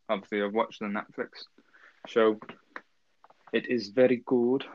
obviously, 0.07 0.41
I've 0.41 0.53
watched 0.53 0.79
the 0.79 0.85
Netflix 0.85 1.29
show. 2.07 2.39
It 3.53 3.69
is 3.69 3.89
very 3.89 4.21
good. 4.25 4.65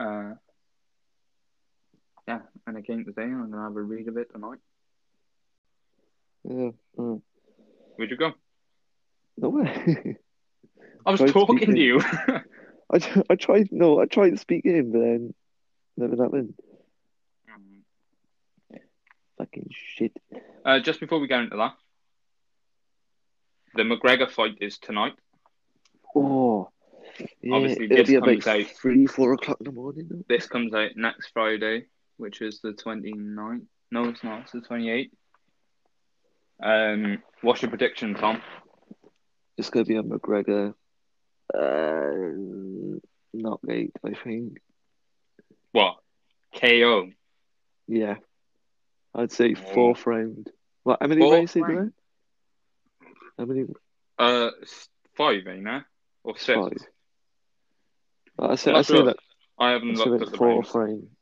Uh, 0.00 0.34
yeah, 2.26 2.40
and 2.66 2.76
again 2.76 3.04
today, 3.04 3.22
I'm 3.22 3.50
gonna 3.50 3.62
have 3.62 3.76
a 3.76 3.80
read 3.82 4.08
of 4.08 4.16
it 4.16 4.30
tonight. 4.32 4.58
Yeah. 6.44 6.70
mm. 6.98 7.22
Where'd 7.96 8.10
you 8.10 8.16
go? 8.16 8.32
No 9.36 9.48
way. 9.50 10.16
I 11.06 11.10
was 11.10 11.20
Tried 11.20 11.32
talking 11.32 11.56
speaking. 11.58 11.74
to 11.76 11.80
you. 11.80 12.00
I, 12.92 13.24
I 13.30 13.34
tried 13.36 13.68
no, 13.70 14.00
I 14.00 14.06
tried 14.06 14.30
to 14.30 14.36
speak 14.38 14.64
in, 14.64 14.92
but 14.92 14.98
then 15.00 15.34
never 15.96 16.22
happened. 16.22 16.54
Fucking 19.38 19.68
shit. 19.70 20.12
uh, 20.64 20.80
just 20.80 20.98
before 20.98 21.20
we 21.20 21.28
get 21.28 21.38
into 21.40 21.56
that, 21.56 21.74
the 23.76 23.82
McGregor 23.84 24.28
fight 24.28 24.56
is 24.60 24.78
tonight. 24.78 25.14
Oh, 26.16 26.47
yeah. 27.42 27.54
Obviously, 27.54 27.84
it'll 27.86 27.96
this 27.98 28.08
be 28.08 28.14
about 28.16 28.26
comes 28.28 28.46
out- 28.46 28.66
three, 28.66 29.06
four 29.06 29.32
o'clock 29.34 29.58
in 29.60 29.64
the 29.64 29.72
morning. 29.72 30.06
Though. 30.10 30.24
This 30.28 30.46
comes 30.46 30.72
out 30.74 30.90
next 30.96 31.28
Friday, 31.32 31.86
which 32.16 32.40
is 32.42 32.60
the 32.60 32.72
29th. 32.72 33.66
No, 33.90 34.04
it's 34.08 34.22
not. 34.24 34.42
It's 34.42 34.52
the 34.52 34.60
28th. 34.60 35.10
Um, 36.62 37.22
what's 37.42 37.62
your 37.62 37.68
prediction, 37.70 38.14
Tom? 38.14 38.42
It's 39.56 39.70
gonna 39.70 39.84
be 39.84 39.96
a 39.96 40.02
McGregor. 40.02 40.74
Uh, 41.54 42.98
not 43.32 43.60
late, 43.64 43.92
I 44.04 44.14
think. 44.14 44.58
What? 45.72 45.96
KO. 46.54 47.10
Yeah, 47.86 48.16
I'd 49.14 49.32
say 49.32 49.54
Oh. 49.56 49.72
fourth 49.74 50.06
round. 50.06 50.50
What? 50.82 50.98
How 51.00 51.06
many 51.06 51.20
Fourth 51.20 51.34
rounds 51.34 51.56
round? 51.56 51.92
How 53.38 53.44
many? 53.44 53.66
Uh, 54.18 54.50
five, 55.16 55.46
ain't 55.46 55.64
there? 55.64 55.86
Or 56.24 56.36
six? 56.36 56.58
Five. 56.58 56.86
I 58.40 58.54
say 58.54 58.82
sure. 58.82 59.04
that. 59.06 59.16
I 59.58 59.68
I 59.68 59.70
haven't 59.72 59.96
say 59.96 60.04
looked 60.04 60.22
at 60.22 60.30
the 60.30 60.36
fourth. 60.36 60.68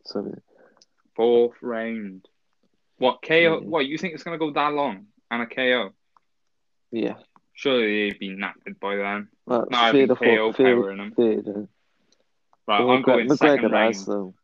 So 0.04 0.34
Fourth 1.14 1.56
round. 1.62 2.26
What 2.98 3.22
KO? 3.22 3.34
Yeah. 3.34 3.50
What 3.56 3.86
you 3.86 3.98
think 3.98 4.14
it's 4.14 4.22
gonna 4.22 4.38
go 4.38 4.52
that 4.52 4.72
long? 4.72 5.06
And 5.30 5.42
a 5.42 5.46
KO? 5.46 5.90
yeah. 6.90 7.14
Surely 7.54 8.04
he'd 8.10 8.18
be 8.18 8.28
knackered 8.36 8.78
by 8.78 8.96
then. 8.96 9.28
Well, 9.46 9.66
No, 9.70 9.78
I'd 9.78 9.92
be 9.92 10.06
KO 10.06 10.52
powering 10.52 10.98
them. 10.98 11.12
third. 11.16 11.48
Uh, 11.48 11.60
Right, 12.68 12.80
well, 12.80 12.90
I'm 12.96 13.02
going 13.02 13.28
McGregor 13.28 13.38
second 13.38 13.70
round. 13.70 14.34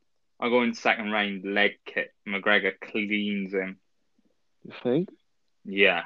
I'm 0.41 0.51
going 0.51 0.75
second 0.75 1.11
round 1.11 1.45
leg 1.45 1.73
kick. 1.85 2.15
McGregor 2.27 2.73
cleans 2.81 3.53
him. 3.53 3.79
You 4.65 4.73
think? 4.83 5.09
Yeah, 5.65 6.03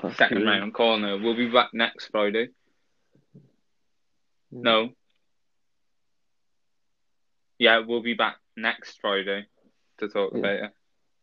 Fuck 0.00 0.14
second 0.16 0.40
you. 0.40 0.46
round. 0.46 0.72
It. 0.78 1.22
We'll 1.22 1.36
be 1.36 1.50
back 1.50 1.70
next 1.74 2.06
Friday. 2.12 2.48
No. 4.50 4.90
Yeah, 7.58 7.80
we'll 7.80 8.02
be 8.02 8.14
back 8.14 8.36
next 8.56 9.00
Friday 9.00 9.46
to 9.98 10.08
talk 10.08 10.32
Yeah. 10.32 10.38
about 10.38 10.64
it. 10.64 10.72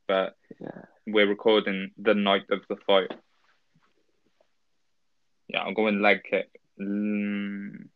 But 0.08 0.38
Yeah. 0.60 0.82
we're 1.08 1.28
recording 1.28 1.92
the 1.98 2.14
night 2.14 2.50
of 2.50 2.62
the 2.68 2.76
fight. 2.76 3.12
Yeah, 5.48 5.64
I'm 5.64 5.74
going 5.74 6.02
leg 6.02 6.24
kick. 6.24 6.50
Mm, 6.80 7.88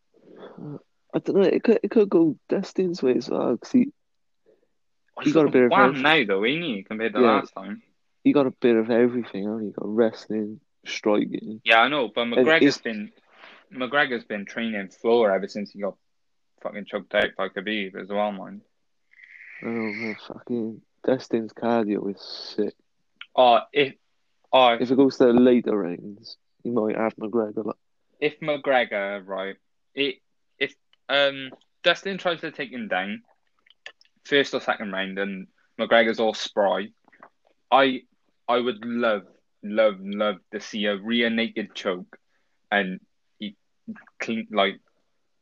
I 1.13 1.19
don't 1.19 1.35
know. 1.35 1.41
It 1.41 1.63
could 1.63 1.79
it 1.83 1.91
could 1.91 2.09
go 2.09 2.37
Dustin's 2.47 3.03
way 3.03 3.15
as 3.15 3.29
well 3.29 3.53
because 3.53 3.71
he 3.71 3.91
he's 5.21 5.33
got 5.33 5.47
a 5.47 5.51
bit 5.51 5.63
of 5.65 5.71
everything. 5.73 6.01
now 6.03 6.23
though, 6.25 6.45
ain't 6.45 6.63
he? 6.63 6.83
Compared 6.83 7.13
to 7.13 7.19
Yeah. 7.21 7.27
last 7.39 7.53
time. 7.53 7.81
he 8.23 8.31
got 8.33 8.45
a 8.47 8.51
bit 8.51 8.75
of 8.75 8.89
everything. 8.89 9.43
He? 9.59 9.65
he 9.67 9.71
got 9.71 9.87
wrestling, 9.87 10.61
striking. 10.85 11.61
Yeah, 11.63 11.81
I 11.81 11.87
know, 11.89 12.07
but 12.07 12.25
McGregor's 12.25 12.77
been 12.77 13.11
McGregor's 13.73 14.25
been 14.25 14.45
training 14.45 14.89
floor 14.89 15.31
ever 15.31 15.47
since 15.47 15.71
he 15.71 15.79
got 15.79 15.95
fucking 16.61 16.85
choked 16.85 17.13
out 17.15 17.29
by 17.37 17.49
Khabib 17.49 17.95
as 18.01 18.09
well, 18.09 18.31
man. 18.31 18.61
I 19.61 19.65
don't. 19.65 20.17
Fucking 20.27 20.81
Dustin's 21.03 21.53
cardio 21.53 22.13
is 22.13 22.21
sick. 22.21 22.73
Oh, 23.35 23.59
if 23.71 23.93
oh 24.51 24.69
If 24.79 24.91
it 24.91 24.95
goes 24.97 25.17
to 25.17 25.25
the 25.25 25.33
later 25.33 25.77
rounds, 25.77 26.37
you 26.63 26.71
might 26.71 26.97
have 26.97 27.15
McGregor. 27.15 27.65
Like, 27.65 27.75
if 28.19 28.39
McGregor, 28.39 29.25
right, 29.25 29.55
it, 29.93 30.15
if 30.57 30.73
um 31.07 31.51
Dustin 31.83 32.17
tries 32.17 32.41
to 32.41 32.51
take 32.51 32.71
him 32.71 32.87
down, 32.87 33.21
first 34.25 34.53
or 34.53 34.61
second 34.61 34.91
round, 34.91 35.19
and 35.19 35.47
McGregor's 35.79 36.19
all 36.19 36.33
spry, 36.33 36.87
I 37.71 38.01
I 38.47 38.59
would 38.59 38.83
love, 38.83 39.23
love, 39.63 39.95
love 39.99 40.37
to 40.51 40.59
see 40.59 40.85
a 40.85 40.97
rear 40.97 41.29
naked 41.29 41.75
choke, 41.75 42.17
and 42.71 42.99
like, 44.51 44.79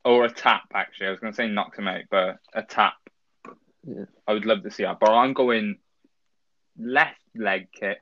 or 0.04 0.24
a 0.24 0.30
tap. 0.30 0.62
Actually, 0.74 1.08
I 1.08 1.10
was 1.10 1.20
gonna 1.20 1.32
say 1.32 1.48
knock 1.48 1.78
him 1.78 1.88
out, 1.88 2.02
but 2.10 2.36
a 2.54 2.62
tap. 2.62 2.94
Yeah. 3.84 4.04
I 4.26 4.32
would 4.32 4.46
love 4.46 4.62
to 4.62 4.70
see 4.70 4.82
that, 4.82 4.98
but 5.00 5.10
I'm 5.10 5.32
going 5.32 5.78
left 6.78 7.20
leg 7.34 7.68
kick. 7.72 7.98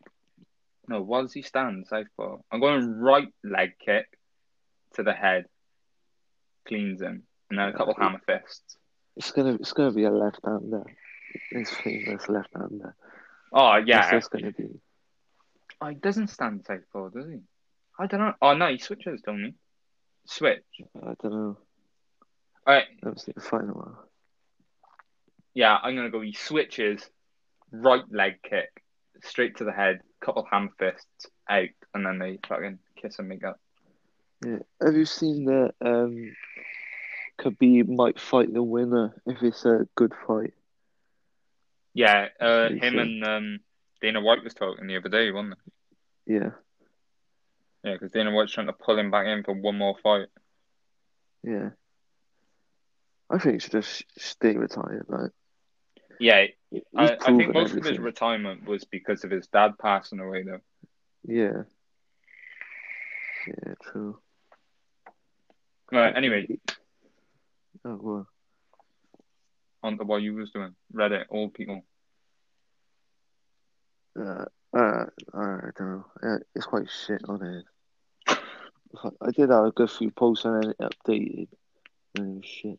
No, 0.89 1.03
what 1.03 1.23
does 1.23 1.33
he 1.33 1.43
stand? 1.43 1.87
Southpaw. 1.89 2.39
I'm 2.51 2.61
going 2.61 2.99
right 2.99 3.29
leg 3.43 3.73
kick 3.85 4.07
to 4.95 5.03
the 5.03 5.13
head, 5.13 5.47
cleans 6.67 7.01
him, 7.01 7.25
and 7.51 7.59
then 7.59 7.69
a 7.69 7.73
couple 7.73 7.95
hammer 7.99 8.21
fists. 8.27 8.77
it's 9.17 9.33
gonna 9.33 9.55
it's 9.55 9.73
gonna 9.73 9.93
be 9.93 10.05
a 10.05 10.11
left 10.11 10.41
hander. 10.45 10.85
His 11.51 11.71
famous 11.71 12.29
left 12.29 12.51
hander. 12.55 12.95
Oh 13.53 13.77
yeah, 13.77 14.11
just 14.11 14.31
gonna 14.31 14.53
be. 14.53 14.69
oh, 15.81 15.89
he 15.89 15.95
doesn't 15.97 16.29
stand 16.29 16.65
southpaw, 16.67 17.11
does 17.11 17.29
he? 17.29 17.41
I 17.99 18.07
don't 18.07 18.21
know. 18.21 18.35
Oh 18.43 18.55
no, 18.55 18.69
he 18.71 18.79
switches, 18.79 19.23
don't 19.23 19.45
he? 19.45 19.55
Switch. 20.27 20.63
I 21.03 21.15
don't 21.23 21.33
know. 21.33 21.59
All 22.67 22.75
right, 22.75 22.87
That 23.03 23.15
was 23.15 23.25
the 23.25 23.41
final 23.41 23.75
one. 23.77 23.95
yeah, 25.55 25.79
I'm 25.81 25.95
gonna 25.97 26.11
go. 26.11 26.21
He 26.21 26.33
switches, 26.33 27.09
right 27.71 28.03
leg 28.11 28.43
kick, 28.43 28.83
straight 29.23 29.57
to 29.59 29.65
the 29.65 29.73
head, 29.73 30.01
couple 30.21 30.47
ham 30.51 30.71
fists 30.79 31.27
out, 31.49 31.69
and 31.95 32.05
then 32.05 32.19
they 32.19 32.39
fucking 32.49 32.79
kiss 33.01 33.19
and 33.19 33.29
make 33.29 33.45
up. 33.45 33.61
Yeah. 34.45 34.59
Have 34.83 34.95
you 34.97 35.05
seen 35.07 35.45
that? 35.47 35.75
Um, 35.81 36.35
Khabib 37.39 37.89
might 37.89 38.19
fight 38.19 38.53
the 38.53 38.63
winner 38.63 39.15
if 39.27 39.43
it's 39.43 39.65
a 39.65 39.87
good 39.95 40.13
fight. 40.27 40.55
Yeah, 41.95 42.29
uh, 42.41 42.69
him 42.69 42.99
and 42.99 43.25
um, 43.25 43.59
Dana 44.03 44.21
White 44.21 44.43
was 44.45 44.55
talking 44.55 44.87
the 44.87 44.97
other 44.97 45.09
day, 45.09 45.31
wasn't 45.31 45.55
it? 45.55 46.33
Yeah, 46.33 46.51
Yeah, 47.87 47.93
because 47.93 48.11
Dana 48.11 48.33
White's 48.33 48.53
trying 48.53 48.67
to 48.67 48.73
pull 48.73 48.99
him 48.99 49.13
back 49.13 49.29
in 49.29 49.45
for 49.45 49.55
one 49.55 49.79
more 49.79 49.97
fight. 50.03 50.27
yeah. 51.45 51.71
I 53.31 53.39
think 53.39 53.55
he 53.55 53.59
should 53.61 53.73
just 53.73 54.05
stay 54.19 54.57
retired. 54.57 55.07
Like 55.09 55.31
Yeah, 56.19 56.47
I, 56.97 57.17
I 57.21 57.37
think 57.37 57.55
most 57.55 57.75
of 57.75 57.85
his 57.85 57.99
retirement 57.99 58.65
was 58.67 58.85
because 58.85 59.23
of 59.23 59.31
his 59.31 59.47
dad 59.49 59.73
passing 59.81 60.19
away, 60.19 60.43
though. 60.43 60.61
Yeah. 61.25 61.63
Yeah, 63.47 63.75
true. 63.83 64.19
Right, 65.93 66.17
anyway, 66.17 66.49
Oh 67.85 67.99
well. 68.03 68.29
on 69.85 69.99
to 69.99 70.05
what 70.05 70.23
you 70.23 70.35
was 70.35 70.51
doing. 70.51 70.75
Reddit, 70.93 71.27
old 71.31 71.55
people. 71.55 71.85
Uh, 74.19 74.45
uh, 74.77 75.05
I 75.35 75.69
don't 75.77 75.81
know. 75.81 76.05
Uh, 76.21 76.39
it's 76.57 76.67
quite 76.67 76.89
shit 76.91 77.23
on 77.29 77.45
it. 77.45 77.65
I 79.05 79.31
did 79.31 79.51
have 79.51 79.65
a 79.65 79.73
good 79.73 79.91
few 79.91 80.11
posts 80.11 80.45
and 80.45 80.63
then 80.63 80.71
it 80.71 80.79
updated. 80.79 81.49
And 82.17 82.37
was 82.37 82.45
shit. 82.47 82.79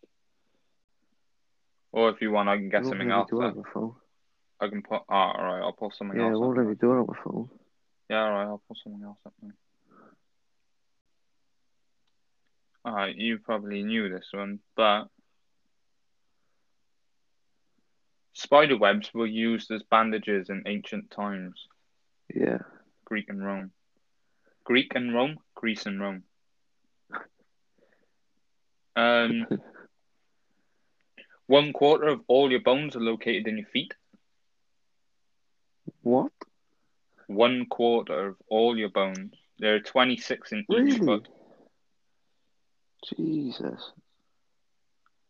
Or 1.92 2.10
if 2.10 2.22
you 2.22 2.32
want, 2.32 2.50
I 2.50 2.58
can 2.58 2.70
get 2.70 2.82
won't 2.84 2.92
something 2.94 3.12
else. 3.12 3.30
do 3.30 3.42
it 3.42 3.46
Up. 3.46 3.56
phone. 3.74 3.96
I 4.60 4.68
can 4.68 4.82
put. 4.82 5.02
Ah, 5.10 5.34
oh, 5.36 5.40
all 5.40 5.46
right, 5.46 5.62
I'll 5.62 5.74
put 5.74 5.94
something 5.94 6.20
Yeah, 6.20 6.30
else. 6.30 6.40
won't 6.40 6.58
Up. 6.58 6.66
let 6.66 6.68
do 6.76 6.92
it 6.94 7.00
on 7.00 7.06
phone. 7.24 7.50
Yeah, 8.10 8.24
all 8.24 8.32
right, 8.32 8.44
I'll 8.44 8.62
put 8.68 8.78
something 8.84 9.04
else 9.04 9.18
up. 9.26 9.34
Then. 9.42 9.54
All 12.86 12.94
right, 12.94 13.16
you 13.16 13.38
probably 13.40 13.84
knew 13.84 14.10
this 14.10 14.28
one, 14.32 14.60
but 14.76 15.08
spider 18.34 18.78
webs 18.78 19.14
were 19.14 19.26
used 19.26 19.72
as 19.72 19.84
bandages 19.84 20.50
in 20.50 20.64
ancient 20.66 21.12
times. 21.12 21.68
Yeah. 22.34 22.60
Greek 23.06 23.30
and 23.30 23.44
Rome. 23.44 23.72
Greek 24.68 24.96
and 24.96 25.14
Rome? 25.16 25.38
Greece 25.56 25.86
and 25.86 26.00
Rome. 26.02 26.24
Um, 28.98 29.48
One 31.48 31.72
quarter 31.72 32.10
of 32.10 32.22
all 32.28 32.52
your 32.52 32.60
bones 32.60 32.96
are 32.98 33.02
located 33.02 33.48
in 33.48 33.58
your 33.58 33.68
feet. 33.68 33.94
What? 36.04 36.32
One 37.28 37.66
quarter 37.68 38.28
of 38.30 38.36
all 38.50 38.78
your 38.78 38.90
bones. 38.90 39.34
There 39.60 39.76
are 39.76 39.80
26 39.80 40.52
in 40.52 40.66
each 40.70 41.00
Really? 41.00 41.00
foot. 41.00 41.30
Jesus, 43.06 43.94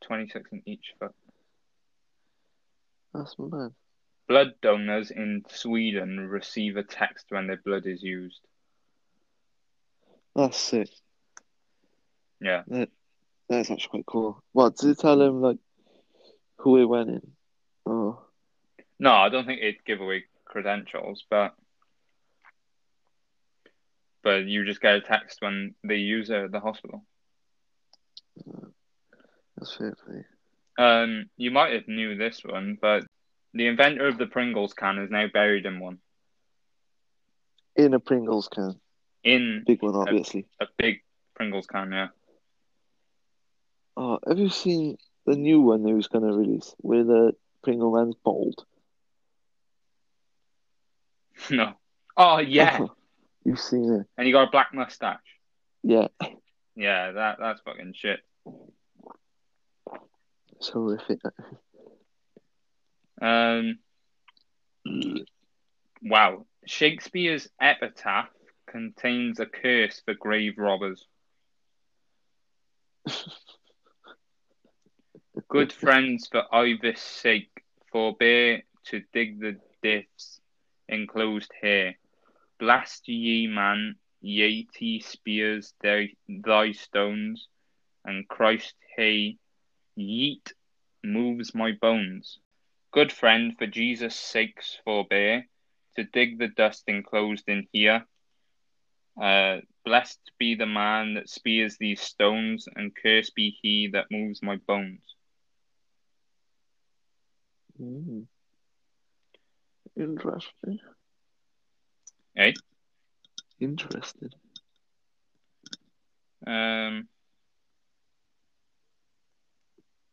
26 0.02 0.50
in 0.54 0.64
each 0.66 0.94
foot. 1.00 1.14
that's 3.14 3.36
mad. 3.38 3.74
Blood 4.28 4.54
donors 4.62 5.12
in 5.12 5.44
Sweden 5.50 6.20
receive 6.30 6.78
a 6.78 6.84
text 6.84 7.28
when 7.30 7.48
their 7.48 7.62
blood 7.64 7.86
is 7.86 8.02
used. 8.04 8.42
That's 10.38 10.58
sick. 10.58 10.90
Yeah. 12.40 12.62
That, 12.68 12.90
That's 13.50 13.72
actually 13.72 13.90
quite 13.90 14.06
cool. 14.06 14.44
What 14.54 14.78
did 14.78 14.92
it 14.92 15.00
tell 15.00 15.20
him 15.20 15.42
like 15.42 15.58
who 16.58 16.78
it 16.78 16.86
went 16.86 17.10
in? 17.10 17.22
Oh, 17.88 18.22
No, 19.00 19.14
I 19.14 19.30
don't 19.30 19.48
think 19.48 19.62
it'd 19.62 19.84
give 19.84 20.00
away 20.00 20.26
credentials, 20.46 21.26
but 21.30 21.56
but 24.24 24.46
you 24.46 24.64
just 24.64 24.82
get 24.82 24.96
a 24.96 25.02
text 25.02 25.42
when 25.42 25.74
they 25.84 25.96
use 25.96 26.30
it 26.30 26.36
at 26.36 26.52
the 26.52 26.60
hospital. 26.60 27.04
that's 29.58 29.76
fair 29.76 29.96
play. 30.06 30.24
Um, 30.78 31.30
you 31.38 31.50
might 31.50 31.74
have 31.74 31.88
knew 31.88 32.16
this 32.16 32.42
one, 32.44 32.78
but 32.80 33.06
the 33.56 33.68
inventor 33.68 34.06
of 34.08 34.20
the 34.20 34.28
Pringles 34.28 34.74
can 34.74 35.00
is 35.00 35.10
now 35.10 35.26
buried 35.34 35.66
in 35.66 35.80
one. 35.80 35.98
In 37.76 37.96
a 37.96 38.00
Pringles 38.00 38.50
can, 38.50 38.80
In 39.24 39.64
big 39.66 39.82
one, 39.82 39.96
obviously. 39.96 40.48
a 40.60 40.66
big 40.78 41.02
Pringles 41.36 41.68
can, 41.68 41.92
yeah. 41.92 42.08
Oh, 43.96 44.20
have 44.28 44.40
you 44.40 44.50
seen 44.50 44.98
the 45.26 45.36
new 45.36 45.62
one 45.62 45.84
they 45.84 45.94
was 45.94 46.08
gonna 46.08 46.32
release 46.36 46.74
where 46.80 47.04
the 47.04 47.34
Pringle 47.64 47.92
man's 47.96 48.16
bald? 48.24 48.66
no. 51.52 51.74
Oh 52.16 52.40
yeah. 52.40 52.80
You've 53.44 53.60
seen 53.60 53.94
it? 53.94 54.08
and 54.18 54.26
he 54.26 54.34
got 54.34 54.48
a 54.48 54.52
black 54.52 54.74
mustache. 54.74 55.20
Yeah, 55.84 56.08
Yeah, 56.76 57.12
that 57.12 57.38
that's 57.40 57.62
fucking 57.62 57.94
shit. 57.96 58.20
it's 60.58 60.70
horrific. 60.70 61.20
Um 63.22 63.80
wow. 66.02 66.46
Shakespeare's 66.66 67.48
epitaph 67.62 68.28
contains 68.78 69.40
a 69.40 69.46
curse 69.48 70.04
for 70.06 70.14
grave 70.14 70.54
robbers. 70.60 71.08
Good 75.50 75.74
friends 75.74 76.28
for 76.32 76.44
Ivis' 76.54 77.00
sake, 77.00 77.64
forbear 77.92 78.62
to 78.86 79.02
dig 79.14 79.40
the 79.40 79.60
depths 79.82 80.40
enclosed 80.88 81.52
here. 81.60 81.98
Blast 82.60 83.08
ye 83.08 83.48
man, 83.48 83.96
Yeti 84.24 85.04
spears 85.04 85.74
thy, 85.82 86.10
thy 86.30 86.72
stones, 86.72 87.48
and 88.06 88.28
Christ 88.28 88.76
hey, 88.96 89.38
yeet 89.98 90.54
moves 91.04 91.56
my 91.56 91.72
bones. 91.72 92.38
Good 92.92 93.12
friend, 93.12 93.58
for 93.58 93.66
Jesus' 93.66 94.16
sakes 94.16 94.80
forbear 94.86 95.48
to 95.96 96.04
dig 96.04 96.38
the 96.38 96.50
dust 96.50 96.84
enclosed 96.88 97.50
in 97.50 97.68
here. 97.72 98.06
Uh, 99.22 99.58
blessed 99.84 100.20
be 100.38 100.56
the 100.56 100.66
man 100.66 101.16
that 101.16 101.30
spears 101.30 101.78
these 101.80 102.02
stones, 102.02 102.68
and 102.76 102.96
cursed 102.96 103.34
be 103.36 103.58
he 103.62 103.90
that 103.94 104.06
moves 104.12 104.44
my 104.44 104.58
bones. 104.68 105.02
Mm. 107.82 108.26
Interesting. 109.96 110.80
Eh? 112.38 112.54
Interesting. 113.60 114.30
Um, 116.46 117.08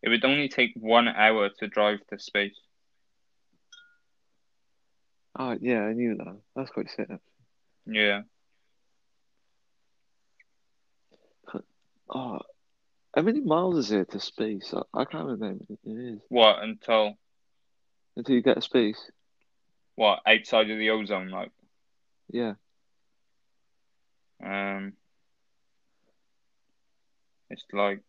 it 0.03 0.09
would 0.09 0.25
only 0.25 0.49
take 0.49 0.73
one 0.75 1.09
hour 1.09 1.51
to 1.59 1.69
drive 1.69 2.01
to 2.11 2.19
space. 2.19 2.59
Oh 5.39 5.57
yeah, 5.61 5.83
I 5.83 5.93
knew 5.93 6.17
that. 6.17 6.41
That's 6.57 6.71
quite 6.71 6.91
sick. 6.91 7.09
Yeah. 7.87 8.23
Oh, 12.13 12.41
how 13.15 13.23
many 13.23 13.41
miles 13.41 13.79
is 13.79 13.93
it 13.93 14.11
to 14.13 14.21
space? 14.21 14.73
I, 14.75 15.01
I 15.01 15.05
can't 15.05 15.25
remember 15.27 15.65
how 15.69 15.77
many 15.85 16.09
it 16.11 16.15
is. 16.15 16.21
What 16.29 16.63
until 16.63 17.15
Until 18.17 18.35
you 18.35 18.43
get 18.43 18.55
to 18.57 18.61
space. 18.63 19.11
what 19.95 20.21
outside 20.27 20.71
of 20.71 20.79
the 20.79 20.91
ozone? 20.91 21.29
Like, 21.31 21.51
Yeah. 22.31 22.55
um, 24.45 24.93
it's 27.51 27.65
like 27.73 28.01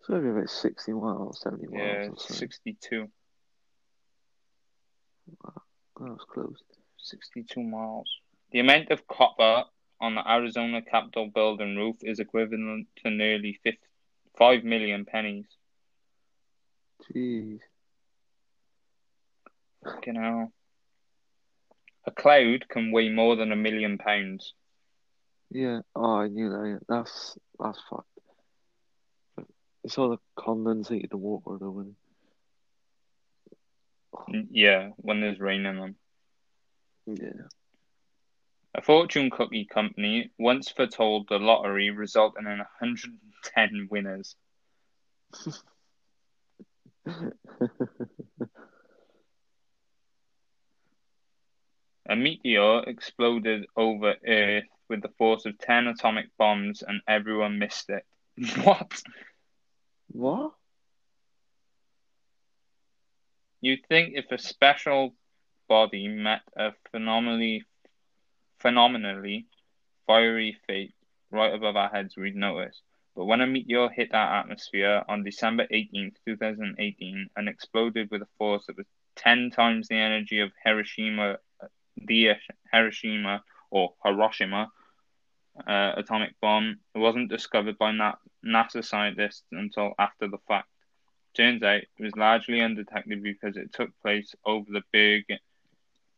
It's 0.00 0.08
maybe 0.10 0.28
about 0.28 0.50
60 0.50 0.92
miles, 0.92 1.40
70 1.42 1.66
miles 1.68 2.26
yeah, 2.28 2.36
sixty-two. 2.36 3.08
That 5.42 6.10
was 6.10 6.26
close. 6.30 6.58
62 6.98 7.62
miles. 7.62 8.10
The 8.52 8.60
amount 8.60 8.90
of 8.90 9.06
copper 9.08 9.64
on 10.00 10.14
the 10.14 10.28
Arizona 10.30 10.82
Capitol 10.82 11.30
building 11.34 11.76
roof 11.76 11.96
is 12.02 12.18
equivalent 12.18 12.88
to 13.02 13.10
nearly 13.10 13.58
50, 13.62 13.78
5 14.38 14.64
million 14.64 15.04
pennies. 15.04 15.46
Jeez. 17.14 17.60
Fucking 19.84 20.14
hell. 20.14 20.52
A 22.06 22.10
cloud 22.10 22.68
can 22.68 22.92
weigh 22.92 23.08
more 23.10 23.36
than 23.36 23.52
a 23.52 23.56
million 23.56 23.98
pounds. 23.98 24.54
Yeah. 25.50 25.80
Oh, 25.94 26.16
I 26.16 26.28
knew 26.28 26.50
that. 26.50 26.80
That's 26.88 27.36
that's 27.58 27.80
fucked. 27.88 28.08
It's 29.84 29.98
all 29.98 30.10
the 30.10 30.18
condensated 30.36 31.12
water 31.14 31.58
though. 31.60 31.70
When 31.70 31.96
N- 34.32 34.48
Yeah, 34.50 34.90
when 34.96 35.20
there's 35.20 35.38
rain 35.40 35.66
in 35.66 35.76
them. 35.76 35.96
yeah. 37.06 37.48
A 38.74 38.82
fortune 38.82 39.30
cookie 39.30 39.66
company 39.66 40.30
once 40.38 40.70
foretold 40.70 41.28
the 41.28 41.38
lottery 41.38 41.90
resulting 41.90 42.46
in 42.46 42.58
110 42.58 43.88
winners. 43.90 44.34
A 52.06 52.16
meteor 52.16 52.82
exploded 52.86 53.66
over 53.76 54.14
Earth 54.26 54.64
with 54.88 55.00
the 55.00 55.08
force 55.16 55.46
of 55.46 55.58
10 55.58 55.86
atomic 55.86 56.26
bombs 56.36 56.82
and 56.82 57.00
everyone 57.08 57.58
missed 57.58 57.88
it. 57.90 58.04
What? 58.64 59.02
what? 60.08 60.52
You'd 63.60 63.86
think 63.86 64.14
if 64.16 64.30
a 64.30 64.38
special 64.38 65.14
body 65.68 66.08
met 66.08 66.42
a 66.56 66.72
phenomenally, 66.90 67.64
phenomenally 68.64 69.46
fiery 70.06 70.56
fate 70.66 70.94
right 71.30 71.54
above 71.54 71.76
our 71.76 71.90
heads, 71.90 72.16
we'd 72.16 72.36
notice. 72.36 72.82
But 73.14 73.26
when 73.26 73.40
a 73.42 73.46
meteor 73.46 73.90
hit 73.90 74.14
our 74.14 74.40
atmosphere 74.40 75.04
on 75.08 75.24
December 75.24 75.66
18th, 75.70 76.18
2018, 76.26 77.30
and 77.36 77.48
exploded 77.48 78.10
with 78.10 78.22
a 78.22 78.28
force 78.38 78.66
that 78.66 78.76
was 78.78 78.86
10 79.16 79.50
times 79.50 79.88
the 79.88 79.96
energy 79.96 80.40
of 80.40 80.52
Hiroshima, 80.64 81.38
the 81.96 82.32
Hiroshima 82.72 83.44
or 83.70 83.94
Hiroshima 84.04 84.70
uh, 85.66 85.92
atomic 85.96 86.34
bomb, 86.40 86.80
it 86.94 86.98
wasn't 86.98 87.30
discovered 87.30 87.78
by 87.78 87.92
Na- 87.92 88.16
NASA 88.44 88.84
scientists 88.84 89.44
until 89.52 89.94
after 89.98 90.28
the 90.28 90.38
fact. 90.48 90.68
Turns 91.36 91.62
out 91.62 91.82
it 91.82 92.02
was 92.02 92.16
largely 92.16 92.60
undetected 92.60 93.22
because 93.22 93.56
it 93.56 93.72
took 93.72 93.90
place 94.02 94.34
over 94.44 94.70
the 94.70 94.82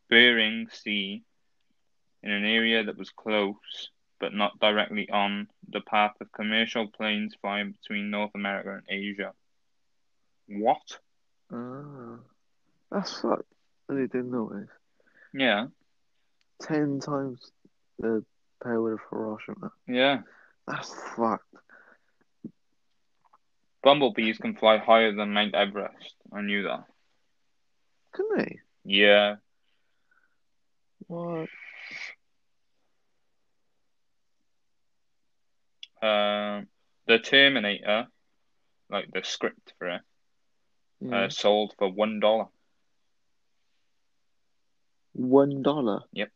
Bering 0.09 0.68
Sea 0.70 1.22
in 2.26 2.32
an 2.32 2.44
area 2.44 2.82
that 2.84 2.98
was 2.98 3.10
close 3.10 3.90
but 4.18 4.34
not 4.34 4.58
directly 4.60 5.08
on 5.10 5.46
the 5.68 5.80
path 5.80 6.14
of 6.20 6.32
commercial 6.32 6.88
planes 6.88 7.34
flying 7.40 7.72
between 7.72 8.10
North 8.10 8.30
America 8.34 8.70
and 8.72 8.82
Asia. 8.88 9.32
What? 10.48 10.98
Ah, 11.52 12.16
that's 12.90 13.20
fucked. 13.20 13.52
they 13.88 14.06
didn't 14.06 14.30
notice. 14.32 14.70
Yeah, 15.34 15.66
Ten 16.62 16.98
times 17.00 17.52
the 17.98 18.24
power 18.62 18.94
of 18.94 19.00
Hiroshima. 19.10 19.70
yeah. 19.86 20.20
That's 20.66 20.92
fucked. 21.14 21.44
Bumblebees 23.82 24.38
can 24.38 24.56
fly 24.56 24.78
higher 24.78 25.14
than 25.14 25.32
Mount 25.32 25.54
Everest. 25.54 26.14
I 26.32 26.40
knew 26.40 26.62
that. 26.64 26.84
Can 28.14 28.26
they? 28.36 28.58
Yeah. 28.84 29.36
What? 31.06 31.48
Um, 36.07 36.68
the 37.07 37.18
Terminator 37.18 38.07
like 38.90 39.11
the 39.12 39.22
script 39.24 39.74
for 39.78 39.88
it, 39.88 40.02
Yeah. 41.00 41.24
uh, 41.24 41.28
sold 41.28 41.74
for 41.78 41.90
one 41.90 42.20
dollar. 42.20 42.46
One 45.12 45.62
dollar. 45.62 46.00
Yep. 46.12 46.30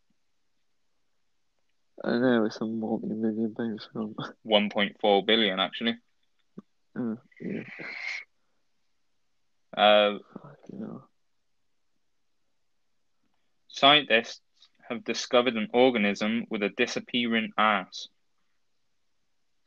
I 2.03 2.19
know 2.19 2.45
it's 2.47 2.61
a 2.61 2.65
multi-million 2.67 3.55
pound 3.55 3.81
film. 3.93 4.15
One 4.43 4.71
point 4.71 4.97
four 5.01 5.23
billion 5.25 5.61
actually. 5.61 5.99
Uh, 6.99 7.17
yeah. 7.41 7.63
Uh, 9.77 10.19
scientists 13.69 14.41
have 14.89 15.05
discovered 15.05 15.55
an 15.57 15.69
organism 15.73 16.47
with 16.51 16.63
a 16.63 16.71
disappearing 16.71 17.53
ass. 17.59 18.09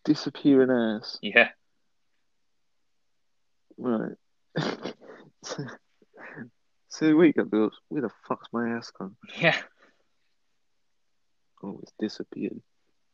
Disappearing 0.05 0.69
ass. 0.71 1.17
Yeah, 1.21 1.49
Right. 3.77 4.15
so, 5.43 5.65
so 6.89 7.15
wait, 7.15 7.35
got 7.37 7.49
those. 7.49 7.71
Where 7.89 8.01
the 8.03 8.09
fuck's 8.27 8.47
my 8.51 8.69
ass 8.71 8.91
gone? 8.91 9.15
yeah. 9.39 9.57
Oh, 11.63 11.79
it's 11.81 11.93
disappeared. 11.99 12.61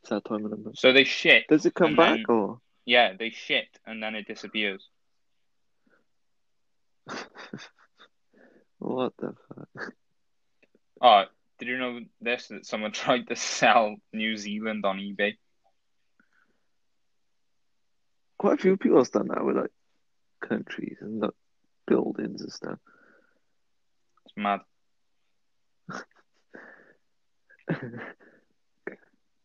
It's 0.01 0.09
that 0.09 0.25
time 0.25 0.43
of 0.45 0.51
the 0.51 0.57
month. 0.57 0.79
So 0.79 0.91
they 0.91 1.03
shit. 1.03 1.45
Does 1.47 1.65
it 1.67 1.75
come 1.75 1.95
back 1.95 2.15
then- 2.17 2.25
or? 2.27 2.59
Yeah, 2.85 3.13
they 3.17 3.29
shit 3.29 3.67
and 3.85 4.01
then 4.01 4.15
it 4.15 4.25
disappears. 4.27 4.83
what 8.79 9.13
the 9.19 9.35
fuck? 9.47 9.93
Oh, 11.01 11.23
did 11.59 11.67
you 11.67 11.77
know 11.77 11.99
this? 12.21 12.47
That 12.47 12.65
someone 12.65 12.91
tried 12.93 13.27
to 13.27 13.35
sell 13.35 13.95
New 14.13 14.35
Zealand 14.37 14.85
on 14.85 14.97
eBay. 14.97 15.37
Quite 18.39 18.53
a 18.59 18.61
few 18.61 18.77
people 18.77 18.97
have 18.97 19.11
done 19.11 19.27
that 19.27 19.45
with 19.45 19.57
like 19.57 19.71
countries 20.47 20.97
and 21.01 21.19
like 21.19 21.31
buildings 21.85 22.41
and 22.41 22.51
stuff. 22.51 22.79
It's 24.25 24.33
mad. 24.37 24.61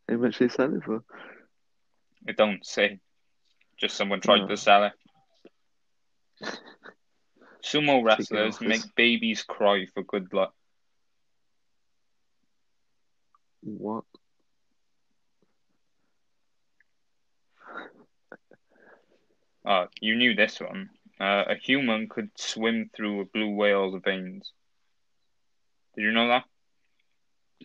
How 0.09 0.17
much 0.17 0.39
they 0.39 0.49
sell 0.49 0.75
it 0.75 0.85
for? 0.85 1.03
It 2.27 2.37
don't 2.37 2.65
say. 2.65 3.01
Just 3.79 3.97
someone 3.97 4.21
tried 4.21 4.43
No. 4.43 4.49
to 4.49 4.57
sell 4.57 4.85
it. 4.85 4.93
Sumo 7.65 8.05
wrestlers 8.05 8.61
make 8.61 8.83
babies 8.95 9.43
cry 9.43 9.87
for 9.93 10.03
good 10.05 10.33
luck. 10.33 10.55
What? 13.63 14.05
Oh, 19.67 19.87
you 20.01 20.17
knew 20.17 20.35
this 20.35 20.61
one. 20.61 20.91
Uh, 21.21 21.45
a 21.49 21.55
human 21.55 22.09
could 22.09 22.31
swim 22.37 22.91
through 22.95 23.21
a 23.21 23.25
blue 23.25 23.51
whale's 23.51 24.01
veins. 24.05 24.53
Did 25.95 26.03
you 26.03 26.13
know 26.13 26.29
that? 26.29 26.45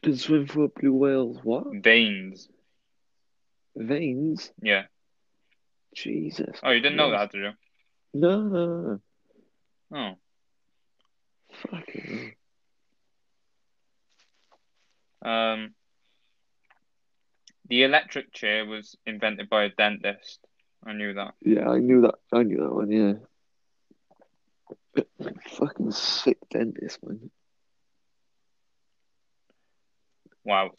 Can 0.03 0.15
swim 0.15 0.47
through 0.47 0.65
a 0.65 0.79
blue 0.79 0.93
whale's 0.93 1.39
what? 1.43 1.65
Veins. 1.73 2.47
Veins? 3.75 4.51
Yeah. 4.61 4.83
Jesus. 5.95 6.59
Oh, 6.63 6.71
you 6.71 6.79
didn't 6.79 6.97
know 6.97 7.11
that, 7.11 7.31
did 7.31 7.41
you? 7.41 7.51
No, 8.13 8.41
no, 8.41 8.99
no. 9.91 9.97
Oh. 9.97 10.17
Fucking 11.51 12.35
Um, 15.21 15.73
the 17.67 17.83
electric 17.83 18.31
chair 18.33 18.65
was 18.65 18.95
invented 19.05 19.49
by 19.49 19.65
a 19.65 19.69
dentist. 19.69 20.39
I 20.86 20.93
knew 20.93 21.13
that. 21.13 21.34
Yeah, 21.41 21.69
I 21.69 21.80
knew 21.80 22.01
that. 22.01 22.15
I 22.32 22.43
knew 22.43 22.57
that 22.57 22.73
one, 22.73 22.91
yeah. 22.91 23.13
Fucking 25.57 25.91
sick 25.91 26.38
dentist, 26.49 26.99
man. 27.03 27.30
Wow. 30.43 30.71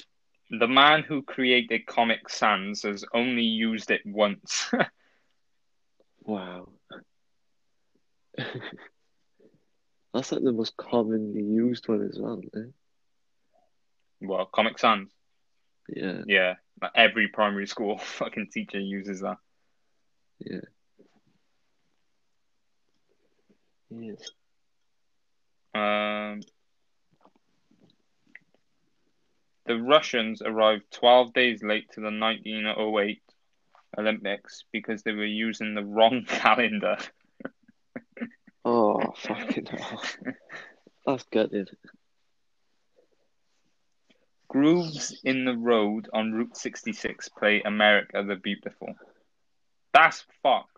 The 0.50 0.66
man 0.66 1.02
who 1.02 1.22
created 1.22 1.86
Comic 1.86 2.28
Sans 2.28 2.82
has 2.82 3.04
only 3.14 3.42
used 3.44 3.90
it 3.90 4.00
once. 4.04 4.70
Wow. 6.22 6.68
That's 8.36 10.32
like 10.32 10.42
the 10.42 10.52
most 10.52 10.76
commonly 10.76 11.42
used 11.42 11.88
one 11.88 12.02
as 12.06 12.18
well, 12.20 12.40
eh? 12.54 12.70
well, 14.20 14.44
Comic 14.46 14.78
Sans. 14.78 15.08
Yeah, 15.88 16.22
Yeah. 16.26 16.54
Like 16.80 16.92
every 16.94 17.28
primary 17.28 17.66
school 17.66 17.98
fucking 18.18 18.48
teacher 18.52 18.78
uses 18.78 19.20
that. 19.20 19.38
Yeah. 20.40 20.60
Yes. 23.90 24.30
Um, 25.74 26.40
the 29.66 29.76
Russians 29.76 30.42
arrived 30.42 30.84
12 30.92 31.32
days 31.32 31.62
late 31.62 31.90
to 31.92 32.00
the 32.00 32.10
1908 32.10 33.22
Olympics 33.98 34.64
because 34.72 35.02
they 35.02 35.12
were 35.12 35.24
using 35.24 35.74
the 35.74 35.84
wrong 35.84 36.24
calendar. 36.28 36.96
Oh, 38.64 39.12
fucking 39.16 39.66
hell. 39.66 40.02
That's 41.06 41.24
gutted. 41.24 41.70
Grooves 44.48 45.18
in 45.24 45.44
the 45.44 45.56
road 45.56 46.08
on 46.12 46.32
Route 46.32 46.56
66 46.56 47.28
play 47.30 47.62
America 47.64 48.24
the 48.26 48.36
Beautiful. 48.36 48.94
That's 49.92 50.24
fucked. 50.42 50.68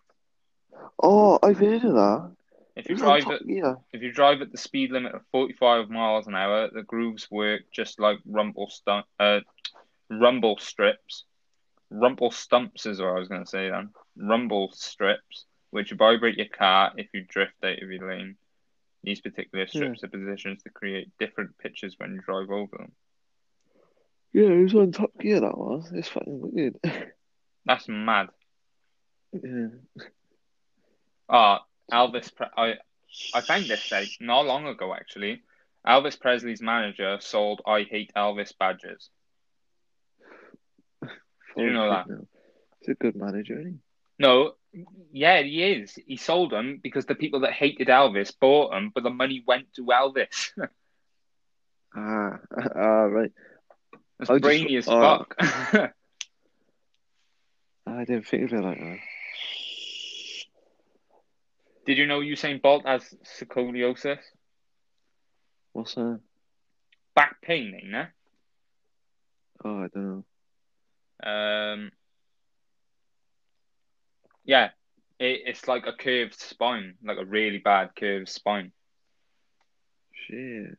Oh, 1.03 1.39
I've 1.43 1.59
heard 1.59 1.85
of 1.85 1.95
that. 1.95 2.33
If 2.75 2.89
you 2.89 2.97
drive 2.97 3.25
Top 3.25 3.35
at 3.35 3.47
Gear. 3.47 3.77
if 3.93 4.01
you 4.03 4.13
drive 4.13 4.41
at 4.41 4.51
the 4.51 4.57
speed 4.59 4.91
limit 4.93 5.15
of 5.15 5.21
45 5.33 5.91
miles 5.91 6.27
an 6.27 6.35
hour, 6.35 6.71
the 6.73 6.83
grooves 6.83 7.31
work 7.31 7.63
just 7.71 8.01
like 8.01 8.19
rumble 8.25 8.71
stu- 8.71 9.03
uh, 9.21 9.41
rumble 10.11 10.57
strips. 10.59 11.25
Rumble 11.91 12.31
stumps 12.31 12.87
is 12.87 12.99
what 13.01 13.09
I 13.11 13.19
was 13.19 13.29
going 13.29 13.45
to 13.45 13.51
say 13.51 13.69
then. 13.69 13.91
Rumble 14.17 14.71
strips, 14.73 15.45
which 15.71 15.91
vibrate 15.91 16.39
your 16.39 16.49
car 16.49 16.93
if 16.97 17.09
you 17.13 17.25
drift 17.29 17.53
out 17.63 17.83
of 17.83 17.91
your 17.91 18.09
lane. 18.09 18.37
These 19.05 19.21
particular 19.21 19.67
strips 19.67 20.03
are 20.05 20.09
positioned 20.09 20.61
to 20.61 20.71
create 20.71 21.11
different 21.19 21.59
pitches 21.59 21.97
when 21.99 22.15
you 22.15 22.21
drive 22.23 22.51
over 22.51 22.79
them. 22.79 22.93
Yeah, 24.33 24.47
it 24.47 24.63
was 24.63 24.75
on 24.75 24.93
Top 24.93 25.11
Gear, 25.21 25.41
that 25.41 25.59
was. 25.59 25.91
It's 25.93 26.09
fucking 26.09 26.41
weird. 26.41 26.77
That's 27.67 27.87
mad. 27.89 28.29
Yeah. 29.33 29.68
Ah, 31.28 31.64
Elvis. 31.91 32.35
Pre- 32.35 32.47
I 32.57 32.74
I 33.35 33.41
found 33.41 33.64
this 33.64 33.91
out 33.93 34.07
not 34.20 34.45
long 34.45 34.66
ago 34.66 34.93
actually. 34.95 35.43
Elvis 35.87 36.20
Presley's 36.20 36.61
manager 36.61 37.18
sold 37.20 37.62
"I 37.66 37.85
Hate 37.85 38.12
Elvis" 38.14 38.53
badges. 38.59 39.09
Did 41.03 41.11
you 41.57 41.72
know 41.72 41.89
that? 41.91 42.07
He's 42.80 42.91
a 42.91 42.95
good 42.95 43.16
manager, 43.16 43.59
isn't 43.61 43.80
No, 44.18 44.53
yeah, 45.12 45.41
he 45.43 45.62
is. 45.62 45.99
He 46.07 46.16
sold 46.16 46.51
them 46.51 46.80
because 46.83 47.07
the 47.07 47.14
people 47.14 47.41
that 47.41 47.53
hated 47.53 47.89
Elvis 47.89 48.33
bought 48.39 48.72
them, 48.72 48.91
but 48.95 49.03
the 49.03 49.11
money 49.11 49.43
went 49.47 49.72
to 49.74 49.87
Elvis. 49.87 50.51
Ah, 51.95 52.39
ah, 52.74 53.05
right. 53.05 53.33
That's 54.18 54.30
I 54.30 54.35
just- 54.35 54.43
brainy 54.43 54.76
as 54.76 54.89
oh. 54.89 54.99
fuck. 54.99 55.37
I 57.87 58.05
didn't 58.07 58.26
think 58.26 58.45
of 58.45 58.59
it 58.59 58.62
like 58.62 58.78
that. 58.78 58.99
Did 61.85 61.99
you 61.99 62.07
know 62.07 62.20
Usain 62.20 62.62
Bolt 62.62 62.87
has 62.87 63.03
scoliosis? 63.24 64.18
What's 65.72 65.95
that? 65.95 66.20
Back 67.14 67.43
pain, 67.43 67.74
ain't 67.74 67.95
it? 67.95 68.09
Oh, 69.64 69.85
I 69.85 69.89
don't 69.89 70.24
know. 71.22 71.30
Um, 71.30 71.93
yeah, 74.45 74.70
it, 75.18 75.43
it's 75.47 75.68
like 75.68 75.87
a 75.87 75.93
curved 75.93 76.39
spine, 76.39 76.95
like 77.03 77.18
a 77.18 77.24
really 77.24 77.59
bad 77.59 77.91
curved 77.97 78.28
spine. 78.28 78.72
Shit. 80.12 80.78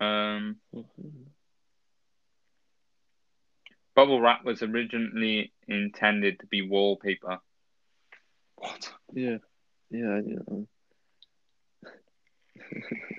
Um, 0.00 0.56
bubble 3.94 4.20
wrap 4.20 4.44
was 4.44 4.62
originally 4.62 5.52
intended 5.68 6.40
to 6.40 6.46
be 6.46 6.62
wallpaper. 6.62 7.38
What? 8.56 8.92
Yeah. 9.12 9.38
Yeah, 9.90 10.20
knew. 10.20 10.66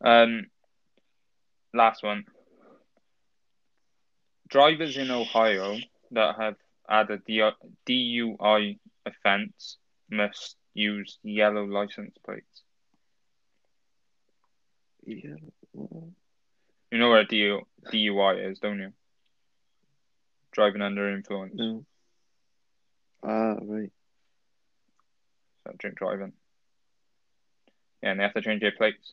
Um, 0.00 0.46
last 1.74 2.02
one. 2.04 2.24
Drivers 4.48 4.96
in 4.96 5.10
Ohio 5.10 5.76
that 6.12 6.36
have 6.38 6.54
had 6.88 7.10
a 7.10 7.18
DUI 7.88 8.78
offence 9.04 9.76
must 10.10 10.56
use 10.72 11.18
yellow 11.22 11.64
license 11.64 12.16
plates. 12.24 12.62
Yeah. 15.04 15.34
You 16.90 16.98
know 16.98 17.10
where 17.10 17.20
a 17.20 17.26
DU- 17.26 17.66
DUI 17.92 18.50
is, 18.50 18.58
don't 18.58 18.78
you? 18.78 18.92
driving 20.52 20.82
under 20.82 21.08
influence. 21.14 21.52
No. 21.54 21.84
Ah, 23.22 23.54
right. 23.62 23.92
So 25.64 25.72
drink 25.78 25.96
driving. 25.96 26.32
Yeah, 28.02 28.10
and 28.10 28.18
they 28.20 28.24
have 28.24 28.34
to 28.34 28.42
change 28.42 28.60
their 28.60 28.72
plates. 28.72 29.12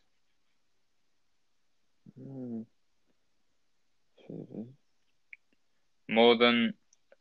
Fair. 4.28 4.66
More 6.10 6.38
than 6.38 6.74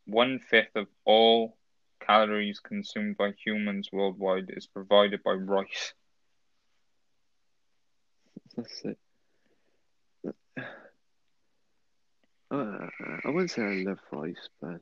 one 0.07 0.39
fifth 0.39 0.75
of 0.77 0.87
all 1.05 1.57
calories 2.01 2.61
consumed 2.61 3.17
by 3.17 3.33
humans 3.33 3.89
worldwide 3.93 4.51
is 4.51 4.67
provided 4.67 5.23
by 5.23 5.33
rice. 5.33 5.95
That's 8.57 8.85
it. 8.85 8.99
Uh, 12.55 12.87
I 13.25 13.31
wouldn't 13.31 13.51
say 13.51 13.63
I 13.63 13.83
love 13.83 13.99
rice, 14.13 14.49
but 14.61 14.81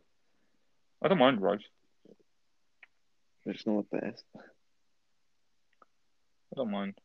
I 1.02 1.08
don't 1.08 1.18
mind 1.18 1.40
rice. 1.40 1.64
it's 3.46 3.66
not 3.66 3.86
the 3.90 3.98
best. 3.98 4.22
I 4.36 4.40
don't 6.56 6.70
mind. 6.70 6.98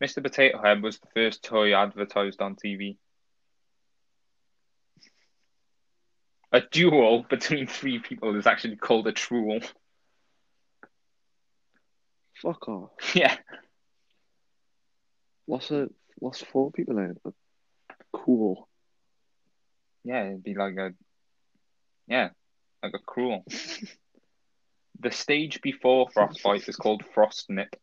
Mr. 0.00 0.22
Potato 0.22 0.62
Head 0.62 0.80
was 0.80 1.00
the 1.00 1.08
first 1.12 1.42
toy 1.42 1.74
advertised 1.74 2.40
on 2.40 2.54
TV. 2.54 2.98
A 6.52 6.60
duel 6.60 7.26
between 7.28 7.66
three 7.66 7.98
people 7.98 8.36
is 8.36 8.46
actually 8.46 8.76
called 8.76 9.08
a 9.08 9.12
truel. 9.12 9.68
Fuck 12.40 12.68
off. 12.68 12.90
yeah. 13.12 13.36
What's 15.46 15.72
a 15.72 15.88
what's 16.18 16.42
four 16.42 16.70
people 16.70 16.98
in? 16.98 17.16
it? 17.24 17.34
Cool. 18.12 18.67
Yeah, 20.08 20.24
it'd 20.24 20.42
be 20.42 20.54
like 20.54 20.74
a 20.78 20.94
yeah, 22.06 22.30
like 22.82 22.94
a 22.94 22.98
cruel. 22.98 23.44
the 25.00 25.10
stage 25.10 25.60
before 25.60 26.08
frostbite 26.08 26.66
is 26.66 26.76
called 26.76 27.04
frost 27.12 27.50
nip. 27.50 27.76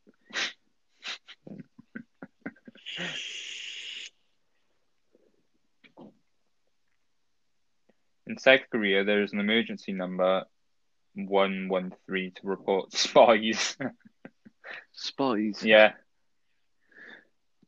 In 8.25 8.39
South 8.39 8.61
Korea, 8.71 9.03
there 9.03 9.21
is 9.21 9.31
an 9.31 9.39
emergency 9.39 9.91
number 9.91 10.45
one 11.13 11.67
one 11.67 11.93
three 12.07 12.31
to 12.31 12.41
report 12.47 12.91
spies. 12.97 13.77
Spies. 14.93 15.63
yeah. 15.63 15.91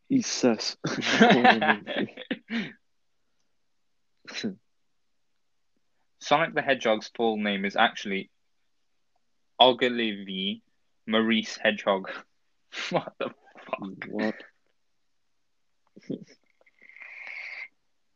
He's 0.09 0.25
sus. 0.25 0.77
Sonic 6.19 6.55
the 6.55 6.61
Hedgehog's 6.61 7.09
full 7.15 7.37
name 7.37 7.65
is 7.65 7.75
actually 7.75 8.29
Ogilvie 9.59 10.61
Maurice 11.05 11.57
Hedgehog. 11.61 12.09
what 12.89 13.13
the 13.19 13.29
fuck? 13.65 13.79
what? 14.09 14.35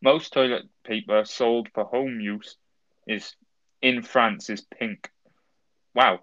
Most 0.02 0.34
toilet 0.34 0.64
paper 0.84 1.24
sold 1.26 1.70
for 1.74 1.86
home 1.86 2.20
use 2.20 2.58
is 3.08 3.36
in 3.82 4.02
France 4.02 4.50
is 4.50 4.62
pink. 4.62 5.10
Wow. 5.94 6.20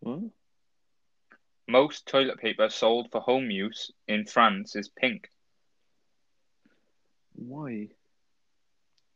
What? 0.00 0.22
Most 1.72 2.04
toilet 2.04 2.38
paper 2.38 2.68
sold 2.68 3.10
for 3.10 3.22
home 3.22 3.50
use 3.50 3.90
in 4.06 4.26
France 4.26 4.76
is 4.76 4.90
pink. 4.90 5.30
Why? 7.34 7.88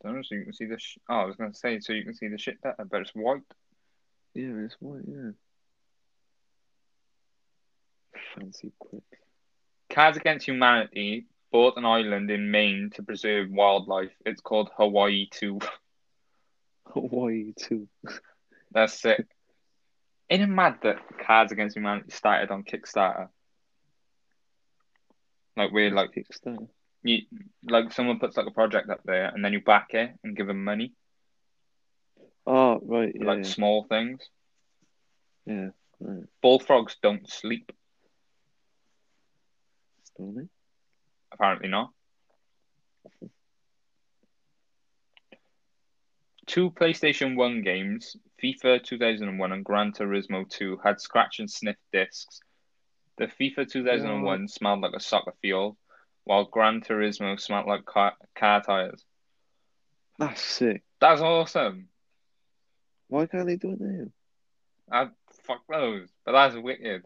don't 0.03 0.17
know, 0.17 0.23
so 0.23 0.37
you 0.37 0.45
can 0.45 0.55
see 0.55 0.65
the. 0.65 0.79
Sh- 0.79 0.97
oh, 1.11 1.17
I 1.17 1.25
was 1.27 1.37
going 1.37 1.53
to 1.53 1.59
say, 1.59 1.81
so 1.81 1.93
you 1.93 2.03
can 2.03 2.15
see 2.15 2.29
the 2.29 2.39
shit 2.39 2.63
better, 2.63 2.87
but 2.91 3.03
it's 3.03 3.11
white. 3.11 3.43
Yeah, 4.33 4.55
it's 4.65 4.77
white. 4.81 5.03
Yeah. 5.07 5.33
Fancy 8.35 8.73
quick. 8.79 9.03
Cards 9.91 10.17
Against 10.17 10.49
Humanity 10.49 11.27
bought 11.53 11.77
an 11.77 11.85
island 11.85 12.31
in 12.31 12.51
Maine 12.51 12.91
to 12.95 13.03
preserve 13.03 13.51
wildlife. 13.51 14.13
It's 14.25 14.41
called 14.41 14.71
Hawaii 14.79 15.29
2. 15.31 15.59
Hawaii 16.87 17.53
2. 17.59 17.87
That's 18.73 19.05
it. 19.05 19.29
Ain't 20.29 20.43
it 20.43 20.47
mad 20.49 20.79
that 20.83 20.99
Cards 21.25 21.53
Against 21.53 21.77
Humanity 21.77 22.11
started 22.11 22.51
on 22.51 22.65
Kickstarter? 22.65 23.29
Like 25.57 25.71
we're 25.73 25.91
like 25.91 26.11
Kickstarter. 26.13 26.69
you, 27.03 27.23
like 27.69 27.93
someone 27.93 28.19
puts 28.19 28.37
like 28.37 28.47
a 28.47 28.51
project 28.51 28.91
up 28.91 29.01
there 29.05 29.27
and 29.27 29.45
then 29.45 29.53
you 29.53 29.61
back 29.61 29.95
it 29.95 30.11
and 30.25 30.37
give 30.37 30.47
them 30.49 30.65
money, 30.65 30.93
Oh 32.47 32.81
right, 32.83 33.13
yeah, 33.15 33.25
like 33.27 33.45
small 33.45 33.85
things. 33.85 34.29
yeah, 35.47 35.69
right. 36.01 36.25
Bullfrogs 36.43 36.97
don't 37.03 37.29
sleep. 37.31 37.73
Don't 40.19 40.35
they? 40.35 40.49
Apparently 41.33 41.69
not. 41.69 41.91
Two 46.47 46.71
PlayStation 46.71 47.37
1 47.37 47.63
games, 47.63 48.17
FIFA 48.43 48.83
2001 48.83 49.53
and 49.53 49.65
Gran 49.65 49.93
Turismo 49.93 50.49
2, 50.49 50.81
had 50.85 51.01
scratch 51.01 51.39
and 51.39 51.51
sniff 51.51 51.77
discs. 51.93 52.41
The 53.19 53.27
FIFA 53.27 53.71
2001 53.71 54.49
smelled 54.49 54.81
like 54.81 54.93
a 54.95 55.01
soccer 55.01 55.33
field, 55.41 55.77
while 56.25 56.45
Gran 56.45 56.83
Turismo 56.83 57.41
smelled 57.41 57.67
like 57.67 57.87
car, 57.87 58.13
car 58.35 58.63
tires. 58.63 59.05
That's 60.19 60.43
sick. 60.43 60.83
That's 61.01 61.21
awesome. 61.21 61.89
Why 63.09 63.27
can't 63.27 63.47
they 63.47 63.57
do 63.57 63.73
it 63.73 63.81
now? 63.81 64.07
I 64.91 65.09
fuck 65.45 65.63
those, 65.69 66.09
but 66.25 66.33
that's 66.33 66.57
wicked. 66.57 67.03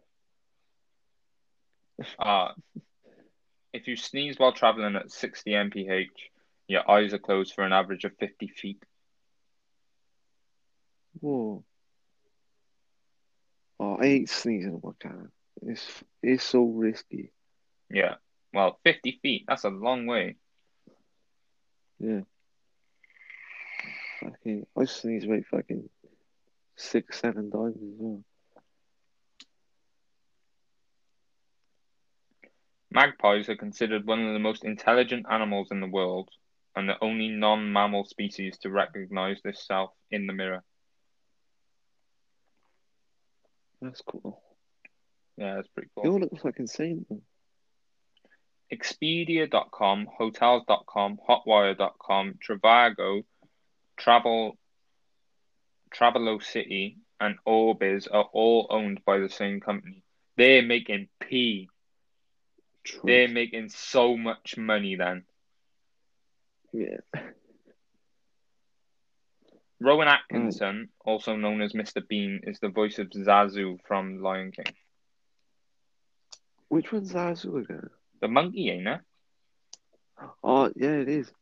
Ah, 2.19 2.55
if 3.73 3.87
you 3.87 3.97
sneeze 3.97 4.39
while 4.39 4.53
traveling 4.53 4.97
at 4.97 5.11
60 5.13 5.51
mph, 5.51 6.09
your 6.67 6.91
eyes 6.91 7.13
are 7.13 7.19
closed 7.19 7.55
for 7.55 7.63
an 7.63 7.73
average 7.73 8.05
of 8.05 8.17
50 8.19 8.49
feet. 8.49 8.83
Whoa. 11.21 11.65
Oh, 13.79 13.97
I 13.99 14.05
hate 14.05 14.29
sneezing 14.29 14.75
in 14.75 14.81
my 14.83 14.93
car. 15.01 15.31
It's 15.63 16.03
it's 16.23 16.45
so 16.45 16.65
risky. 16.65 17.33
Yeah. 17.91 18.17
Well, 18.53 18.79
50 18.85 19.21
feet, 19.23 19.45
that's 19.47 19.65
a 19.65 19.69
long 19.69 20.07
way. 20.07 20.37
Yeah. 21.99 22.21
Fucking, 24.21 24.67
I 24.77 24.85
sneeze 24.85 25.25
about 25.25 25.45
fucking 25.51 25.89
six, 26.77 27.21
seven 27.21 27.51
times 27.51 27.77
as 27.77 27.95
well. 27.99 28.25
Magpies 32.91 33.49
are 33.49 33.57
considered 33.57 34.05
one 34.05 34.27
of 34.27 34.33
the 34.33 34.41
most 34.41 34.65
intelligent 34.65 35.27
animals 35.31 35.69
in 35.71 35.81
the 35.81 35.87
world 35.87 36.29
and 36.75 36.89
the 36.89 36.97
only 37.01 37.29
non 37.29 37.73
mammal 37.73 38.05
species 38.05 38.59
to 38.59 38.71
recognize 38.71 39.41
this 39.43 39.65
self 39.65 39.91
in 40.11 40.27
the 40.27 40.33
mirror. 40.33 40.65
That's 43.83 44.03
cool. 44.03 44.43
Yeah, 45.37 45.57
that's 45.57 45.69
pretty 45.69 45.89
They 45.97 46.03
cool. 46.03 46.13
all 46.13 46.21
look 46.21 46.39
fucking 46.41 46.67
same. 46.67 47.07
Expedia.com, 48.73 50.07
Hotels.com, 50.17 51.19
Hotwire.com, 51.29 52.35
Trivago, 52.47 53.25
Travel, 53.97 54.57
Travelocity, 55.95 56.97
and 57.19 57.37
Orbitz 57.47 58.07
are 58.11 58.29
all 58.33 58.67
owned 58.71 59.05
by 59.05 59.19
the 59.19 59.29
same 59.29 59.61
company. 59.61 60.03
They're 60.37 60.63
making 60.63 61.09
P. 61.21 61.69
They're 63.05 63.29
making 63.29 63.69
so 63.71 64.17
much 64.17 64.57
money 64.57 64.97
then. 64.97 65.25
Yeah. 66.73 66.99
Rowan 69.81 70.09
Atkinson, 70.09 70.89
mm. 70.89 71.11
also 71.11 71.37
known 71.37 71.63
as 71.63 71.73
Mr. 71.73 72.07
Bean, 72.07 72.41
is 72.45 72.59
the 72.61 72.69
voice 72.69 72.99
of 72.99 73.09
Zazu 73.11 73.79
from 73.87 74.21
Lion 74.23 74.53
King. 74.53 74.75
Which 76.69 76.93
one's 76.93 77.13
Zazu 77.13 77.63
again? 77.63 77.89
The 78.21 78.29
monkey, 78.29 78.71
ain't 78.71 78.87
it? 78.87 79.01
Oh, 80.45 80.71
yeah, 80.77 80.91
it 80.91 81.09
is. 81.09 81.33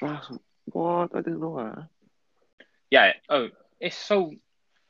That's 0.00 0.28
what 0.66 1.10
I 1.14 1.18
didn't 1.22 1.40
know 1.40 1.56
that. 1.56 1.88
Yeah. 2.90 3.12
Oh, 3.28 3.48
it's 3.80 3.96
so 3.96 4.32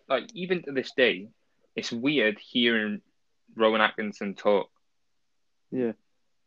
like 0.09 0.25
even 0.35 0.63
to 0.65 0.73
this 0.73 0.93
day, 0.97 1.29
it's 1.75 1.91
weird 1.93 2.39
hearing 2.39 3.01
Rowan 3.57 3.81
Atkinson 3.81 4.35
talk 4.35 4.69
Yeah, 5.71 5.93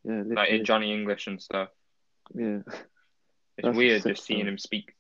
yeah, 0.04 0.24
like 0.28 0.50
in 0.50 0.66
Johnny 0.66 0.94
English 0.94 1.28
and 1.28 1.42
stuff. 1.42 1.70
yeah, 2.36 2.60
It's 2.68 3.64
That's 3.64 3.78
weird 3.78 4.04
just 4.04 4.26
seeing 4.26 4.48
him 4.48 4.58
speak. 4.58 4.94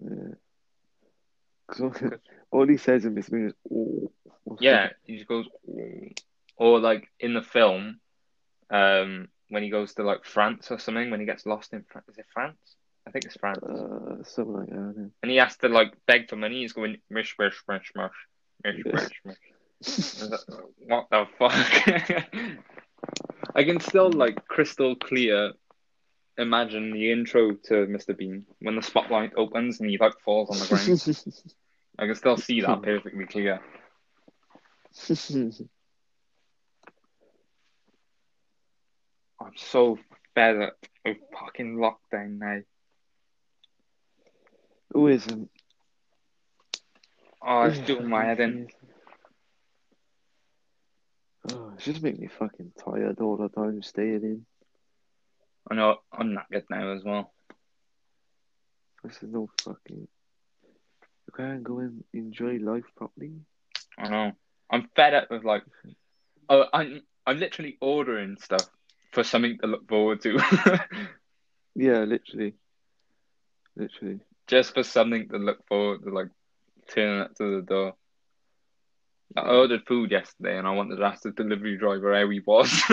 yeah. 0.00 0.08
'Cause 0.08 1.61
all, 2.50 2.66
he 2.68 2.76
says 2.76 3.04
in 3.04 3.14
movie 3.14 3.46
is 3.46 3.54
"oh." 3.72 4.12
Yeah, 4.60 4.90
he 5.04 5.16
just 5.16 5.28
goes, 5.28 5.46
"Oh." 5.68 6.08
or 6.56 6.80
like 6.80 7.08
in 7.20 7.34
the 7.34 7.42
film, 7.42 8.00
um, 8.70 9.28
when 9.48 9.62
he 9.62 9.70
goes 9.70 9.94
to 9.94 10.02
like 10.02 10.24
France 10.24 10.70
or 10.70 10.78
something, 10.78 11.10
when 11.10 11.20
he 11.20 11.26
gets 11.26 11.46
lost 11.46 11.72
in 11.72 11.84
France. 11.84 12.08
Is 12.08 12.18
it 12.18 12.26
France? 12.32 12.76
I 13.06 13.10
think 13.10 13.24
it's 13.24 13.36
France. 13.36 13.58
Uh, 13.64 14.22
something 14.24 14.54
like 14.54 14.68
that. 14.68 14.94
yeah. 14.96 15.06
and 15.22 15.30
he 15.30 15.36
has 15.38 15.56
to 15.58 15.68
like 15.68 15.94
beg 16.06 16.28
for 16.28 16.36
money. 16.36 16.60
He's 16.62 16.72
going 16.72 16.96
mish 17.10 17.34
mish 17.38 17.62
mish 17.68 17.92
mish 17.96 18.12
mish 18.64 18.82
Yeah. 18.84 18.92
mish 18.92 19.20
mish. 19.24 19.36
Is 19.80 20.44
What 20.86 21.06
the 21.10 21.26
fuck? 21.38 21.88
I 23.56 23.64
can 23.64 23.80
still 23.80 24.10
like 24.12 24.46
crystal 24.46 24.94
clear 24.94 25.52
imagine 26.38 26.92
the 26.92 27.12
intro 27.12 27.52
to 27.52 27.74
Mr. 27.86 28.16
Bean 28.16 28.46
when 28.60 28.76
the 28.76 28.82
spotlight 28.82 29.32
opens 29.36 29.80
and 29.80 29.90
he 29.90 29.98
like 29.98 30.18
falls 30.24 30.48
on 30.50 30.58
the 30.58 30.66
ground. 30.66 31.61
I 31.98 32.06
can 32.06 32.14
still 32.14 32.36
see 32.36 32.60
that 32.60 32.82
perfectly 32.82 33.26
clear. 33.26 33.60
I'm 39.40 39.56
so 39.56 39.98
fed 40.34 40.62
up 40.62 40.76
of 41.04 41.16
fucking 41.32 41.76
lockdown 41.76 42.38
now. 42.38 42.60
Who 44.92 45.08
isn't? 45.08 45.50
Oh, 47.44 47.62
it's 47.62 47.78
doing 47.86 48.08
my 48.08 48.24
head 48.24 48.40
in. 48.40 48.68
Oh, 51.52 51.72
it's 51.74 51.84
just 51.84 52.00
making 52.00 52.20
me 52.20 52.28
fucking 52.28 52.70
tired 52.78 53.18
all 53.20 53.36
the 53.36 53.48
time 53.48 53.82
staying 53.82 54.22
in. 54.22 54.46
I 55.68 55.74
know 55.74 55.96
I'm 56.12 56.34
not 56.34 56.48
knackered 56.52 56.70
now 56.70 56.92
as 56.92 57.02
well. 57.02 57.32
This 59.02 59.16
is 59.16 59.32
no 59.32 59.50
fucking. 59.60 60.06
You 61.38 61.44
can't 61.44 61.64
go 61.64 61.78
and 61.80 62.04
enjoy 62.14 62.58
life 62.58 62.84
properly. 62.96 63.32
I 63.98 64.08
know. 64.08 64.32
I'm 64.70 64.88
fed 64.96 65.14
up 65.14 65.30
with 65.30 65.44
like, 65.44 65.64
oh, 66.48 66.66
I'm 66.72 67.02
I'm 67.26 67.38
literally 67.38 67.78
ordering 67.80 68.36
stuff 68.38 68.68
for 69.12 69.22
something 69.24 69.58
to 69.58 69.66
look 69.68 69.88
forward 69.88 70.22
to, 70.22 70.38
Yeah, 71.74 72.04
literally. 72.04 72.54
Literally. 73.76 74.20
just 74.48 74.74
for 74.74 74.82
something 74.82 75.28
to 75.28 75.38
look 75.38 75.66
forward 75.68 76.02
to, 76.04 76.10
like 76.10 76.28
turning 76.94 77.20
up 77.22 77.34
to 77.36 77.56
the 77.56 77.62
door. 77.62 77.94
I 79.36 79.48
ordered 79.48 79.86
food 79.86 80.10
yesterday, 80.10 80.58
and 80.58 80.66
I 80.66 80.70
wanted 80.72 80.96
to 80.96 81.04
ask 81.04 81.22
the 81.22 81.30
delivery 81.32 81.76
driver 81.78 82.14
how 82.14 82.28
he 82.30 82.40
was. 82.40 82.82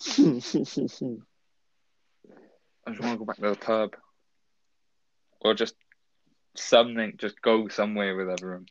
I 2.86 2.90
just 2.90 3.00
want 3.00 3.14
to 3.14 3.18
go 3.18 3.24
back 3.24 3.36
to 3.36 3.50
the 3.50 3.56
pub, 3.56 3.96
or 5.40 5.54
just 5.54 5.74
something. 6.54 7.14
Just 7.18 7.40
go 7.42 7.68
somewhere 7.68 8.16
with 8.16 8.30
everyone. 8.30 8.66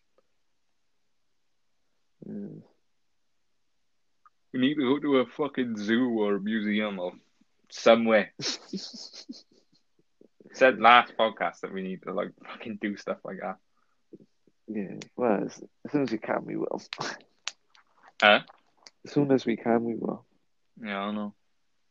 Yeah. 2.26 2.62
We 4.54 4.60
need 4.60 4.76
to 4.76 4.82
go 4.82 5.00
to 5.00 5.18
a 5.20 5.26
fucking 5.26 5.78
zoo 5.78 6.10
or 6.20 6.36
a 6.36 6.40
museum 6.40 7.00
or 7.00 7.14
somewhere. 7.70 8.34
Said 10.54 10.80
last 10.80 11.14
podcast 11.18 11.62
that 11.62 11.72
we 11.74 11.82
need 11.82 12.04
to 12.04 12.12
like 12.14 12.32
fucking 12.46 12.80
do 12.82 12.98
stuff 12.98 13.20
like 13.24 13.40
that. 13.42 13.56
Yeah, 14.68 14.96
well, 15.16 15.46
as, 15.46 15.64
as 15.86 15.92
soon 15.92 16.04
as 16.04 16.12
we 16.12 16.18
can, 16.18 16.46
we 16.46 16.58
will. 16.58 16.82
Huh? 18.24 18.42
As 19.04 19.14
soon 19.14 19.32
as 19.32 19.48
we 19.48 19.58
can, 19.58 19.84
we 19.84 19.96
will. 19.96 20.24
Yeah, 20.80 21.00
I 21.00 21.12
know. 21.12 21.34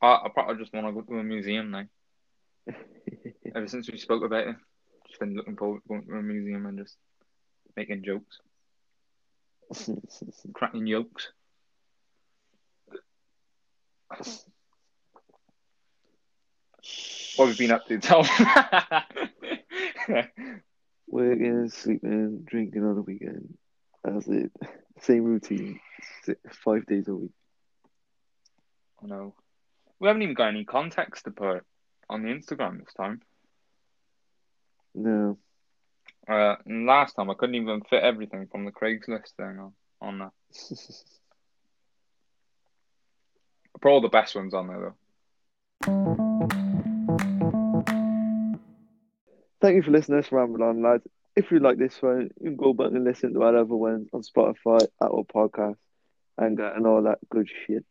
I, 0.00 0.12
I 0.24 0.28
probably 0.32 0.62
just 0.62 0.72
want 0.72 0.86
to 0.86 0.92
go 0.92 1.00
to 1.00 1.18
a 1.18 1.24
museum 1.24 1.72
now. 1.72 1.86
Ever 3.56 3.66
since 3.66 3.90
we 3.90 3.98
spoke 3.98 4.22
about 4.22 4.46
it, 4.46 4.56
just 5.10 5.20
been 5.20 5.34
looking 5.34 5.56
forward 5.56 5.82
to 5.82 5.88
going 5.88 6.06
to 6.06 6.14
a 6.14 6.22
museum 6.22 6.66
and 6.66 6.78
just 6.78 6.96
making 7.76 8.04
jokes, 8.04 8.38
cracking 10.54 10.86
jokes. 10.86 11.28
What 17.36 17.48
have 17.48 17.60
you 17.60 17.68
been 17.68 17.72
up 17.74 17.86
to, 17.86 17.98
Tom? 17.98 18.24
Working, 21.08 21.68
sleeping, 21.68 22.42
drinking 22.44 22.84
on 22.84 22.94
the 22.94 23.02
weekend. 23.02 23.56
That's 24.04 24.28
it. 24.28 24.50
Same 25.00 25.24
routine. 25.24 25.80
Five 26.64 26.86
days 26.86 27.08
a 27.08 27.14
week. 27.14 27.32
I 29.02 29.06
know. 29.06 29.34
We 29.98 30.08
haven't 30.08 30.22
even 30.22 30.34
got 30.34 30.48
any 30.48 30.64
context 30.64 31.24
to 31.24 31.30
put 31.30 31.64
on 32.08 32.22
the 32.22 32.28
Instagram 32.28 32.78
this 32.78 32.94
time. 32.94 33.20
No. 34.94 35.38
Uh, 36.28 36.56
and 36.66 36.86
last 36.86 37.14
time 37.14 37.30
I 37.30 37.34
couldn't 37.34 37.54
even 37.56 37.82
fit 37.82 38.02
everything 38.02 38.46
from 38.50 38.64
the 38.64 38.72
Craigslist 38.72 39.32
thing 39.36 39.58
on, 39.58 39.72
on 40.00 40.18
there. 40.18 40.32
I 43.74 43.78
put 43.80 43.90
all 43.90 44.00
the 44.00 44.08
best 44.08 44.34
ones 44.34 44.54
on 44.54 44.68
there 44.68 44.80
though. 44.80 44.94
Thank 49.60 49.76
you 49.76 49.82
for 49.82 49.90
listening 49.90 50.22
to 50.22 50.34
Ramble 50.34 50.62
On, 50.62 50.82
lads. 50.82 51.04
If 51.36 51.50
you 51.50 51.58
like 51.58 51.78
this 51.78 52.00
one, 52.00 52.30
you 52.40 52.50
can 52.50 52.56
go 52.56 52.72
back 52.72 52.88
and 52.88 53.04
listen 53.04 53.34
to 53.34 53.42
our 53.42 53.56
other 53.56 53.76
ones 53.76 54.08
on 54.12 54.22
Spotify, 54.22 54.86
Apple 55.02 55.26
Podcasts, 55.32 55.76
and, 56.38 56.58
and 56.58 56.86
all 56.86 57.02
that 57.02 57.18
good 57.28 57.48
shit. 57.66 57.84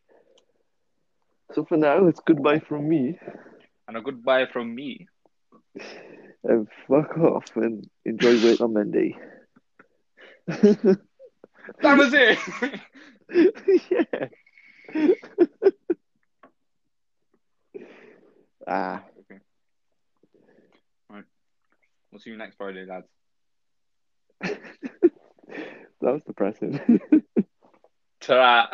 So 1.54 1.66
for 1.66 1.78
now, 1.78 2.08
it's 2.08 2.20
goodbye 2.26 2.60
from 2.60 2.88
me. 2.88 3.20
And 3.88 3.98
a 3.98 4.02
goodbye 4.02 4.48
from 4.48 4.74
me. 4.74 5.08
And 6.44 6.68
fuck 6.88 7.18
off 7.18 7.56
and 7.56 7.90
enjoy 8.06 8.34
waiting 8.44 8.64
on 8.64 8.74
Monday. 8.74 9.18
That 11.82 11.98
was 11.98 12.14
it. 12.14 12.38
yeah. 13.92 14.28
ah. 18.68 19.04
okay. 19.20 19.40
Right. 21.10 21.24
We'll 22.12 22.20
see 22.20 22.32
you 22.32 22.38
next 22.38 22.56
Friday, 22.58 22.86
lads. 22.86 23.08
that 24.42 24.62
was 26.02 26.24
depressing. 26.24 27.00
Ta 28.20 28.70